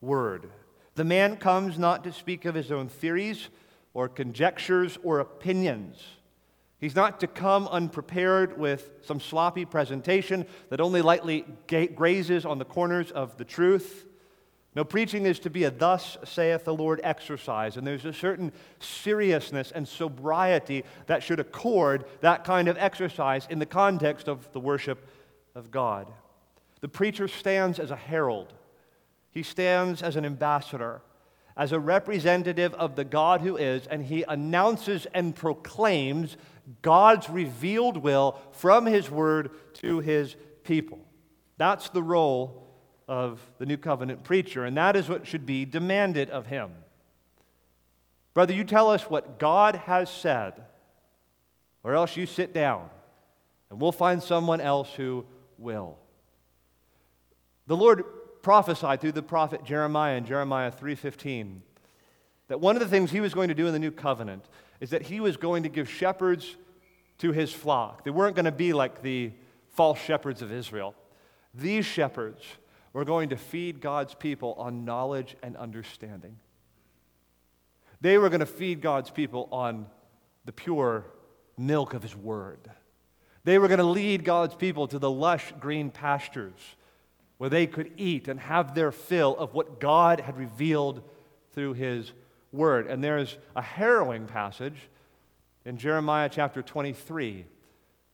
word. 0.00 0.50
The 0.94 1.04
man 1.04 1.36
comes 1.36 1.78
not 1.78 2.04
to 2.04 2.12
speak 2.12 2.44
of 2.44 2.54
his 2.54 2.72
own 2.72 2.88
theories 2.88 3.48
or 3.94 4.08
conjectures 4.08 4.98
or 5.02 5.20
opinions. 5.20 6.02
He's 6.78 6.96
not 6.96 7.20
to 7.20 7.28
come 7.28 7.68
unprepared 7.68 8.58
with 8.58 8.90
some 9.02 9.20
sloppy 9.20 9.64
presentation 9.64 10.46
that 10.68 10.80
only 10.80 11.00
lightly 11.00 11.44
grazes 11.94 12.44
on 12.44 12.58
the 12.58 12.64
corners 12.64 13.12
of 13.12 13.36
the 13.36 13.44
truth. 13.44 14.06
No, 14.74 14.84
preaching 14.84 15.26
is 15.26 15.38
to 15.40 15.50
be 15.50 15.64
a 15.64 15.70
thus 15.70 16.16
saith 16.24 16.64
the 16.64 16.74
Lord 16.74 17.00
exercise, 17.04 17.76
and 17.76 17.86
there's 17.86 18.06
a 18.06 18.12
certain 18.12 18.52
seriousness 18.80 19.70
and 19.70 19.86
sobriety 19.86 20.84
that 21.06 21.22
should 21.22 21.38
accord 21.40 22.06
that 22.20 22.44
kind 22.44 22.68
of 22.68 22.78
exercise 22.78 23.46
in 23.50 23.58
the 23.58 23.66
context 23.66 24.28
of 24.28 24.50
the 24.52 24.60
worship 24.60 25.06
of 25.54 25.70
God. 25.70 26.10
The 26.80 26.88
preacher 26.88 27.28
stands 27.28 27.78
as 27.78 27.90
a 27.90 27.96
herald, 27.96 28.54
he 29.30 29.42
stands 29.42 30.02
as 30.02 30.16
an 30.16 30.24
ambassador, 30.24 31.02
as 31.56 31.72
a 31.72 31.80
representative 31.80 32.74
of 32.74 32.96
the 32.96 33.04
God 33.04 33.40
who 33.40 33.56
is, 33.56 33.86
and 33.86 34.04
he 34.04 34.24
announces 34.26 35.06
and 35.14 35.34
proclaims 35.34 36.36
God's 36.80 37.28
revealed 37.28 37.96
will 37.96 38.38
from 38.52 38.86
his 38.86 39.10
word 39.10 39.50
to 39.74 40.00
his 40.00 40.36
people. 40.64 41.00
That's 41.58 41.88
the 41.90 42.02
role 42.02 42.66
of 43.08 43.40
the 43.58 43.66
new 43.66 43.76
covenant 43.76 44.24
preacher, 44.24 44.64
and 44.64 44.76
that 44.76 44.96
is 44.96 45.08
what 45.08 45.26
should 45.26 45.44
be 45.44 45.64
demanded 45.64 46.30
of 46.30 46.46
him. 46.46 46.70
Brother, 48.34 48.54
you 48.54 48.64
tell 48.64 48.90
us 48.90 49.10
what 49.10 49.38
God 49.38 49.76
has 49.76 50.08
said, 50.08 50.54
or 51.84 51.94
else 51.94 52.16
you 52.16 52.26
sit 52.26 52.54
down, 52.54 52.88
and 53.68 53.80
we'll 53.80 53.92
find 53.92 54.22
someone 54.22 54.60
else 54.60 54.92
who 54.94 55.26
will. 55.58 55.98
The 57.66 57.76
Lord 57.76 58.04
prophesied 58.42 59.00
through 59.00 59.12
the 59.12 59.22
prophet 59.22 59.64
Jeremiah 59.64 60.16
in 60.16 60.26
Jeremiah 60.26 60.70
3:15 60.70 61.62
that 62.48 62.60
one 62.60 62.76
of 62.76 62.80
the 62.80 62.88
things 62.88 63.10
he 63.10 63.20
was 63.20 63.32
going 63.32 63.48
to 63.48 63.54
do 63.54 63.66
in 63.66 63.72
the 63.72 63.78
new 63.78 63.90
covenant 63.90 64.44
is 64.80 64.90
that 64.90 65.02
he 65.02 65.20
was 65.20 65.36
going 65.36 65.62
to 65.62 65.68
give 65.68 65.88
shepherds 65.88 66.56
to 67.18 67.32
his 67.32 67.52
flock. 67.52 68.04
They 68.04 68.10
weren't 68.10 68.34
going 68.34 68.46
to 68.46 68.52
be 68.52 68.72
like 68.72 69.00
the 69.00 69.32
false 69.70 69.98
shepherds 69.98 70.42
of 70.42 70.52
Israel. 70.52 70.94
These 71.54 71.86
shepherds 71.86 72.42
we're 72.92 73.04
going 73.04 73.30
to 73.30 73.36
feed 73.36 73.80
God's 73.80 74.14
people 74.14 74.54
on 74.58 74.84
knowledge 74.84 75.36
and 75.42 75.56
understanding. 75.56 76.36
They 78.00 78.18
were 78.18 78.28
going 78.28 78.40
to 78.40 78.46
feed 78.46 78.82
God's 78.82 79.10
people 79.10 79.48
on 79.50 79.86
the 80.44 80.52
pure 80.52 81.06
milk 81.56 81.94
of 81.94 82.02
His 82.02 82.14
Word. 82.14 82.70
They 83.44 83.58
were 83.58 83.68
going 83.68 83.78
to 83.78 83.84
lead 83.84 84.24
God's 84.24 84.54
people 84.54 84.86
to 84.88 84.98
the 84.98 85.10
lush 85.10 85.52
green 85.58 85.90
pastures 85.90 86.58
where 87.42 87.50
they 87.50 87.66
could 87.66 87.90
eat 87.96 88.28
and 88.28 88.38
have 88.38 88.72
their 88.72 88.92
fill 88.92 89.36
of 89.36 89.52
what 89.52 89.80
God 89.80 90.20
had 90.20 90.38
revealed 90.38 91.02
through 91.50 91.72
His 91.72 92.12
Word. 92.52 92.86
And 92.86 93.02
there's 93.02 93.36
a 93.56 93.60
harrowing 93.60 94.26
passage 94.26 94.76
in 95.64 95.76
Jeremiah 95.76 96.28
chapter 96.30 96.62
23 96.62 97.44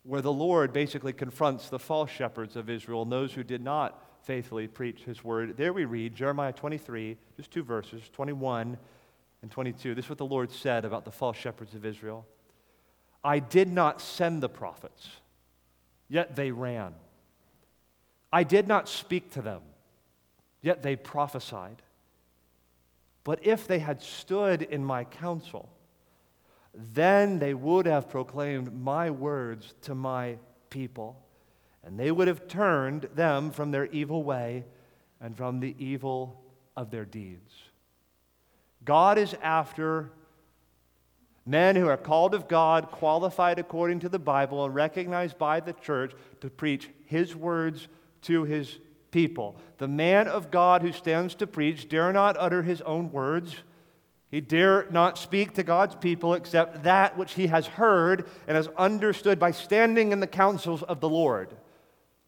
where 0.04 0.22
the 0.22 0.32
Lord 0.32 0.72
basically 0.72 1.12
confronts 1.12 1.68
the 1.68 1.78
false 1.78 2.10
shepherds 2.10 2.56
of 2.56 2.70
Israel 2.70 3.02
and 3.02 3.12
those 3.12 3.34
who 3.34 3.44
did 3.44 3.62
not 3.62 4.02
faithfully 4.22 4.66
preach 4.66 5.02
his 5.02 5.22
word. 5.22 5.58
There 5.58 5.74
we 5.74 5.84
read 5.84 6.14
Jeremiah 6.14 6.54
23, 6.54 7.18
just 7.36 7.50
two 7.50 7.62
verses, 7.62 8.00
21 8.14 8.78
and 9.42 9.50
22. 9.50 9.94
This 9.94 10.06
is 10.06 10.08
what 10.08 10.16
the 10.16 10.24
Lord 10.24 10.50
said 10.50 10.86
about 10.86 11.04
the 11.04 11.12
false 11.12 11.36
shepherds 11.36 11.74
of 11.74 11.84
Israel 11.84 12.24
I 13.22 13.40
did 13.40 13.70
not 13.70 14.00
send 14.00 14.42
the 14.42 14.48
prophets, 14.48 15.06
yet 16.08 16.34
they 16.34 16.50
ran. 16.50 16.94
I 18.32 18.44
did 18.44 18.68
not 18.68 18.88
speak 18.88 19.30
to 19.32 19.42
them, 19.42 19.62
yet 20.62 20.82
they 20.82 20.96
prophesied. 20.96 21.82
But 23.24 23.46
if 23.46 23.66
they 23.66 23.78
had 23.78 24.02
stood 24.02 24.62
in 24.62 24.84
my 24.84 25.04
counsel, 25.04 25.68
then 26.74 27.38
they 27.38 27.54
would 27.54 27.86
have 27.86 28.08
proclaimed 28.08 28.72
my 28.72 29.10
words 29.10 29.74
to 29.82 29.94
my 29.94 30.38
people 30.70 31.16
and 31.88 31.98
they 31.98 32.10
would 32.10 32.28
have 32.28 32.48
turned 32.48 33.08
them 33.14 33.50
from 33.50 33.70
their 33.70 33.86
evil 33.86 34.22
way 34.22 34.64
and 35.20 35.34
from 35.34 35.58
the 35.58 35.74
evil 35.78 36.38
of 36.76 36.90
their 36.90 37.06
deeds. 37.06 37.50
God 38.84 39.16
is 39.16 39.34
after 39.42 40.10
men 41.46 41.76
who 41.76 41.88
are 41.88 41.96
called 41.96 42.34
of 42.34 42.46
God, 42.46 42.90
qualified 42.90 43.58
according 43.58 44.00
to 44.00 44.10
the 44.10 44.18
Bible, 44.18 44.66
and 44.66 44.74
recognized 44.74 45.38
by 45.38 45.60
the 45.60 45.72
church 45.72 46.12
to 46.42 46.50
preach 46.50 46.90
His 47.06 47.34
words 47.34 47.88
to 48.22 48.44
His 48.44 48.78
people. 49.10 49.56
The 49.78 49.88
man 49.88 50.28
of 50.28 50.50
God 50.50 50.82
who 50.82 50.92
stands 50.92 51.34
to 51.36 51.46
preach 51.46 51.88
dare 51.88 52.12
not 52.12 52.36
utter 52.38 52.62
his 52.62 52.82
own 52.82 53.10
words. 53.10 53.56
He 54.30 54.42
dare 54.42 54.86
not 54.90 55.16
speak 55.16 55.54
to 55.54 55.62
God's 55.62 55.94
people 55.94 56.34
except 56.34 56.82
that 56.82 57.16
which 57.16 57.32
he 57.32 57.46
has 57.46 57.66
heard 57.66 58.28
and 58.46 58.56
has 58.56 58.68
understood 58.76 59.38
by 59.38 59.52
standing 59.52 60.12
in 60.12 60.20
the 60.20 60.26
counsels 60.26 60.82
of 60.82 61.00
the 61.00 61.08
Lord 61.08 61.56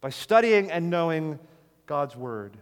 by 0.00 0.10
studying 0.10 0.70
and 0.70 0.90
knowing 0.90 1.38
God's 1.86 2.16
Word. 2.16 2.56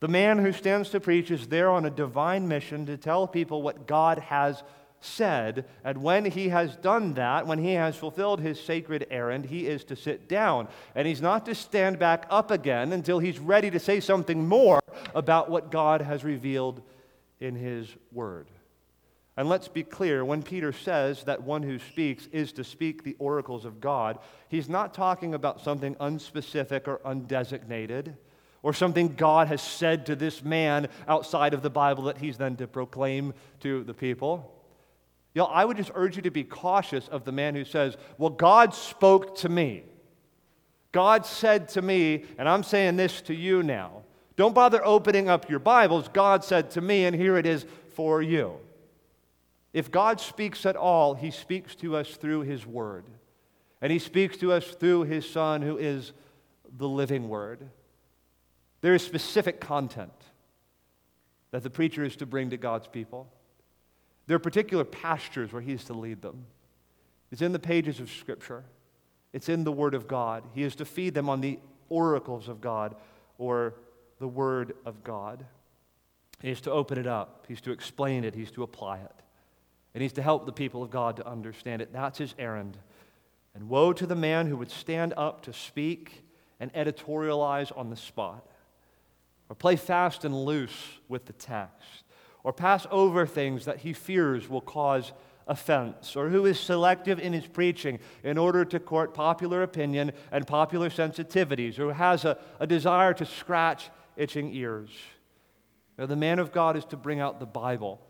The 0.00 0.08
man 0.08 0.38
who 0.38 0.52
stands 0.52 0.90
to 0.90 1.00
preach 1.00 1.30
is 1.30 1.48
there 1.48 1.70
on 1.70 1.86
a 1.86 1.90
divine 1.90 2.46
mission 2.46 2.86
to 2.86 2.96
tell 2.96 3.26
people 3.26 3.62
what 3.62 3.86
God 3.86 4.18
has 4.18 4.62
said. 5.04 5.66
And 5.84 6.02
when 6.02 6.24
he 6.24 6.48
has 6.48 6.76
done 6.76 7.14
that, 7.14 7.46
when 7.46 7.58
he 7.58 7.74
has 7.74 7.96
fulfilled 7.96 8.40
his 8.40 8.60
sacred 8.60 9.06
errand, 9.10 9.46
he 9.46 9.66
is 9.66 9.84
to 9.84 9.96
sit 9.96 10.28
down. 10.28 10.68
And 10.94 11.06
he's 11.06 11.22
not 11.22 11.46
to 11.46 11.54
stand 11.54 11.98
back 11.98 12.26
up 12.30 12.50
again 12.50 12.92
until 12.92 13.18
he's 13.18 13.38
ready 13.38 13.70
to 13.70 13.78
say 13.78 14.00
something 14.00 14.46
more 14.46 14.80
about 15.14 15.50
what 15.50 15.70
God 15.70 16.00
has 16.00 16.24
revealed 16.24 16.82
in 17.40 17.54
his 17.54 17.88
word. 18.12 18.46
And 19.36 19.48
let's 19.48 19.68
be 19.68 19.82
clear 19.82 20.24
when 20.24 20.42
Peter 20.42 20.72
says 20.72 21.24
that 21.24 21.42
one 21.42 21.62
who 21.62 21.78
speaks 21.78 22.28
is 22.28 22.52
to 22.52 22.64
speak 22.64 23.02
the 23.02 23.16
oracles 23.18 23.64
of 23.64 23.80
God, 23.80 24.18
he's 24.48 24.68
not 24.68 24.94
talking 24.94 25.34
about 25.34 25.60
something 25.60 25.96
unspecific 25.96 26.86
or 26.86 26.98
undesignated 27.04 28.14
or 28.62 28.72
something 28.72 29.14
God 29.14 29.48
has 29.48 29.60
said 29.60 30.06
to 30.06 30.16
this 30.16 30.42
man 30.42 30.88
outside 31.06 31.52
of 31.52 31.62
the 31.62 31.70
Bible 31.70 32.04
that 32.04 32.16
he's 32.18 32.38
then 32.38 32.56
to 32.56 32.66
proclaim 32.66 33.34
to 33.60 33.84
the 33.84 33.92
people. 33.92 34.53
No, 35.34 35.46
I 35.46 35.64
would 35.64 35.76
just 35.76 35.90
urge 35.94 36.16
you 36.16 36.22
to 36.22 36.30
be 36.30 36.44
cautious 36.44 37.08
of 37.08 37.24
the 37.24 37.32
man 37.32 37.54
who 37.54 37.64
says, 37.64 37.96
Well, 38.18 38.30
God 38.30 38.74
spoke 38.74 39.36
to 39.38 39.48
me. 39.48 39.84
God 40.92 41.26
said 41.26 41.68
to 41.70 41.82
me, 41.82 42.24
and 42.38 42.48
I'm 42.48 42.62
saying 42.62 42.94
this 42.94 43.20
to 43.22 43.34
you 43.34 43.64
now. 43.64 44.04
Don't 44.36 44.54
bother 44.54 44.84
opening 44.86 45.28
up 45.28 45.50
your 45.50 45.58
Bibles. 45.58 46.08
God 46.08 46.44
said 46.44 46.70
to 46.72 46.80
me, 46.80 47.04
and 47.04 47.16
here 47.16 47.36
it 47.36 47.46
is 47.46 47.66
for 47.94 48.22
you. 48.22 48.54
If 49.72 49.90
God 49.90 50.20
speaks 50.20 50.64
at 50.64 50.76
all, 50.76 51.14
he 51.14 51.32
speaks 51.32 51.74
to 51.76 51.96
us 51.96 52.14
through 52.14 52.42
his 52.42 52.64
word. 52.64 53.06
And 53.82 53.90
he 53.90 53.98
speaks 53.98 54.36
to 54.36 54.52
us 54.52 54.68
through 54.68 55.02
his 55.02 55.28
son, 55.28 55.62
who 55.62 55.76
is 55.76 56.12
the 56.78 56.88
living 56.88 57.28
word. 57.28 57.68
There 58.80 58.94
is 58.94 59.02
specific 59.02 59.60
content 59.60 60.12
that 61.50 61.64
the 61.64 61.70
preacher 61.70 62.04
is 62.04 62.14
to 62.16 62.26
bring 62.26 62.50
to 62.50 62.56
God's 62.56 62.86
people. 62.86 63.32
There 64.26 64.36
are 64.36 64.40
particular 64.40 64.84
pastures 64.84 65.52
where 65.52 65.62
he 65.62 65.72
is 65.72 65.84
to 65.84 65.92
lead 65.92 66.22
them. 66.22 66.46
It's 67.30 67.42
in 67.42 67.52
the 67.52 67.58
pages 67.58 68.00
of 68.00 68.10
Scripture, 68.10 68.64
it's 69.32 69.48
in 69.48 69.64
the 69.64 69.72
Word 69.72 69.94
of 69.94 70.06
God. 70.06 70.44
He 70.54 70.62
is 70.62 70.76
to 70.76 70.84
feed 70.84 71.14
them 71.14 71.28
on 71.28 71.40
the 71.40 71.58
oracles 71.88 72.48
of 72.48 72.60
God 72.60 72.94
or 73.38 73.74
the 74.20 74.28
Word 74.28 74.74
of 74.86 75.02
God. 75.02 75.44
He 76.40 76.50
is 76.50 76.60
to 76.62 76.70
open 76.70 76.98
it 76.98 77.06
up, 77.06 77.44
he's 77.48 77.60
to 77.62 77.72
explain 77.72 78.24
it, 78.24 78.34
he's 78.34 78.50
to 78.52 78.62
apply 78.62 78.98
it. 78.98 79.12
and 79.94 80.02
he's 80.02 80.12
to 80.14 80.22
help 80.22 80.44
the 80.44 80.52
people 80.52 80.82
of 80.82 80.90
God 80.90 81.16
to 81.16 81.26
understand 81.26 81.80
it. 81.80 81.92
That's 81.92 82.18
his 82.18 82.34
errand. 82.38 82.76
And 83.54 83.68
woe 83.68 83.92
to 83.92 84.06
the 84.06 84.16
man 84.16 84.48
who 84.48 84.56
would 84.56 84.70
stand 84.70 85.14
up 85.16 85.42
to 85.42 85.52
speak 85.52 86.24
and 86.58 86.72
editorialize 86.72 87.76
on 87.76 87.90
the 87.90 87.96
spot, 87.96 88.44
or 89.48 89.54
play 89.54 89.76
fast 89.76 90.24
and 90.24 90.44
loose 90.44 90.98
with 91.08 91.26
the 91.26 91.32
text, 91.32 92.03
or 92.44 92.52
pass 92.52 92.86
over 92.90 93.26
things 93.26 93.64
that 93.64 93.78
he 93.78 93.92
fears 93.92 94.48
will 94.48 94.60
cause 94.60 95.12
offense, 95.46 96.14
or 96.14 96.28
who 96.28 96.46
is 96.46 96.58
selective 96.58 97.18
in 97.18 97.32
his 97.32 97.46
preaching 97.46 97.98
in 98.22 98.38
order 98.38 98.64
to 98.64 98.78
court 98.78 99.12
popular 99.12 99.62
opinion 99.62 100.12
and 100.30 100.46
popular 100.46 100.88
sensitivities, 100.88 101.78
or 101.78 101.84
who 101.84 101.88
has 101.88 102.24
a, 102.24 102.38
a 102.60 102.66
desire 102.66 103.12
to 103.12 103.26
scratch 103.26 103.90
itching 104.16 104.54
ears. 104.54 104.90
Now, 105.98 106.06
the 106.06 106.16
man 106.16 106.38
of 106.38 106.52
God 106.52 106.76
is 106.76 106.84
to 106.86 106.96
bring 106.96 107.20
out 107.20 107.40
the 107.40 107.46
Bible, 107.46 108.00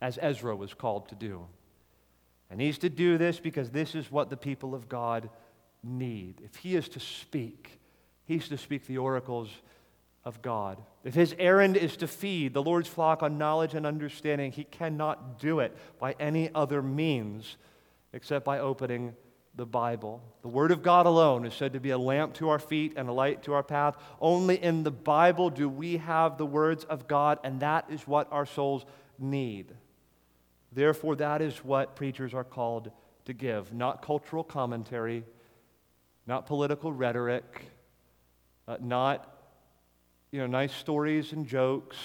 as 0.00 0.18
Ezra 0.20 0.54
was 0.54 0.74
called 0.74 1.08
to 1.08 1.14
do. 1.14 1.46
And 2.50 2.60
he's 2.60 2.78
to 2.78 2.90
do 2.90 3.18
this 3.18 3.40
because 3.40 3.70
this 3.70 3.94
is 3.94 4.10
what 4.10 4.30
the 4.30 4.36
people 4.36 4.74
of 4.74 4.88
God 4.88 5.28
need. 5.82 6.40
If 6.44 6.56
he 6.56 6.76
is 6.76 6.88
to 6.90 7.00
speak, 7.00 7.80
he's 8.24 8.48
to 8.48 8.58
speak 8.58 8.86
the 8.86 8.98
oracles 8.98 9.50
of 10.24 10.40
God. 10.42 10.82
If 11.04 11.14
his 11.14 11.34
errand 11.38 11.76
is 11.76 11.96
to 11.98 12.08
feed 12.08 12.54
the 12.54 12.62
Lord's 12.62 12.88
flock 12.88 13.22
on 13.22 13.38
knowledge 13.38 13.74
and 13.74 13.86
understanding, 13.86 14.52
he 14.52 14.64
cannot 14.64 15.38
do 15.38 15.60
it 15.60 15.76
by 15.98 16.14
any 16.18 16.50
other 16.54 16.82
means 16.82 17.56
except 18.12 18.44
by 18.44 18.58
opening 18.58 19.14
the 19.56 19.66
Bible. 19.66 20.22
The 20.42 20.48
Word 20.48 20.70
of 20.70 20.82
God 20.82 21.06
alone 21.06 21.44
is 21.44 21.54
said 21.54 21.74
to 21.74 21.80
be 21.80 21.90
a 21.90 21.98
lamp 21.98 22.34
to 22.34 22.48
our 22.48 22.58
feet 22.58 22.94
and 22.96 23.08
a 23.08 23.12
light 23.12 23.42
to 23.44 23.52
our 23.52 23.62
path. 23.62 23.96
Only 24.20 24.62
in 24.62 24.82
the 24.82 24.90
Bible 24.90 25.50
do 25.50 25.68
we 25.68 25.98
have 25.98 26.38
the 26.38 26.46
words 26.46 26.84
of 26.84 27.06
God, 27.06 27.38
and 27.44 27.60
that 27.60 27.86
is 27.88 28.06
what 28.06 28.32
our 28.32 28.46
souls 28.46 28.84
need. 29.18 29.72
Therefore, 30.72 31.16
that 31.16 31.40
is 31.40 31.56
what 31.58 31.94
preachers 31.94 32.34
are 32.34 32.44
called 32.44 32.90
to 33.26 33.32
give 33.32 33.72
not 33.72 34.02
cultural 34.02 34.42
commentary, 34.42 35.24
not 36.26 36.46
political 36.46 36.92
rhetoric, 36.92 37.66
uh, 38.66 38.76
not 38.80 39.33
you 40.34 40.40
know, 40.40 40.48
nice 40.48 40.74
stories 40.74 41.30
and 41.30 41.46
jokes, 41.46 41.96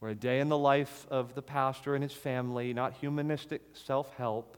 or 0.00 0.10
a 0.10 0.14
day 0.14 0.38
in 0.38 0.48
the 0.48 0.56
life 0.56 1.08
of 1.10 1.34
the 1.34 1.42
pastor 1.42 1.96
and 1.96 2.04
his 2.04 2.12
family, 2.12 2.72
not 2.72 2.92
humanistic 2.92 3.62
self 3.72 4.14
help, 4.14 4.56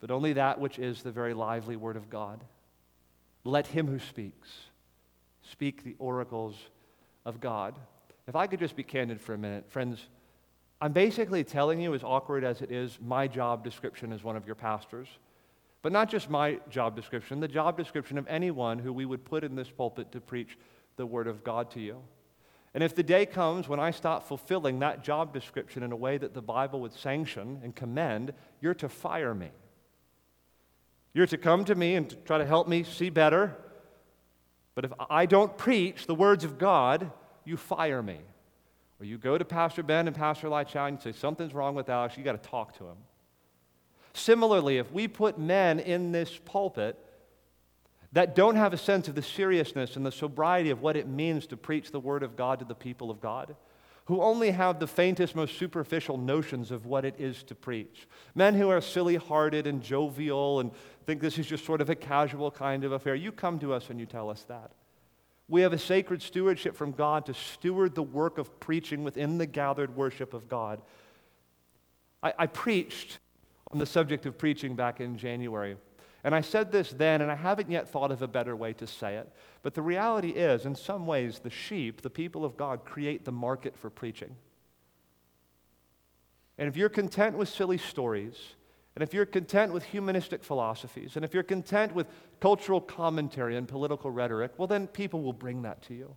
but 0.00 0.10
only 0.10 0.32
that 0.32 0.58
which 0.58 0.78
is 0.78 1.02
the 1.02 1.10
very 1.10 1.34
lively 1.34 1.76
Word 1.76 1.96
of 1.96 2.08
God. 2.08 2.42
Let 3.44 3.66
him 3.66 3.86
who 3.86 3.98
speaks 3.98 4.48
speak 5.50 5.84
the 5.84 5.96
oracles 5.98 6.56
of 7.26 7.42
God. 7.42 7.74
If 8.26 8.34
I 8.34 8.46
could 8.46 8.58
just 8.58 8.74
be 8.74 8.84
candid 8.84 9.20
for 9.20 9.34
a 9.34 9.38
minute, 9.38 9.70
friends, 9.70 10.00
I'm 10.80 10.92
basically 10.92 11.44
telling 11.44 11.78
you, 11.78 11.92
as 11.92 12.02
awkward 12.02 12.42
as 12.42 12.62
it 12.62 12.72
is, 12.72 12.98
my 13.04 13.28
job 13.28 13.62
description 13.62 14.14
as 14.14 14.24
one 14.24 14.36
of 14.36 14.46
your 14.46 14.54
pastors. 14.54 15.08
But 15.82 15.92
not 15.92 16.08
just 16.08 16.30
my 16.30 16.58
job 16.70 16.96
description, 16.96 17.40
the 17.40 17.48
job 17.48 17.76
description 17.76 18.16
of 18.16 18.26
anyone 18.28 18.78
who 18.78 18.94
we 18.94 19.04
would 19.04 19.26
put 19.26 19.44
in 19.44 19.56
this 19.56 19.68
pulpit 19.68 20.10
to 20.12 20.22
preach 20.22 20.56
the 20.98 21.06
Word 21.06 21.26
of 21.26 21.42
God 21.42 21.70
to 21.70 21.80
you. 21.80 22.02
And 22.74 22.84
if 22.84 22.94
the 22.94 23.02
day 23.02 23.24
comes 23.24 23.66
when 23.66 23.80
I 23.80 23.90
stop 23.90 24.28
fulfilling 24.28 24.80
that 24.80 25.02
job 25.02 25.32
description 25.32 25.82
in 25.82 25.90
a 25.90 25.96
way 25.96 26.18
that 26.18 26.34
the 26.34 26.42
Bible 26.42 26.80
would 26.82 26.92
sanction 26.92 27.60
and 27.64 27.74
commend, 27.74 28.34
you're 28.60 28.74
to 28.74 28.88
fire 28.90 29.34
me. 29.34 29.48
You're 31.14 31.26
to 31.28 31.38
come 31.38 31.64
to 31.64 31.74
me 31.74 31.94
and 31.94 32.10
to 32.10 32.16
try 32.16 32.38
to 32.38 32.44
help 32.44 32.68
me 32.68 32.82
see 32.84 33.08
better. 33.08 33.56
But 34.74 34.84
if 34.84 34.92
I 35.08 35.26
don't 35.26 35.56
preach 35.56 36.06
the 36.06 36.14
words 36.14 36.44
of 36.44 36.58
God, 36.58 37.10
you 37.44 37.56
fire 37.56 38.02
me. 38.02 38.20
Or 39.00 39.06
you 39.06 39.16
go 39.16 39.38
to 39.38 39.44
Pastor 39.44 39.82
Ben 39.82 40.06
and 40.06 40.14
Pastor 40.14 40.48
Lai 40.48 40.64
Chow 40.64 40.86
and 40.86 41.00
say, 41.00 41.12
Something's 41.12 41.54
wrong 41.54 41.74
with 41.74 41.88
Alex, 41.88 42.16
you 42.16 42.24
got 42.24 42.40
to 42.40 42.48
talk 42.48 42.76
to 42.78 42.84
him. 42.84 42.96
Similarly, 44.12 44.78
if 44.78 44.92
we 44.92 45.08
put 45.08 45.38
men 45.38 45.80
in 45.80 46.12
this 46.12 46.38
pulpit 46.44 46.98
that 48.12 48.34
don't 48.34 48.56
have 48.56 48.72
a 48.72 48.78
sense 48.78 49.08
of 49.08 49.14
the 49.14 49.22
seriousness 49.22 49.96
and 49.96 50.04
the 50.04 50.12
sobriety 50.12 50.70
of 50.70 50.80
what 50.80 50.96
it 50.96 51.06
means 51.06 51.46
to 51.46 51.56
preach 51.56 51.90
the 51.90 52.00
Word 52.00 52.22
of 52.22 52.36
God 52.36 52.58
to 52.58 52.64
the 52.64 52.74
people 52.74 53.10
of 53.10 53.20
God, 53.20 53.54
who 54.06 54.22
only 54.22 54.50
have 54.50 54.80
the 54.80 54.86
faintest, 54.86 55.36
most 55.36 55.58
superficial 55.58 56.16
notions 56.16 56.70
of 56.70 56.86
what 56.86 57.04
it 57.04 57.14
is 57.18 57.42
to 57.42 57.54
preach. 57.54 58.08
Men 58.34 58.54
who 58.54 58.70
are 58.70 58.80
silly 58.80 59.16
hearted 59.16 59.66
and 59.66 59.82
jovial 59.82 60.60
and 60.60 60.70
think 61.04 61.20
this 61.20 61.38
is 61.38 61.46
just 61.46 61.64
sort 61.64 61.80
of 61.80 61.90
a 61.90 61.94
casual 61.94 62.50
kind 62.50 62.84
of 62.84 62.92
affair. 62.92 63.14
You 63.14 63.32
come 63.32 63.58
to 63.58 63.74
us 63.74 63.90
and 63.90 64.00
you 64.00 64.06
tell 64.06 64.30
us 64.30 64.42
that. 64.48 64.72
We 65.48 65.62
have 65.62 65.72
a 65.72 65.78
sacred 65.78 66.20
stewardship 66.20 66.76
from 66.76 66.92
God 66.92 67.24
to 67.26 67.34
steward 67.34 67.94
the 67.94 68.02
work 68.02 68.36
of 68.36 68.60
preaching 68.60 69.04
within 69.04 69.38
the 69.38 69.46
gathered 69.46 69.96
worship 69.96 70.34
of 70.34 70.48
God. 70.48 70.82
I, 72.22 72.34
I 72.38 72.46
preached 72.46 73.18
on 73.70 73.78
the 73.78 73.86
subject 73.86 74.26
of 74.26 74.36
preaching 74.36 74.76
back 74.76 75.00
in 75.00 75.16
January. 75.16 75.76
And 76.24 76.34
I 76.34 76.40
said 76.40 76.72
this 76.72 76.90
then, 76.90 77.20
and 77.22 77.30
I 77.30 77.36
haven't 77.36 77.70
yet 77.70 77.88
thought 77.88 78.10
of 78.10 78.22
a 78.22 78.28
better 78.28 78.56
way 78.56 78.72
to 78.74 78.86
say 78.86 79.16
it. 79.16 79.32
But 79.62 79.74
the 79.74 79.82
reality 79.82 80.30
is, 80.30 80.66
in 80.66 80.74
some 80.74 81.06
ways, 81.06 81.38
the 81.38 81.50
sheep, 81.50 82.02
the 82.02 82.10
people 82.10 82.44
of 82.44 82.56
God, 82.56 82.84
create 82.84 83.24
the 83.24 83.32
market 83.32 83.76
for 83.76 83.88
preaching. 83.88 84.34
And 86.58 86.68
if 86.68 86.76
you're 86.76 86.88
content 86.88 87.38
with 87.38 87.48
silly 87.48 87.78
stories, 87.78 88.34
and 88.96 89.02
if 89.04 89.14
you're 89.14 89.26
content 89.26 89.72
with 89.72 89.84
humanistic 89.84 90.42
philosophies, 90.42 91.14
and 91.14 91.24
if 91.24 91.32
you're 91.32 91.44
content 91.44 91.94
with 91.94 92.08
cultural 92.40 92.80
commentary 92.80 93.56
and 93.56 93.68
political 93.68 94.10
rhetoric, 94.10 94.52
well, 94.58 94.66
then 94.66 94.88
people 94.88 95.22
will 95.22 95.32
bring 95.32 95.62
that 95.62 95.82
to 95.82 95.94
you. 95.94 96.16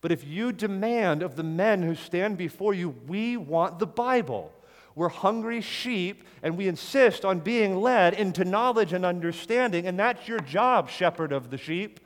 But 0.00 0.12
if 0.12 0.24
you 0.24 0.52
demand 0.52 1.24
of 1.24 1.34
the 1.34 1.42
men 1.42 1.82
who 1.82 1.96
stand 1.96 2.38
before 2.38 2.72
you, 2.72 2.90
we 3.08 3.36
want 3.36 3.80
the 3.80 3.86
Bible. 3.86 4.52
We're 4.94 5.08
hungry 5.08 5.60
sheep, 5.60 6.24
and 6.42 6.56
we 6.56 6.68
insist 6.68 7.24
on 7.24 7.40
being 7.40 7.80
led 7.80 8.14
into 8.14 8.44
knowledge 8.44 8.92
and 8.92 9.04
understanding, 9.04 9.86
and 9.86 9.98
that's 9.98 10.28
your 10.28 10.38
job, 10.38 10.88
shepherd 10.88 11.32
of 11.32 11.50
the 11.50 11.58
sheep. 11.58 12.00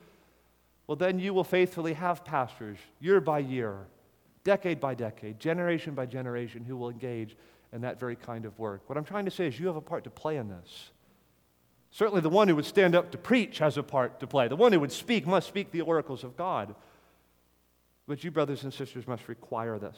Well, 0.87 0.95
then 0.95 1.19
you 1.19 1.33
will 1.33 1.43
faithfully 1.43 1.93
have 1.93 2.25
pastors 2.25 2.79
year 2.99 3.21
by 3.21 3.39
year, 3.39 3.85
decade 4.43 4.79
by 4.79 4.95
decade, 4.95 5.39
generation 5.39 5.93
by 5.93 6.07
generation 6.07 6.65
who 6.65 6.75
will 6.75 6.89
engage 6.89 7.35
in 7.71 7.81
that 7.81 7.99
very 7.99 8.15
kind 8.15 8.45
of 8.45 8.57
work. 8.57 8.81
What 8.87 8.97
I'm 8.97 9.03
trying 9.03 9.25
to 9.25 9.31
say 9.31 9.45
is 9.45 9.59
you 9.59 9.67
have 9.67 9.75
a 9.75 9.81
part 9.81 10.03
to 10.05 10.09
play 10.09 10.37
in 10.37 10.49
this. 10.49 10.89
Certainly, 11.91 12.21
the 12.21 12.29
one 12.29 12.47
who 12.47 12.55
would 12.55 12.65
stand 12.65 12.95
up 12.95 13.11
to 13.11 13.17
preach 13.17 13.59
has 13.59 13.77
a 13.77 13.83
part 13.83 14.19
to 14.19 14.27
play. 14.27 14.47
The 14.47 14.55
one 14.55 14.71
who 14.71 14.79
would 14.79 14.91
speak 14.91 15.27
must 15.27 15.47
speak 15.47 15.71
the 15.71 15.81
oracles 15.81 16.23
of 16.23 16.35
God. 16.35 16.75
But 18.07 18.23
you, 18.23 18.31
brothers 18.31 18.63
and 18.63 18.73
sisters, 18.73 19.07
must 19.07 19.27
require 19.27 19.77
this 19.77 19.97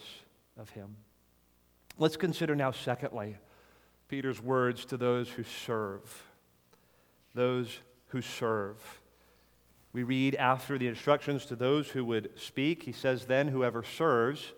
of 0.57 0.69
him. 0.69 0.95
Let's 2.02 2.18
consider 2.18 2.56
now, 2.56 2.72
secondly, 2.72 3.38
Peter's 4.08 4.41
words 4.41 4.86
to 4.86 4.97
those 4.97 5.30
who 5.30 5.43
serve. 5.43 6.24
Those 7.36 7.78
who 8.08 8.24
serve. 8.24 8.78
We 9.93 10.02
read 10.02 10.34
after 10.34 10.80
the 10.80 10.88
instructions 10.88 11.45
to 11.45 11.56
those 11.56 11.89
who 11.89 12.04
would 12.06 12.32
speak, 12.39 12.82
he 12.82 12.91
says, 12.91 13.26
Then 13.26 13.49
whoever 13.49 13.84
serves 13.84 14.52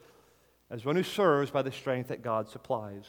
as 0.72 0.86
one 0.86 0.96
who 0.96 1.04
serves 1.04 1.52
by 1.52 1.64
the 1.64 1.72
strength 1.74 2.08
that 2.08 2.22
God 2.22 2.48
supplies. 2.48 3.04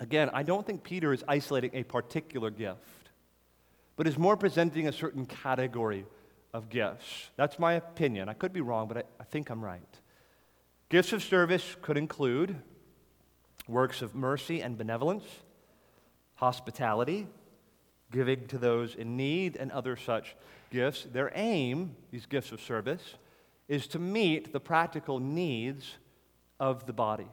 Again, 0.00 0.28
I 0.32 0.42
don't 0.42 0.66
think 0.66 0.82
Peter 0.82 1.12
is 1.12 1.22
isolating 1.28 1.70
a 1.74 1.84
particular 1.84 2.50
gift, 2.50 3.10
but 3.94 4.08
is 4.08 4.18
more 4.18 4.36
presenting 4.36 4.88
a 4.88 4.92
certain 4.92 5.26
category 5.26 6.04
of 6.52 6.70
gifts. 6.70 7.30
That's 7.36 7.60
my 7.60 7.74
opinion. 7.74 8.28
I 8.28 8.32
could 8.32 8.52
be 8.52 8.62
wrong, 8.62 8.88
but 8.88 8.96
I, 8.96 9.02
I 9.20 9.24
think 9.24 9.48
I'm 9.48 9.64
right. 9.64 10.00
Gifts 10.88 11.12
of 11.12 11.22
service 11.22 11.76
could 11.82 11.96
include 11.96 12.56
works 13.66 14.02
of 14.02 14.14
mercy 14.14 14.60
and 14.60 14.78
benevolence, 14.78 15.24
hospitality, 16.36 17.26
giving 18.12 18.46
to 18.46 18.58
those 18.58 18.94
in 18.94 19.16
need, 19.16 19.56
and 19.56 19.72
other 19.72 19.96
such 19.96 20.36
gifts. 20.70 21.04
Their 21.12 21.32
aim, 21.34 21.96
these 22.12 22.26
gifts 22.26 22.52
of 22.52 22.60
service, 22.60 23.02
is 23.66 23.88
to 23.88 23.98
meet 23.98 24.52
the 24.52 24.60
practical 24.60 25.18
needs 25.18 25.94
of 26.60 26.86
the 26.86 26.92
body. 26.92 27.26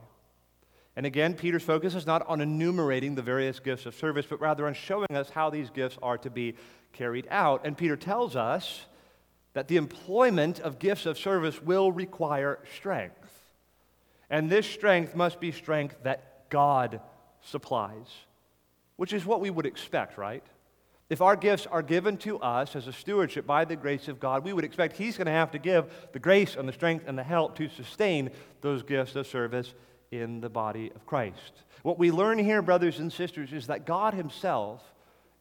And 0.96 1.06
again, 1.06 1.34
Peter's 1.34 1.62
focus 1.62 1.94
is 1.94 2.06
not 2.06 2.26
on 2.26 2.40
enumerating 2.40 3.14
the 3.14 3.22
various 3.22 3.60
gifts 3.60 3.86
of 3.86 3.94
service, 3.94 4.26
but 4.28 4.40
rather 4.40 4.66
on 4.66 4.74
showing 4.74 5.12
us 5.12 5.30
how 5.30 5.48
these 5.50 5.70
gifts 5.70 5.96
are 6.02 6.18
to 6.18 6.30
be 6.30 6.56
carried 6.92 7.28
out. 7.30 7.64
And 7.64 7.78
Peter 7.78 7.96
tells 7.96 8.34
us 8.34 8.86
that 9.52 9.68
the 9.68 9.76
employment 9.76 10.58
of 10.58 10.80
gifts 10.80 11.06
of 11.06 11.18
service 11.18 11.62
will 11.62 11.92
require 11.92 12.58
strength. 12.76 13.23
And 14.30 14.50
this 14.50 14.66
strength 14.66 15.14
must 15.14 15.40
be 15.40 15.52
strength 15.52 15.96
that 16.02 16.48
God 16.50 17.00
supplies, 17.42 18.06
which 18.96 19.12
is 19.12 19.24
what 19.26 19.40
we 19.40 19.50
would 19.50 19.66
expect, 19.66 20.18
right? 20.18 20.44
If 21.10 21.20
our 21.20 21.36
gifts 21.36 21.66
are 21.66 21.82
given 21.82 22.16
to 22.18 22.38
us 22.38 22.74
as 22.74 22.86
a 22.86 22.92
stewardship 22.92 23.46
by 23.46 23.64
the 23.64 23.76
grace 23.76 24.08
of 24.08 24.18
God, 24.18 24.42
we 24.42 24.52
would 24.52 24.64
expect 24.64 24.96
He's 24.96 25.16
going 25.16 25.26
to 25.26 25.32
have 25.32 25.50
to 25.50 25.58
give 25.58 25.92
the 26.12 26.18
grace 26.18 26.56
and 26.56 26.66
the 26.66 26.72
strength 26.72 27.04
and 27.06 27.18
the 27.18 27.22
help 27.22 27.56
to 27.56 27.68
sustain 27.68 28.30
those 28.62 28.82
gifts 28.82 29.14
of 29.14 29.26
service 29.26 29.74
in 30.10 30.40
the 30.40 30.48
body 30.48 30.90
of 30.94 31.04
Christ. 31.04 31.64
What 31.82 31.98
we 31.98 32.10
learn 32.10 32.38
here, 32.38 32.62
brothers 32.62 32.98
and 32.98 33.12
sisters, 33.12 33.52
is 33.52 33.66
that 33.66 33.84
God 33.84 34.14
Himself 34.14 34.82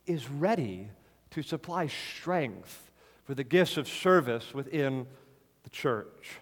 is 0.06 0.30
ready 0.30 0.90
to 1.32 1.42
supply 1.42 1.88
strength 1.88 2.92
for 3.24 3.34
the 3.34 3.44
gifts 3.46 3.78
of 3.78 3.88
service 3.88 4.54
within 4.54 5.08
the 5.64 5.70
church. 5.70 6.40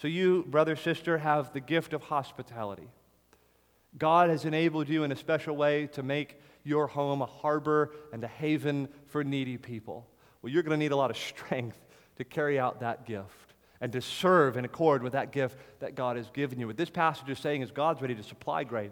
So, 0.00 0.08
you, 0.08 0.46
brother, 0.48 0.76
sister, 0.76 1.18
have 1.18 1.52
the 1.52 1.60
gift 1.60 1.92
of 1.92 2.02
hospitality. 2.02 2.88
God 3.98 4.30
has 4.30 4.46
enabled 4.46 4.88
you 4.88 5.04
in 5.04 5.12
a 5.12 5.16
special 5.16 5.54
way 5.54 5.88
to 5.88 6.02
make 6.02 6.40
your 6.64 6.86
home 6.86 7.20
a 7.20 7.26
harbor 7.26 7.92
and 8.10 8.24
a 8.24 8.28
haven 8.28 8.88
for 9.08 9.22
needy 9.22 9.58
people. 9.58 10.06
Well, 10.40 10.50
you're 10.50 10.62
going 10.62 10.78
to 10.78 10.82
need 10.82 10.92
a 10.92 10.96
lot 10.96 11.10
of 11.10 11.18
strength 11.18 11.76
to 12.16 12.24
carry 12.24 12.58
out 12.58 12.80
that 12.80 13.04
gift 13.04 13.54
and 13.82 13.92
to 13.92 14.00
serve 14.00 14.56
in 14.56 14.64
accord 14.64 15.02
with 15.02 15.12
that 15.12 15.32
gift 15.32 15.58
that 15.80 15.96
God 15.96 16.16
has 16.16 16.30
given 16.30 16.58
you. 16.58 16.66
What 16.66 16.78
this 16.78 16.88
passage 16.88 17.28
is 17.28 17.38
saying 17.38 17.60
is 17.60 17.70
God's 17.70 18.00
ready 18.00 18.14
to 18.14 18.22
supply 18.22 18.64
grace. 18.64 18.90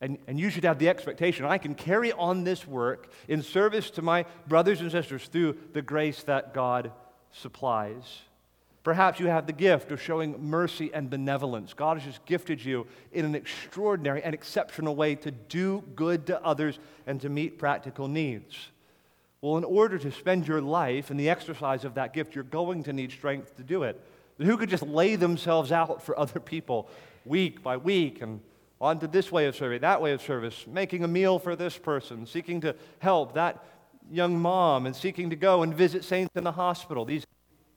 And, 0.00 0.18
and 0.26 0.40
you 0.40 0.50
should 0.50 0.64
have 0.64 0.80
the 0.80 0.88
expectation 0.88 1.44
I 1.44 1.58
can 1.58 1.76
carry 1.76 2.10
on 2.10 2.42
this 2.42 2.66
work 2.66 3.12
in 3.28 3.44
service 3.44 3.90
to 3.92 4.02
my 4.02 4.24
brothers 4.48 4.80
and 4.80 4.90
sisters 4.90 5.28
through 5.28 5.56
the 5.72 5.82
grace 5.82 6.24
that 6.24 6.52
God 6.52 6.90
supplies. 7.30 8.22
Perhaps 8.84 9.18
you 9.18 9.28
have 9.28 9.46
the 9.46 9.52
gift 9.52 9.90
of 9.92 10.00
showing 10.00 10.40
mercy 10.44 10.92
and 10.92 11.08
benevolence. 11.08 11.72
God 11.72 11.96
has 11.96 12.06
just 12.06 12.24
gifted 12.26 12.62
you 12.62 12.86
in 13.12 13.24
an 13.24 13.34
extraordinary 13.34 14.22
and 14.22 14.34
exceptional 14.34 14.94
way 14.94 15.14
to 15.16 15.30
do 15.30 15.82
good 15.96 16.26
to 16.26 16.44
others 16.44 16.78
and 17.06 17.18
to 17.22 17.30
meet 17.30 17.58
practical 17.58 18.08
needs. 18.08 18.68
Well, 19.40 19.56
in 19.56 19.64
order 19.64 19.98
to 19.98 20.12
spend 20.12 20.46
your 20.46 20.60
life 20.60 21.10
in 21.10 21.16
the 21.16 21.30
exercise 21.30 21.84
of 21.84 21.94
that 21.94 22.12
gift, 22.12 22.34
you're 22.34 22.44
going 22.44 22.84
to 22.84 22.92
need 22.92 23.10
strength 23.10 23.56
to 23.56 23.62
do 23.62 23.84
it. 23.84 23.98
Who 24.36 24.58
could 24.58 24.68
just 24.68 24.82
lay 24.82 25.16
themselves 25.16 25.72
out 25.72 26.02
for 26.02 26.18
other 26.18 26.38
people 26.38 26.88
week 27.24 27.62
by 27.62 27.78
week 27.78 28.20
and 28.20 28.40
on 28.82 28.98
to 29.00 29.06
this 29.06 29.32
way 29.32 29.46
of 29.46 29.56
serving, 29.56 29.80
that 29.80 30.02
way 30.02 30.12
of 30.12 30.20
service, 30.20 30.66
making 30.66 31.04
a 31.04 31.08
meal 31.08 31.38
for 31.38 31.56
this 31.56 31.78
person, 31.78 32.26
seeking 32.26 32.60
to 32.60 32.74
help 32.98 33.32
that 33.34 33.64
young 34.10 34.38
mom, 34.38 34.84
and 34.84 34.94
seeking 34.94 35.30
to 35.30 35.36
go 35.36 35.62
and 35.62 35.74
visit 35.74 36.04
saints 36.04 36.36
in 36.36 36.44
the 36.44 36.52
hospital? 36.52 37.06
These 37.06 37.24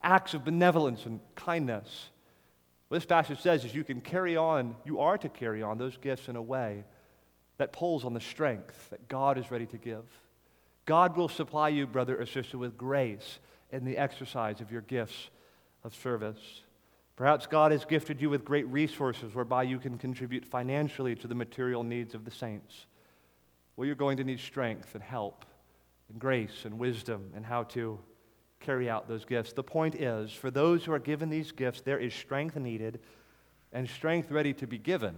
acts 0.04 0.34
of 0.34 0.46
benevolence 0.46 1.06
and 1.06 1.20
kindness. 1.36 2.10
What 2.88 2.98
this 2.98 3.06
passage 3.06 3.42
says 3.42 3.66
is 3.66 3.76
you 3.76 3.84
can 3.84 4.02
carry 4.02 4.38
on, 4.38 4.76
you 4.86 5.00
are 5.00 5.18
to 5.18 5.30
carry 5.30 5.62
on 5.62 5.78
those 5.78 5.98
gifts 5.98 6.30
in 6.30 6.36
a 6.36 6.42
way 6.42 6.84
that 7.58 7.74
pulls 7.74 8.06
on 8.06 8.14
the 8.14 8.22
strength 8.22 8.90
that 8.92 9.08
God 9.08 9.38
is 9.38 9.52
ready 9.52 9.66
to 9.68 9.78
give. 9.78 10.06
God 10.86 11.18
will 11.18 11.28
supply 11.28 11.70
you, 11.70 11.86
brother 11.86 12.20
or 12.20 12.26
sister, 12.26 12.58
with 12.58 12.78
grace 12.78 13.40
in 13.72 13.84
the 13.84 13.98
exercise 13.98 14.62
of 14.62 14.72
your 14.72 14.82
gifts 14.82 15.30
of 15.84 15.94
service. 15.94 16.62
Perhaps 17.18 17.48
God 17.48 17.72
has 17.72 17.84
gifted 17.84 18.22
you 18.22 18.30
with 18.30 18.46
great 18.46 18.68
resources 18.68 19.34
whereby 19.34 19.64
you 19.64 19.80
can 19.80 19.98
contribute 19.98 20.46
financially 20.46 21.16
to 21.16 21.28
the 21.28 21.36
material 21.36 21.84
needs 21.84 22.14
of 22.14 22.24
the 22.24 22.32
saints. 22.32 22.86
Well, 23.76 23.86
you're 23.86 23.96
going 23.96 24.18
to 24.18 24.24
need 24.24 24.40
strength 24.40 24.94
and 24.94 25.04
help 25.04 25.46
and 26.10 26.20
grace 26.20 26.64
and 26.64 26.80
wisdom 26.80 27.32
and 27.36 27.46
how 27.46 27.64
to 27.64 28.00
carry 28.60 28.90
out 28.90 29.08
those 29.08 29.26
gifts. 29.26 29.54
The 29.54 29.64
point 29.64 29.96
is, 29.96 30.32
for 30.32 30.52
those 30.52 30.84
who 30.84 30.92
are 30.94 31.00
given 31.00 31.30
these 31.30 31.52
gifts, 31.52 31.82
there 31.82 32.00
is 32.00 32.14
strength 32.14 32.56
needed 32.56 33.00
and 33.72 33.90
strength 33.90 34.32
ready 34.32 34.54
to 34.56 34.68
be 34.68 34.78
given, 34.78 35.16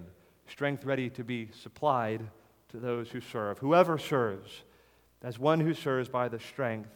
strength 0.47 0.85
ready 0.85 1.09
to 1.11 1.23
be 1.23 1.49
supplied 1.51 2.27
to 2.69 2.77
those 2.77 3.09
who 3.09 3.21
serve. 3.21 3.59
Whoever 3.59 3.97
serves, 3.97 4.63
as 5.21 5.37
one 5.37 5.59
who 5.59 5.73
serves 5.73 6.09
by 6.09 6.29
the 6.29 6.39
strength 6.39 6.89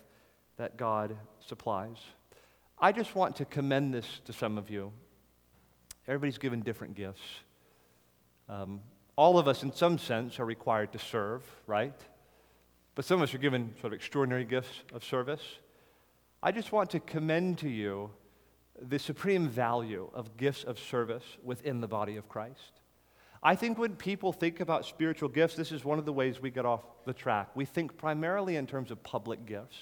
that 0.57 0.77
God 0.77 1.15
supplies. 1.45 1.97
I 2.79 2.91
just 2.91 3.15
want 3.15 3.37
to 3.37 3.45
commend 3.45 3.93
this 3.93 4.21
to 4.25 4.33
some 4.33 4.57
of 4.57 4.69
you. 4.69 4.91
Everybody's 6.07 6.37
given 6.37 6.61
different 6.61 6.95
gifts. 6.95 7.21
Um, 8.49 8.81
all 9.15 9.37
of 9.37 9.47
us, 9.47 9.63
in 9.63 9.71
some 9.73 9.97
sense, 9.97 10.39
are 10.39 10.45
required 10.45 10.91
to 10.93 10.99
serve, 10.99 11.43
right? 11.65 11.93
But 12.95 13.05
some 13.05 13.21
of 13.21 13.29
us 13.29 13.33
are 13.33 13.39
given 13.39 13.73
sort 13.75 13.85
of 13.85 13.93
extraordinary 13.93 14.45
gifts 14.45 14.83
of 14.93 15.03
service. 15.03 15.41
I 16.45 16.51
just 16.51 16.73
want 16.73 16.89
to 16.89 16.99
commend 16.99 17.59
to 17.59 17.69
you 17.69 18.11
the 18.77 18.99
supreme 18.99 19.47
value 19.47 20.09
of 20.13 20.35
gifts 20.35 20.65
of 20.65 20.77
service 20.77 21.23
within 21.41 21.79
the 21.79 21.87
body 21.87 22.17
of 22.17 22.27
Christ. 22.27 22.81
I 23.41 23.55
think 23.55 23.77
when 23.77 23.95
people 23.95 24.33
think 24.33 24.59
about 24.59 24.85
spiritual 24.85 25.29
gifts, 25.29 25.55
this 25.55 25.71
is 25.71 25.85
one 25.85 25.99
of 25.99 26.05
the 26.05 26.11
ways 26.11 26.41
we 26.41 26.51
get 26.51 26.65
off 26.65 26.81
the 27.05 27.13
track. 27.13 27.55
We 27.55 27.63
think 27.63 27.97
primarily 27.97 28.57
in 28.57 28.67
terms 28.67 28.91
of 28.91 29.01
public 29.03 29.45
gifts. 29.45 29.77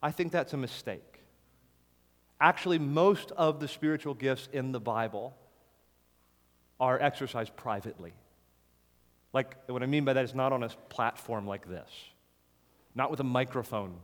I 0.00 0.12
think 0.12 0.30
that's 0.30 0.52
a 0.52 0.56
mistake. 0.56 1.24
Actually, 2.40 2.78
most 2.78 3.32
of 3.32 3.58
the 3.58 3.66
spiritual 3.66 4.14
gifts 4.14 4.48
in 4.52 4.70
the 4.70 4.80
Bible 4.80 5.36
are 6.78 7.00
exercised 7.00 7.56
privately. 7.56 8.12
Like, 9.32 9.56
what 9.68 9.82
I 9.82 9.86
mean 9.86 10.04
by 10.04 10.12
that 10.12 10.24
is 10.24 10.36
not 10.36 10.52
on 10.52 10.62
a 10.62 10.68
platform 10.88 11.48
like 11.48 11.68
this, 11.68 11.90
not 12.94 13.10
with 13.10 13.18
a 13.18 13.24
microphone 13.24 13.94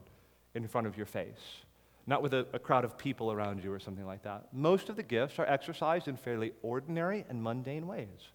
in 0.54 0.66
front 0.66 0.86
of 0.86 0.96
your 0.96 1.06
face, 1.06 1.62
not 2.06 2.22
with 2.22 2.34
a, 2.34 2.46
a, 2.52 2.58
crowd 2.58 2.84
of 2.84 2.96
people 2.96 3.30
around 3.30 3.62
you 3.62 3.72
or 3.72 3.78
something 3.78 4.06
like 4.06 4.22
that. 4.22 4.48
Most 4.52 4.88
of 4.88 4.96
the 4.96 5.02
gifts 5.02 5.38
are 5.38 5.46
exercised 5.46 6.08
in 6.08 6.16
fairly 6.16 6.52
ordinary 6.62 7.24
and 7.28 7.42
mundane 7.42 7.86
ways 7.86 8.32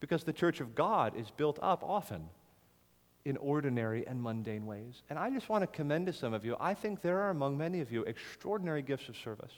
because 0.00 0.24
the 0.24 0.32
church 0.32 0.60
of 0.60 0.74
God 0.74 1.16
is 1.16 1.30
built 1.30 1.58
up 1.62 1.82
often 1.82 2.28
in 3.24 3.36
ordinary 3.38 4.06
and 4.06 4.22
mundane 4.22 4.66
ways. 4.66 5.02
And 5.10 5.18
I 5.18 5.30
just 5.30 5.48
want 5.48 5.62
to 5.62 5.66
commend 5.66 6.06
to 6.06 6.12
some 6.12 6.32
of 6.32 6.44
you, 6.44 6.56
I 6.60 6.74
think 6.74 7.02
there 7.02 7.20
are 7.22 7.30
among 7.30 7.58
many 7.58 7.80
of 7.80 7.90
you 7.90 8.02
extraordinary 8.02 8.82
gifts 8.82 9.08
of 9.08 9.16
service. 9.16 9.52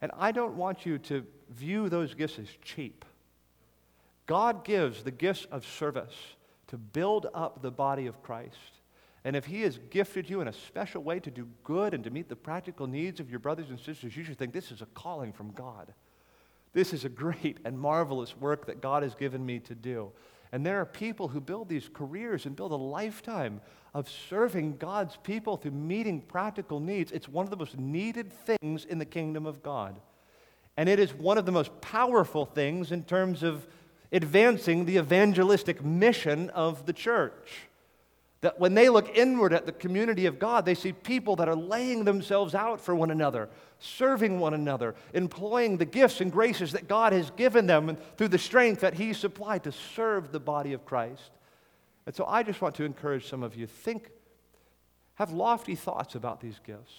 And 0.00 0.10
I 0.16 0.32
don't 0.32 0.54
want 0.54 0.86
you 0.86 0.98
to 0.98 1.26
view 1.50 1.88
those 1.90 2.14
gifts 2.14 2.38
as 2.38 2.48
cheap. 2.62 3.04
God 4.26 4.64
gives 4.64 5.02
the 5.02 5.10
gifts 5.10 5.46
of 5.50 5.66
service 5.66 6.14
to 6.68 6.78
build 6.78 7.26
up 7.34 7.60
the 7.60 7.70
body 7.70 8.06
of 8.06 8.22
Christ 8.22 8.79
and 9.24 9.36
if 9.36 9.44
He 9.44 9.62
has 9.62 9.78
gifted 9.90 10.30
you 10.30 10.40
in 10.40 10.48
a 10.48 10.52
special 10.52 11.02
way 11.02 11.20
to 11.20 11.30
do 11.30 11.46
good 11.64 11.94
and 11.94 12.02
to 12.04 12.10
meet 12.10 12.28
the 12.28 12.36
practical 12.36 12.86
needs 12.86 13.20
of 13.20 13.30
your 13.30 13.38
brothers 13.38 13.70
and 13.70 13.78
sisters, 13.78 14.16
you 14.16 14.24
should 14.24 14.38
think 14.38 14.52
this 14.52 14.72
is 14.72 14.82
a 14.82 14.86
calling 14.86 15.32
from 15.32 15.52
God. 15.52 15.92
This 16.72 16.92
is 16.92 17.04
a 17.04 17.08
great 17.08 17.58
and 17.64 17.78
marvelous 17.78 18.36
work 18.36 18.66
that 18.66 18.80
God 18.80 19.02
has 19.02 19.14
given 19.14 19.44
me 19.44 19.58
to 19.60 19.74
do. 19.74 20.12
And 20.52 20.64
there 20.64 20.80
are 20.80 20.86
people 20.86 21.28
who 21.28 21.40
build 21.40 21.68
these 21.68 21.88
careers 21.92 22.46
and 22.46 22.56
build 22.56 22.72
a 22.72 22.76
lifetime 22.76 23.60
of 23.94 24.08
serving 24.08 24.78
God's 24.78 25.16
people 25.16 25.56
through 25.56 25.72
meeting 25.72 26.20
practical 26.20 26.80
needs. 26.80 27.12
It's 27.12 27.28
one 27.28 27.44
of 27.44 27.50
the 27.50 27.56
most 27.56 27.78
needed 27.78 28.32
things 28.32 28.84
in 28.84 28.98
the 28.98 29.04
kingdom 29.04 29.46
of 29.46 29.62
God. 29.62 30.00
And 30.76 30.88
it 30.88 30.98
is 30.98 31.12
one 31.12 31.38
of 31.38 31.46
the 31.46 31.52
most 31.52 31.80
powerful 31.80 32.46
things 32.46 32.90
in 32.90 33.04
terms 33.04 33.42
of 33.42 33.66
advancing 34.12 34.86
the 34.86 34.98
evangelistic 34.98 35.84
mission 35.84 36.50
of 36.50 36.86
the 36.86 36.92
church. 36.92 37.68
That 38.42 38.58
when 38.58 38.72
they 38.72 38.88
look 38.88 39.14
inward 39.14 39.52
at 39.52 39.66
the 39.66 39.72
community 39.72 40.24
of 40.24 40.38
God, 40.38 40.64
they 40.64 40.74
see 40.74 40.92
people 40.92 41.36
that 41.36 41.48
are 41.48 41.56
laying 41.56 42.04
themselves 42.04 42.54
out 42.54 42.80
for 42.80 42.94
one 42.94 43.10
another, 43.10 43.50
serving 43.78 44.40
one 44.40 44.54
another, 44.54 44.94
employing 45.12 45.76
the 45.76 45.84
gifts 45.84 46.22
and 46.22 46.32
graces 46.32 46.72
that 46.72 46.88
God 46.88 47.12
has 47.12 47.30
given 47.32 47.66
them 47.66 47.98
through 48.16 48.28
the 48.28 48.38
strength 48.38 48.80
that 48.80 48.94
He 48.94 49.12
supplied 49.12 49.64
to 49.64 49.72
serve 49.72 50.32
the 50.32 50.40
body 50.40 50.72
of 50.72 50.86
Christ. 50.86 51.30
And 52.06 52.14
so 52.14 52.24
I 52.24 52.42
just 52.42 52.62
want 52.62 52.74
to 52.76 52.84
encourage 52.84 53.28
some 53.28 53.42
of 53.42 53.56
you 53.56 53.66
think, 53.66 54.10
have 55.16 55.32
lofty 55.32 55.74
thoughts 55.74 56.14
about 56.14 56.40
these 56.40 56.58
gifts. 56.66 56.94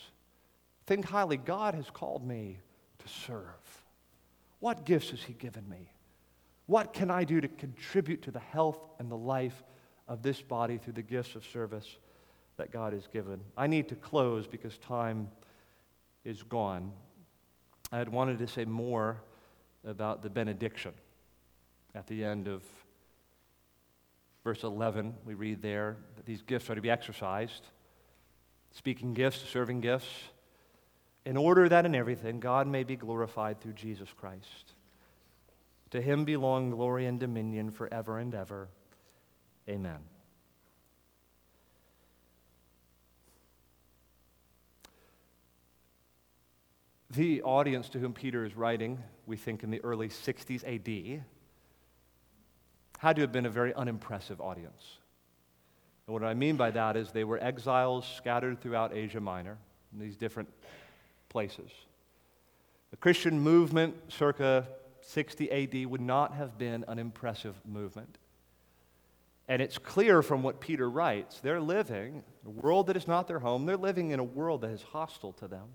Think 0.86 1.06
highly. 1.06 1.38
God 1.38 1.74
has 1.74 1.90
called 1.90 2.24
me 2.26 2.60
to 3.00 3.08
serve. 3.08 3.46
What 4.60 4.86
gifts 4.86 5.10
has 5.10 5.24
He 5.24 5.34
given 5.34 5.68
me? 5.68 5.92
What 6.68 6.94
can 6.94 7.10
I 7.10 7.24
do 7.24 7.42
to 7.42 7.48
contribute 7.48 8.22
to 8.24 8.32
the 8.32 8.40
health 8.40 8.78
and 9.00 9.10
the 9.10 9.18
life 9.18 9.64
of 10.12 10.22
this 10.22 10.42
body 10.42 10.78
through 10.78 10.92
the 10.92 11.02
gifts 11.02 11.36
of 11.36 11.46
service 11.46 11.88
that 12.58 12.70
God 12.70 12.92
has 12.92 13.08
given. 13.08 13.40
I 13.56 13.68
need 13.68 13.88
to 13.90 13.96
close 13.96 14.46
because 14.46 14.78
time 14.80 15.30
is 16.26 16.44
gone. 16.44 16.92
I 17.94 17.98
had 17.98 18.10
wanted 18.10 18.40
to 18.40 18.48
say 18.48 18.66
more 18.66 19.22
about 19.88 20.22
the 20.22 20.30
benediction 20.30 20.92
at 21.96 22.08
the 22.08 22.26
end 22.26 22.50
of 22.50 22.62
verse 24.44 24.64
11. 24.64 25.14
We 25.26 25.34
read 25.34 25.62
there 25.62 25.96
that 26.18 26.26
these 26.26 26.42
gifts 26.42 26.70
are 26.70 26.76
to 26.76 26.82
be 26.82 26.90
exercised 26.90 27.64
speaking 28.74 29.14
gifts, 29.14 29.42
serving 29.50 29.80
gifts, 29.80 30.10
in 31.26 31.38
order 31.38 31.70
that 31.70 31.86
in 31.86 31.96
everything 31.96 32.42
God 32.42 32.68
may 32.68 32.84
be 32.84 32.98
glorified 32.98 33.62
through 33.62 33.74
Jesus 33.74 34.10
Christ. 34.18 34.74
To 35.92 36.02
him 36.02 36.26
belong 36.26 36.72
glory 36.72 37.06
and 37.06 37.20
dominion 37.20 37.72
forever 37.72 38.18
and 38.18 38.34
ever. 38.34 38.70
Amen. 39.72 40.00
The 47.12 47.42
audience 47.44 47.88
to 47.90 48.00
whom 48.00 48.12
Peter 48.12 48.44
is 48.44 48.56
writing, 48.58 49.02
we 49.26 49.38
think 49.38 49.64
in 49.64 49.72
the 49.72 49.82
early 49.82 50.10
60s 50.10 50.64
AD, 50.66 51.24
had 53.00 53.16
to 53.16 53.22
have 53.22 53.32
been 53.32 53.46
a 53.46 53.50
very 53.50 53.74
unimpressive 53.74 54.42
audience. 54.42 54.98
And 56.06 56.14
what 56.14 56.24
I 56.24 56.34
mean 56.34 56.58
by 56.58 56.72
that 56.72 56.98
is 56.98 57.12
they 57.12 57.24
were 57.24 57.42
exiles 57.42 58.06
scattered 58.18 58.60
throughout 58.60 58.94
Asia 58.94 59.22
Minor, 59.22 59.58
in 59.94 60.00
these 60.00 60.18
different 60.18 60.50
places. 61.30 61.72
The 62.90 62.98
Christian 62.98 63.40
movement 63.40 63.96
circa 64.10 64.68
60 65.00 65.50
AD 65.50 65.90
would 65.90 66.02
not 66.02 66.34
have 66.36 66.58
been 66.58 66.84
an 66.90 67.00
impressive 67.00 67.56
movement. 67.66 68.18
And 69.48 69.62
it's 69.62 69.78
clear 69.78 70.22
from 70.22 70.44
what 70.44 70.62
Peter 70.62 70.90
writes 70.90 71.40
they're 71.40 71.60
living 71.60 72.24
in 72.44 72.48
a 72.48 72.50
world 72.50 72.88
that 72.88 72.98
is 72.98 73.08
not 73.08 73.28
their 73.28 73.40
home, 73.40 73.66
they're 73.66 73.78
living 73.78 74.12
in 74.12 74.20
a 74.20 74.24
world 74.24 74.62
that 74.62 74.72
is 74.72 74.82
hostile 74.82 75.34
to 75.34 75.48
them. 75.48 75.70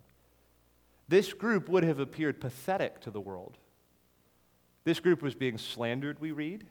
This 1.08 1.32
group 1.32 1.68
would 1.68 1.84
have 1.84 2.00
appeared 2.00 2.40
pathetic 2.40 3.00
to 3.02 3.10
the 3.10 3.20
world. 3.20 3.58
This 4.84 5.00
group 5.00 5.22
was 5.22 5.34
being 5.34 5.58
slandered, 5.58 6.20
we 6.20 6.32
read. 6.32 6.64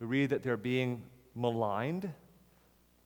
We 0.00 0.06
read 0.06 0.30
that 0.30 0.42
they're 0.42 0.56
being 0.56 1.04
maligned. 1.34 2.12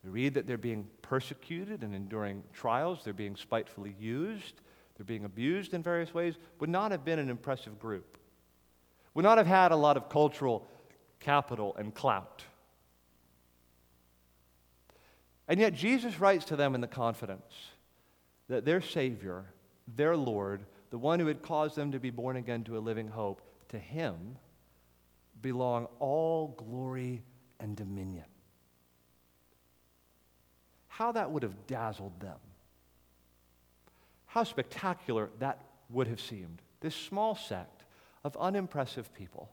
We 0.03 0.11
read 0.11 0.35
that 0.35 0.47
they're 0.47 0.57
being 0.57 0.89
persecuted 1.03 1.83
and 1.83 1.95
enduring 1.95 2.43
trials. 2.53 3.01
They're 3.05 3.13
being 3.13 3.37
spitefully 3.37 3.95
used. 4.01 4.55
They're 4.97 5.05
being 5.05 5.27
abused 5.27 5.75
in 5.75 5.83
various 5.83 6.15
ways. 6.15 6.37
Would 6.61 6.71
not 6.71 6.93
have 6.93 7.05
been 7.05 7.19
an 7.19 7.29
impressive 7.29 7.79
group. 7.79 8.17
Would 9.13 9.25
not 9.25 9.37
have 9.37 9.47
had 9.47 9.73
a 9.73 9.77
lot 9.77 9.99
of 9.99 10.09
cultural 10.09 10.67
capital 11.21 11.77
and 11.77 11.95
clout. 11.95 12.43
And 15.49 15.61
yet, 15.61 15.75
Jesus 15.75 16.19
writes 16.19 16.47
to 16.47 16.57
them 16.57 16.75
in 16.75 16.81
the 16.81 16.87
confidence 16.87 17.55
that 18.49 18.65
their 18.65 18.81
Savior, 18.81 19.45
their 19.95 20.17
Lord, 20.17 20.65
the 20.91 20.99
one 20.99 21.21
who 21.21 21.27
had 21.27 21.43
caused 21.43 21.77
them 21.77 21.93
to 21.93 22.01
be 22.01 22.11
born 22.11 22.37
again 22.37 22.65
to 22.65 22.77
a 22.77 22.81
living 22.81 23.09
hope, 23.09 23.41
to 23.69 23.79
him 23.79 24.39
belong 25.43 25.87
all 25.99 26.49
glory 26.57 27.23
and 27.61 27.77
dominion. 27.77 28.25
How 30.89 31.13
that 31.13 31.31
would 31.31 31.43
have 31.43 31.67
dazzled 31.67 32.19
them. 32.21 32.39
How 34.27 34.45
spectacular 34.45 35.31
that 35.39 35.61
would 35.91 36.09
have 36.09 36.21
seemed. 36.21 36.61
This 36.81 36.95
small 36.95 37.37
sect 37.37 37.85
of 38.25 38.37
unimpressive 38.39 39.13
people, 39.15 39.49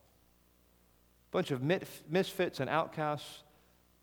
a 1.30 1.32
bunch 1.32 1.52
of 1.52 1.62
misfits 2.10 2.60
and 2.60 2.70
outcasts 2.70 3.43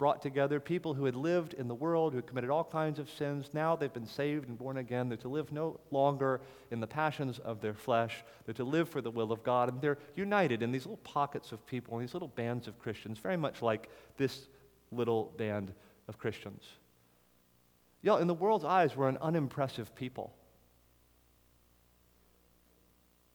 brought 0.01 0.23
together 0.23 0.59
people 0.59 0.95
who 0.95 1.05
had 1.05 1.15
lived 1.15 1.53
in 1.53 1.69
the 1.69 1.75
world, 1.75 2.15
who 2.15 2.17
had 2.17 2.27
committed 2.27 2.49
all 2.49 2.65
kinds 2.65 2.99
of 2.99 3.11
sins. 3.11 3.51
Now 3.53 3.77
they've 3.77 3.93
been 3.93 4.07
saved 4.07 4.49
and 4.49 4.57
born 4.57 4.79
again. 4.79 5.11
They're 5.11 5.19
to 5.19 5.29
live 5.29 5.53
no 5.53 5.79
longer 5.91 6.41
in 6.71 6.81
the 6.81 6.87
passions 6.87 7.39
of 7.41 7.61
their 7.61 7.75
flesh. 7.75 8.25
They're 8.47 8.55
to 8.55 8.65
live 8.65 8.89
for 8.89 9.03
the 9.03 9.11
will 9.11 9.31
of 9.31 9.43
God. 9.43 9.69
And 9.69 9.79
they're 9.83 9.99
united 10.17 10.63
in 10.63 10.73
these 10.73 10.87
little 10.87 11.05
pockets 11.05 11.53
of 11.53 11.67
people, 11.67 11.99
in 11.99 12.01
these 12.01 12.15
little 12.15 12.29
bands 12.29 12.67
of 12.67 12.79
Christians, 12.79 13.19
very 13.19 13.37
much 13.37 13.61
like 13.61 13.91
this 14.17 14.49
little 14.91 15.35
band 15.37 15.71
of 16.09 16.17
Christians. 16.17 16.65
Y'all, 18.01 18.17
in 18.17 18.27
the 18.27 18.33
world's 18.33 18.65
eyes, 18.65 18.97
we're 18.97 19.11
an 19.11 19.19
unimpressive 19.21 19.95
people. 19.95 20.33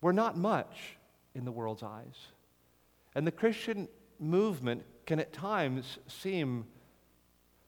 We're 0.01 0.13
not 0.13 0.35
much 0.35 0.97
in 1.35 1.45
the 1.45 1.51
world's 1.51 1.83
eyes. 1.83 2.15
And 3.13 3.27
the 3.27 3.31
Christian 3.31 3.87
movement 4.19 4.81
can 5.05 5.19
at 5.19 5.33
times 5.33 5.99
seem 6.07 6.65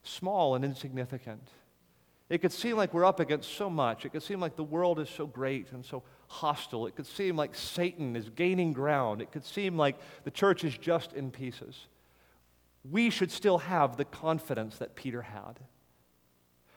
small 0.02 0.54
and 0.54 0.64
insignificant. 0.64 1.48
It 2.28 2.38
could 2.38 2.52
seem 2.52 2.76
like 2.76 2.92
we're 2.92 3.04
up 3.04 3.20
against 3.20 3.54
so 3.54 3.70
much. 3.70 4.04
It 4.04 4.10
could 4.10 4.22
seem 4.22 4.40
like 4.40 4.56
the 4.56 4.64
world 4.64 4.98
is 4.98 5.08
so 5.08 5.26
great 5.26 5.72
and 5.72 5.84
so 5.84 6.02
hostile. 6.26 6.86
It 6.86 6.94
could 6.94 7.06
seem 7.06 7.36
like 7.36 7.54
Satan 7.54 8.16
is 8.16 8.28
gaining 8.28 8.72
ground. 8.72 9.22
It 9.22 9.32
could 9.32 9.44
seem 9.44 9.78
like 9.78 9.96
the 10.24 10.30
church 10.30 10.62
is 10.62 10.76
just 10.76 11.14
in 11.14 11.30
pieces. 11.30 11.86
We 12.90 13.08
should 13.10 13.30
still 13.30 13.58
have 13.58 13.96
the 13.96 14.04
confidence 14.04 14.76
that 14.78 14.94
Peter 14.94 15.22
had 15.22 15.58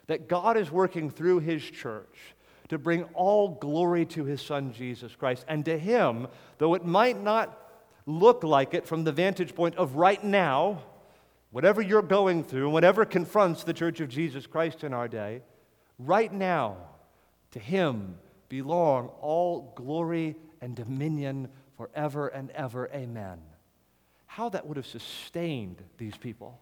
that 0.08 0.28
God 0.28 0.58
is 0.58 0.70
working 0.70 1.10
through 1.10 1.40
his 1.40 1.64
church 1.64 2.36
to 2.68 2.78
bring 2.78 3.04
all 3.14 3.50
glory 3.50 4.06
to 4.06 4.26
his 4.26 4.42
son 4.42 4.74
Jesus 4.74 5.16
Christ. 5.16 5.46
And 5.48 5.64
to 5.66 5.78
him, 5.78 6.28
though 6.58 6.74
it 6.74 6.86
might 6.86 7.22
not 7.22 7.61
look 8.06 8.44
like 8.44 8.74
it 8.74 8.88
from 8.88 9.04
the 9.04 9.12
vantage 9.12 9.56
point 9.56 9.76
of 9.76 9.96
right 9.96 10.24
now, 10.24 10.82
whatever 11.52 11.82
you're 11.82 12.02
going 12.02 12.44
through, 12.44 12.70
whatever 12.70 13.06
confronts 13.06 13.64
the 13.64 13.74
church 13.74 14.00
of 14.00 14.10
Jesus 14.10 14.48
Christ 14.48 14.84
in 14.84 14.94
our 14.94 15.08
day, 15.08 15.42
right 16.00 16.32
now, 16.32 16.78
to 17.52 17.60
him 17.60 18.18
belong 18.50 19.08
all 19.22 19.74
glory 19.76 20.36
and 20.62 20.76
dominion 20.76 21.50
forever 21.78 22.28
and 22.28 22.52
ever. 22.52 22.90
Amen. 22.94 23.40
How 24.26 24.50
that 24.50 24.66
would 24.66 24.78
have 24.78 24.86
sustained 24.88 25.82
these 25.98 26.16
people. 26.16 26.60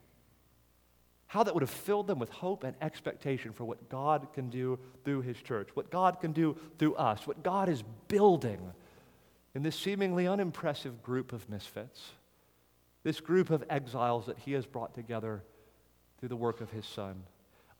How 1.27 1.43
that 1.43 1.53
would 1.53 1.61
have 1.61 1.69
filled 1.69 2.07
them 2.07 2.17
with 2.17 2.29
hope 2.29 2.63
and 2.63 2.75
expectation 2.81 3.53
for 3.53 3.63
what 3.63 3.89
God 3.89 4.27
can 4.33 4.49
do 4.49 4.79
through 5.03 5.21
His 5.21 5.37
church, 5.37 5.69
what 5.75 5.91
God 5.91 6.19
can 6.19 6.31
do 6.31 6.57
through 6.79 6.95
us, 6.95 7.27
what 7.27 7.43
God 7.43 7.69
is 7.69 7.83
building 8.07 8.73
in 9.55 9.63
this 9.63 9.75
seemingly 9.75 10.27
unimpressive 10.27 11.01
group 11.03 11.33
of 11.33 11.49
misfits, 11.49 12.11
this 13.03 13.19
group 13.19 13.49
of 13.49 13.63
exiles 13.69 14.25
that 14.25 14.37
he 14.39 14.53
has 14.53 14.65
brought 14.65 14.93
together 14.93 15.43
through 16.19 16.29
the 16.29 16.35
work 16.35 16.61
of 16.61 16.71
his 16.71 16.85
son. 16.85 17.23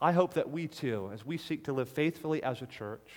I 0.02 0.14
hope 0.14 0.34
that 0.36 0.50
we 0.50 0.68
too, 0.68 1.12
as 1.14 1.26
we 1.26 1.38
seek 1.38 1.66
to 1.66 1.74
live 1.74 1.90
faithfully 1.90 2.42
as 2.42 2.62
a 2.62 2.66
church, 2.66 3.10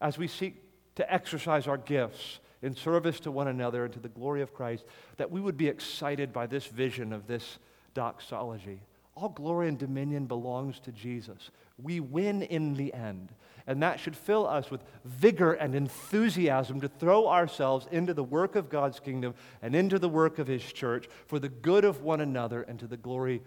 as 0.00 0.18
we 0.18 0.26
seek 0.26 0.62
to 0.96 1.12
exercise 1.12 1.66
our 1.66 1.78
gifts 1.78 2.40
in 2.62 2.74
service 2.74 3.20
to 3.20 3.30
one 3.30 3.48
another 3.48 3.84
and 3.84 3.94
to 3.94 4.00
the 4.00 4.08
glory 4.08 4.42
of 4.42 4.52
Christ, 4.52 4.84
that 5.18 5.30
we 5.30 5.40
would 5.40 5.56
be 5.56 5.68
excited 5.68 6.32
by 6.32 6.46
this 6.46 6.66
vision 6.66 7.12
of 7.12 7.26
this 7.26 7.58
doxology. 7.94 8.80
All 9.16 9.30
glory 9.30 9.68
and 9.68 9.78
dominion 9.78 10.26
belongs 10.26 10.78
to 10.80 10.92
Jesus. 10.92 11.50
We 11.82 12.00
win 12.00 12.42
in 12.42 12.74
the 12.74 12.92
end. 12.92 13.32
And 13.66 13.82
that 13.82 13.98
should 13.98 14.14
fill 14.14 14.46
us 14.46 14.70
with 14.70 14.84
vigor 15.04 15.54
and 15.54 15.74
enthusiasm 15.74 16.80
to 16.82 16.88
throw 16.88 17.26
ourselves 17.26 17.88
into 17.90 18.14
the 18.14 18.22
work 18.22 18.54
of 18.54 18.68
God's 18.68 19.00
kingdom 19.00 19.34
and 19.62 19.74
into 19.74 19.98
the 19.98 20.08
work 20.08 20.38
of 20.38 20.46
His 20.46 20.62
church 20.62 21.08
for 21.26 21.38
the 21.38 21.48
good 21.48 21.84
of 21.84 22.02
one 22.02 22.20
another 22.20 22.62
and 22.62 22.78
to 22.78 22.86
the 22.86 22.96
glory 22.96 23.42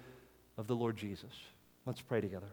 of 0.57 0.67
the 0.67 0.75
Lord 0.75 0.97
Jesus. 0.97 1.31
Let's 1.85 2.01
pray 2.01 2.19
together. 2.19 2.47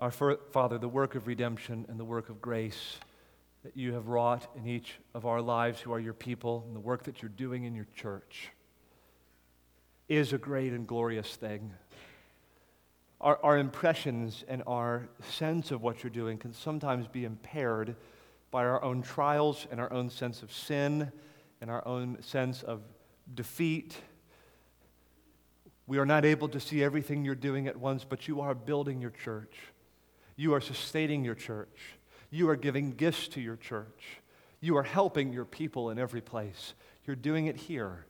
Our 0.00 0.12
Father, 0.12 0.78
the 0.78 0.88
work 0.88 1.16
of 1.16 1.26
redemption 1.26 1.84
and 1.88 1.98
the 1.98 2.04
work 2.04 2.28
of 2.28 2.40
grace 2.40 2.98
that 3.64 3.76
you 3.76 3.94
have 3.94 4.06
wrought 4.06 4.46
in 4.56 4.68
each 4.68 4.94
of 5.12 5.26
our 5.26 5.42
lives 5.42 5.80
who 5.80 5.92
are 5.92 5.98
your 5.98 6.14
people 6.14 6.62
and 6.68 6.76
the 6.76 6.80
work 6.80 7.02
that 7.04 7.20
you're 7.20 7.28
doing 7.30 7.64
in 7.64 7.74
your 7.74 7.88
church 7.96 8.50
is 10.08 10.32
a 10.32 10.38
great 10.38 10.72
and 10.72 10.86
glorious 10.86 11.34
thing. 11.34 11.72
Our, 13.20 13.40
our 13.42 13.58
impressions 13.58 14.44
and 14.46 14.62
our 14.68 15.08
sense 15.30 15.72
of 15.72 15.82
what 15.82 16.04
you're 16.04 16.10
doing 16.10 16.38
can 16.38 16.52
sometimes 16.52 17.08
be 17.08 17.24
impaired 17.24 17.96
by 18.52 18.64
our 18.66 18.80
own 18.84 19.02
trials 19.02 19.66
and 19.68 19.80
our 19.80 19.92
own 19.92 20.10
sense 20.10 20.44
of 20.44 20.52
sin 20.52 21.10
and 21.60 21.72
our 21.72 21.84
own 21.88 22.22
sense 22.22 22.62
of 22.62 22.82
defeat. 23.34 23.96
We 25.88 25.98
are 25.98 26.06
not 26.06 26.24
able 26.24 26.48
to 26.50 26.60
see 26.60 26.84
everything 26.84 27.24
you're 27.24 27.34
doing 27.34 27.66
at 27.66 27.76
once, 27.76 28.04
but 28.04 28.28
you 28.28 28.40
are 28.40 28.54
building 28.54 29.00
your 29.00 29.10
church. 29.10 29.56
You 30.38 30.54
are 30.54 30.60
sustaining 30.60 31.24
your 31.24 31.34
church. 31.34 31.96
You 32.30 32.48
are 32.48 32.54
giving 32.54 32.92
gifts 32.92 33.26
to 33.28 33.40
your 33.40 33.56
church. 33.56 34.20
You 34.60 34.76
are 34.76 34.84
helping 34.84 35.32
your 35.32 35.44
people 35.44 35.90
in 35.90 35.98
every 35.98 36.20
place. 36.20 36.74
You're 37.04 37.16
doing 37.16 37.46
it 37.46 37.56
here, 37.56 38.06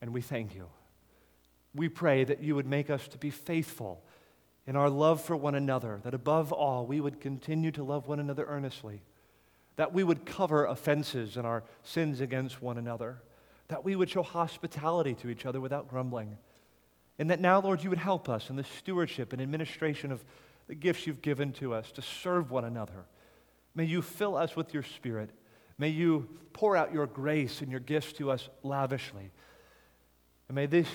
and 0.00 0.14
we 0.14 0.22
thank 0.22 0.54
you. 0.54 0.66
We 1.74 1.90
pray 1.90 2.24
that 2.24 2.42
you 2.42 2.54
would 2.54 2.66
make 2.66 2.88
us 2.88 3.06
to 3.08 3.18
be 3.18 3.28
faithful 3.28 4.02
in 4.66 4.76
our 4.76 4.88
love 4.88 5.20
for 5.20 5.36
one 5.36 5.54
another, 5.54 6.00
that 6.04 6.14
above 6.14 6.52
all, 6.52 6.86
we 6.86 7.02
would 7.02 7.20
continue 7.20 7.70
to 7.72 7.82
love 7.82 8.08
one 8.08 8.18
another 8.18 8.46
earnestly, 8.46 9.02
that 9.76 9.92
we 9.92 10.02
would 10.02 10.24
cover 10.24 10.64
offenses 10.64 11.36
and 11.36 11.46
our 11.46 11.64
sins 11.82 12.22
against 12.22 12.62
one 12.62 12.78
another, 12.78 13.20
that 13.68 13.84
we 13.84 13.94
would 13.94 14.08
show 14.08 14.22
hospitality 14.22 15.14
to 15.16 15.28
each 15.28 15.44
other 15.44 15.60
without 15.60 15.88
grumbling, 15.88 16.38
and 17.18 17.28
that 17.30 17.40
now, 17.40 17.60
Lord, 17.60 17.84
you 17.84 17.90
would 17.90 17.98
help 17.98 18.26
us 18.26 18.48
in 18.48 18.56
the 18.56 18.64
stewardship 18.64 19.34
and 19.34 19.42
administration 19.42 20.10
of 20.10 20.24
the 20.68 20.74
gifts 20.74 21.06
you've 21.06 21.22
given 21.22 21.52
to 21.54 21.74
us 21.74 21.90
to 21.92 22.02
serve 22.02 22.50
one 22.50 22.64
another. 22.64 23.06
May 23.74 23.84
you 23.84 24.02
fill 24.02 24.36
us 24.36 24.54
with 24.54 24.72
your 24.72 24.82
Spirit. 24.82 25.30
May 25.78 25.88
you 25.88 26.28
pour 26.52 26.76
out 26.76 26.92
your 26.92 27.06
grace 27.06 27.62
and 27.62 27.70
your 27.70 27.80
gifts 27.80 28.12
to 28.14 28.30
us 28.30 28.48
lavishly. 28.62 29.30
And 30.48 30.54
may 30.54 30.66
this 30.66 30.88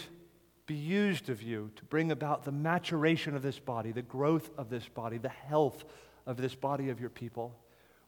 be 0.65 0.75
used 0.75 1.29
of 1.29 1.41
you 1.41 1.71
to 1.75 1.85
bring 1.85 2.11
about 2.11 2.43
the 2.43 2.51
maturation 2.51 3.35
of 3.35 3.41
this 3.41 3.59
body, 3.59 3.91
the 3.91 4.01
growth 4.01 4.49
of 4.57 4.69
this 4.69 4.87
body, 4.87 5.17
the 5.17 5.29
health 5.29 5.83
of 6.25 6.37
this 6.37 6.55
body 6.55 6.89
of 6.89 7.01
your 7.01 7.09
people. 7.09 7.59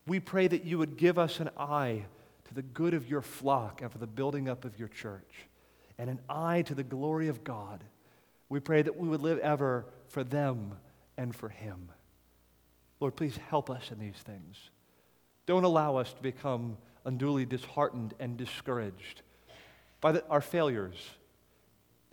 We 0.08 0.20
pray 0.20 0.48
that 0.48 0.64
you 0.64 0.78
would 0.78 0.98
give 0.98 1.18
us 1.18 1.40
an 1.40 1.50
eye 1.58 2.06
to 2.46 2.54
the 2.54 2.62
good 2.62 2.94
of 2.94 3.10
your 3.10 3.22
flock 3.22 3.82
and 3.82 3.92
for 3.92 3.98
the 3.98 4.08
building 4.08 4.48
up 4.48 4.66
of 4.66 4.78
your 4.78 4.88
church, 4.88 5.48
and 5.98 6.10
an 6.10 6.20
eye 6.30 6.62
to 6.64 6.76
the 6.76 6.84
glory 6.84 7.28
of 7.28 7.44
God. 7.44 7.84
We 8.50 8.60
pray 8.60 8.84
that 8.84 8.96
we 8.96 9.08
would 9.08 9.22
live 9.22 9.40
ever 9.40 9.86
for 10.08 10.24
them 10.24 10.78
and 11.18 11.36
for 11.36 11.50
Him. 11.50 11.90
Lord, 13.00 13.16
please 13.16 13.38
help 13.50 13.70
us 13.70 13.92
in 13.92 14.00
these 14.00 14.18
things. 14.24 14.58
Don't 15.46 15.64
allow 15.64 15.98
us 15.98 16.14
to 16.14 16.22
become 16.22 16.78
unduly 17.06 17.46
disheartened 17.46 18.14
and 18.20 18.38
discouraged 18.38 19.22
by 20.02 20.14
the, 20.14 20.28
our 20.28 20.42
failures 20.42 20.96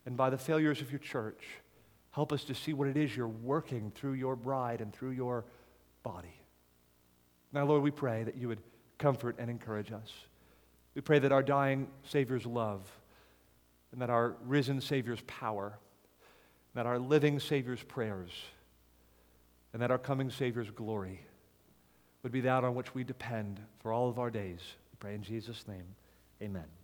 and 0.04 0.16
by 0.16 0.30
the 0.30 0.38
failures 0.38 0.80
of 0.80 0.90
your 0.90 0.98
church. 0.98 1.42
Help 2.10 2.32
us 2.32 2.44
to 2.44 2.54
see 2.54 2.74
what 2.74 2.88
it 2.88 2.96
is 2.96 3.16
you're 3.16 3.28
working 3.28 3.90
through 3.94 4.12
your 4.12 4.36
bride 4.36 4.80
and 4.80 4.92
through 4.92 5.10
your 5.10 5.44
body. 6.02 6.40
Now, 7.52 7.64
Lord, 7.64 7.82
we 7.82 7.90
pray 7.90 8.24
that 8.24 8.36
you 8.36 8.48
would 8.48 8.60
comfort 8.98 9.36
and 9.38 9.50
encourage 9.50 9.92
us. 9.92 10.10
We 10.94 11.00
pray 11.00 11.18
that 11.20 11.32
our 11.32 11.42
dying 11.42 11.88
Savior's 12.04 12.44
love, 12.44 12.82
and 13.92 14.00
that 14.02 14.10
our 14.10 14.36
risen 14.46 14.80
Savior's 14.80 15.22
power, 15.26 15.66
and 15.66 16.80
that 16.80 16.86
our 16.86 16.98
living 16.98 17.40
Savior's 17.40 17.82
prayers, 17.82 18.30
and 19.72 19.82
that 19.82 19.90
our 19.90 19.98
coming 19.98 20.30
Savior's 20.30 20.70
glory 20.70 21.20
would 22.22 22.32
be 22.32 22.42
that 22.42 22.64
on 22.64 22.74
which 22.74 22.94
we 22.94 23.04
depend 23.04 23.60
for 23.80 23.92
all 23.92 24.08
of 24.08 24.18
our 24.18 24.30
days. 24.30 24.60
We 24.92 24.96
pray 24.98 25.14
in 25.14 25.22
Jesus' 25.22 25.66
name. 25.66 25.94
Amen. 26.40 26.81